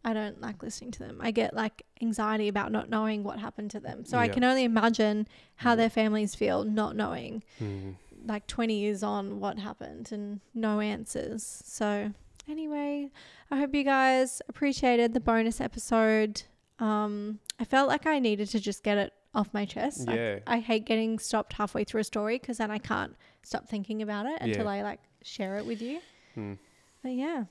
I 0.03 0.13
don't 0.13 0.41
like 0.41 0.63
listening 0.63 0.89
to 0.91 0.99
them. 0.99 1.19
I 1.21 1.29
get 1.29 1.53
like 1.53 1.83
anxiety 2.01 2.47
about 2.47 2.71
not 2.71 2.89
knowing 2.89 3.23
what 3.23 3.37
happened 3.37 3.69
to 3.71 3.79
them. 3.79 4.03
So 4.03 4.17
I 4.17 4.29
can 4.29 4.43
only 4.43 4.63
imagine 4.63 5.27
how 5.57 5.71
Yeah. 5.71 5.75
their 5.75 5.89
families 5.91 6.33
feel 6.33 6.63
not 6.63 6.95
knowing. 6.95 7.43
Mm. 7.59 7.95
like 8.23 8.45
20 8.45 8.75
years 8.79 9.01
on 9.01 9.39
what 9.39 9.57
happened 9.57 10.11
and 10.11 10.41
no 10.53 10.79
answers. 10.79 11.43
So, 11.65 12.11
anyway, 12.47 13.09
I 13.49 13.57
hope 13.57 13.73
you 13.73 13.83
guys 13.83 14.43
appreciated 14.47 15.15
the 15.15 15.19
bonus 15.19 15.59
episode. 15.59 16.43
Um, 16.77 17.39
I 17.59 17.63
felt 17.65 17.87
like 17.89 18.05
I 18.05 18.19
needed 18.19 18.47
to 18.49 18.59
just 18.59 18.83
get 18.83 18.99
it 18.99 19.11
off 19.33 19.53
my 19.53 19.65
chest. 19.65 20.07
Like, 20.07 20.15
Yeah. 20.17 20.39
I 20.47 20.59
hate 20.59 20.85
getting 20.85 21.17
stopped 21.19 21.53
halfway 21.53 21.83
through 21.83 22.01
a 22.01 22.03
story 22.03 22.37
because 22.37 22.57
then 22.57 22.71
I 22.71 22.77
can't 22.79 23.15
stop 23.43 23.67
thinking 23.67 24.01
about 24.01 24.25
it 24.25 24.41
until 24.41 24.65
Yeah. 24.65 24.71
I 24.71 24.81
like 24.83 24.99
share 25.23 25.57
it 25.57 25.65
with 25.65 25.81
you. 25.81 25.99
Mm. 26.35 26.57
But 27.03 27.13
yeah, 27.13 27.45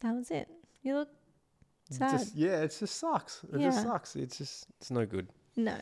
that 0.00 0.14
was 0.14 0.30
it. 0.30 0.48
You 0.82 0.94
look 0.96 1.08
sad. 1.90 2.12
Just, 2.12 2.34
yeah, 2.36 2.62
it 2.62 2.76
just 2.78 2.96
sucks. 2.96 3.44
It 3.52 3.60
Yeah. 3.60 3.66
just 3.70 3.82
sucks. 3.82 4.16
It's 4.16 4.38
just 4.38 4.66
it's 4.80 4.90
no 4.90 5.04
good. 5.06 5.28
no. 5.56 5.76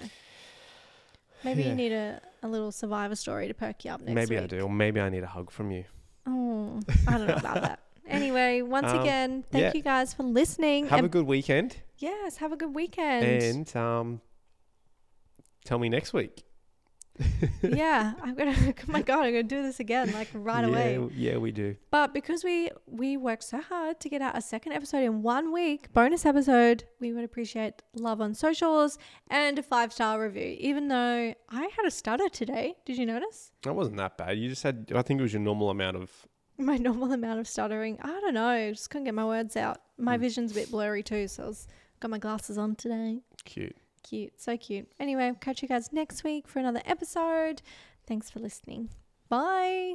Maybe 1.45 1.63
Yeah. 1.63 1.69
you 1.71 1.75
need 1.75 1.93
a, 1.93 2.21
a 2.43 2.49
little 2.49 2.73
survivor 2.73 3.15
story 3.15 3.49
to 3.49 3.55
perk 3.55 3.85
you 3.85 3.91
up 3.91 4.01
next 4.01 4.15
maybe 4.15 4.39
I 4.43 4.47
do, 4.47 4.61
or 4.61 4.71
maybe 4.71 5.01
I 5.01 5.09
need 5.11 5.23
a 5.23 5.27
hug 5.27 5.51
from 5.51 5.71
you. 5.71 5.85
Oh, 6.27 6.81
I 7.07 7.19
don't 7.19 7.27
know 7.27 7.35
about 7.35 7.63
that. 7.63 7.81
Anyway, 8.07 8.61
once 8.61 8.93
Um, 8.93 9.01
again, 9.01 9.45
thank 9.51 9.75
you 9.75 9.81
guys 9.81 10.13
for 10.13 10.25
listening. 10.25 10.87
Have 10.89 11.07
a 11.07 11.09
good 11.09 11.25
weekend, 11.27 11.79
yes, 11.97 12.37
have 12.37 12.53
a 12.53 12.57
good 12.57 12.75
weekend. 12.75 13.25
and 13.25 13.77
um, 13.77 14.21
tell 15.65 15.79
me 15.79 15.89
next 15.89 16.13
week. 16.13 16.45
yeah, 17.63 18.15
I'm 18.23 18.35
gonna. 18.35 18.55
Oh 18.89 18.93
my 18.93 19.03
god, 19.03 19.25
I'm 19.25 19.33
gonna 19.33 19.45
do 19.45 19.63
this 19.63 19.79
again, 19.79 20.13
like 20.13 20.29
right 20.35 20.63
yeah, 20.65 20.69
away. 20.69 21.09
Yeah, 21.15 21.37
we 21.37 21.53
do. 21.53 21.77
But 21.93 22.13
because 22.13 22.43
we 22.43 22.71
we 22.87 23.17
worked 23.17 23.45
so 23.45 23.61
hard 23.61 24.01
to 24.01 24.09
get 24.09 24.21
out 24.21 24.37
a 24.37 24.41
second 24.41 24.73
episode 24.73 25.05
in 25.05 25.23
one 25.23 25.53
week, 25.53 25.93
bonus 25.93 26.27
episode, 26.27 26.85
we 27.01 27.13
would 27.13 27.23
appreciate 27.25 27.83
love 27.95 28.21
on 28.21 28.35
socials 28.35 28.99
and 29.31 29.59
a 29.61 29.63
five 29.63 29.93
star 29.93 30.21
review. 30.21 30.57
Even 30.59 30.89
though 30.89 31.35
I 31.49 31.61
had 31.77 31.87
a 31.87 31.91
stutter 31.91 32.29
today, 32.29 32.75
did 32.85 32.99
you 32.99 33.07
notice? 33.07 33.53
That 33.63 33.75
wasn't 33.75 33.97
that 33.99 34.19
bad. 34.19 34.37
You 34.37 34.49
just 34.49 34.65
had. 34.65 34.91
I 34.95 35.03
think 35.03 35.21
it 35.21 35.23
was 35.23 35.33
your 35.33 35.43
normal 35.43 35.71
amount 35.71 35.97
of. 35.97 36.11
My 36.59 36.77
normal 36.79 37.13
amount 37.13 37.39
of 37.39 37.47
stuttering. 37.49 37.99
I 38.03 38.09
don't 38.09 38.35
know. 38.35 38.71
Just 38.73 38.91
couldn't 38.91 39.05
get 39.05 39.15
my 39.15 39.25
words 39.25 39.57
out. 39.57 39.79
My 39.99 40.17
Mm. 40.17 40.21
vision's 40.21 40.51
a 40.51 40.55
bit 40.57 40.71
blurry 40.71 41.05
too, 41.05 41.29
so 41.29 41.45
I 41.45 41.47
was 41.47 41.69
got 42.01 42.11
my 42.11 42.19
glasses 42.19 42.59
on 42.59 42.75
today. 42.75 43.21
Cute. 43.45 43.77
Cute, 44.05 44.41
so 44.41 44.57
cute. 44.57 44.87
Anyway, 45.01 45.33
catch 45.41 45.63
you 45.63 45.69
guys 45.69 45.93
next 45.93 46.23
week 46.23 46.47
for 46.47 46.61
another 46.61 46.83
episode. 46.85 47.63
Thanks 48.07 48.31
for 48.31 48.39
listening. 48.39 48.91
Bye. 49.29 49.95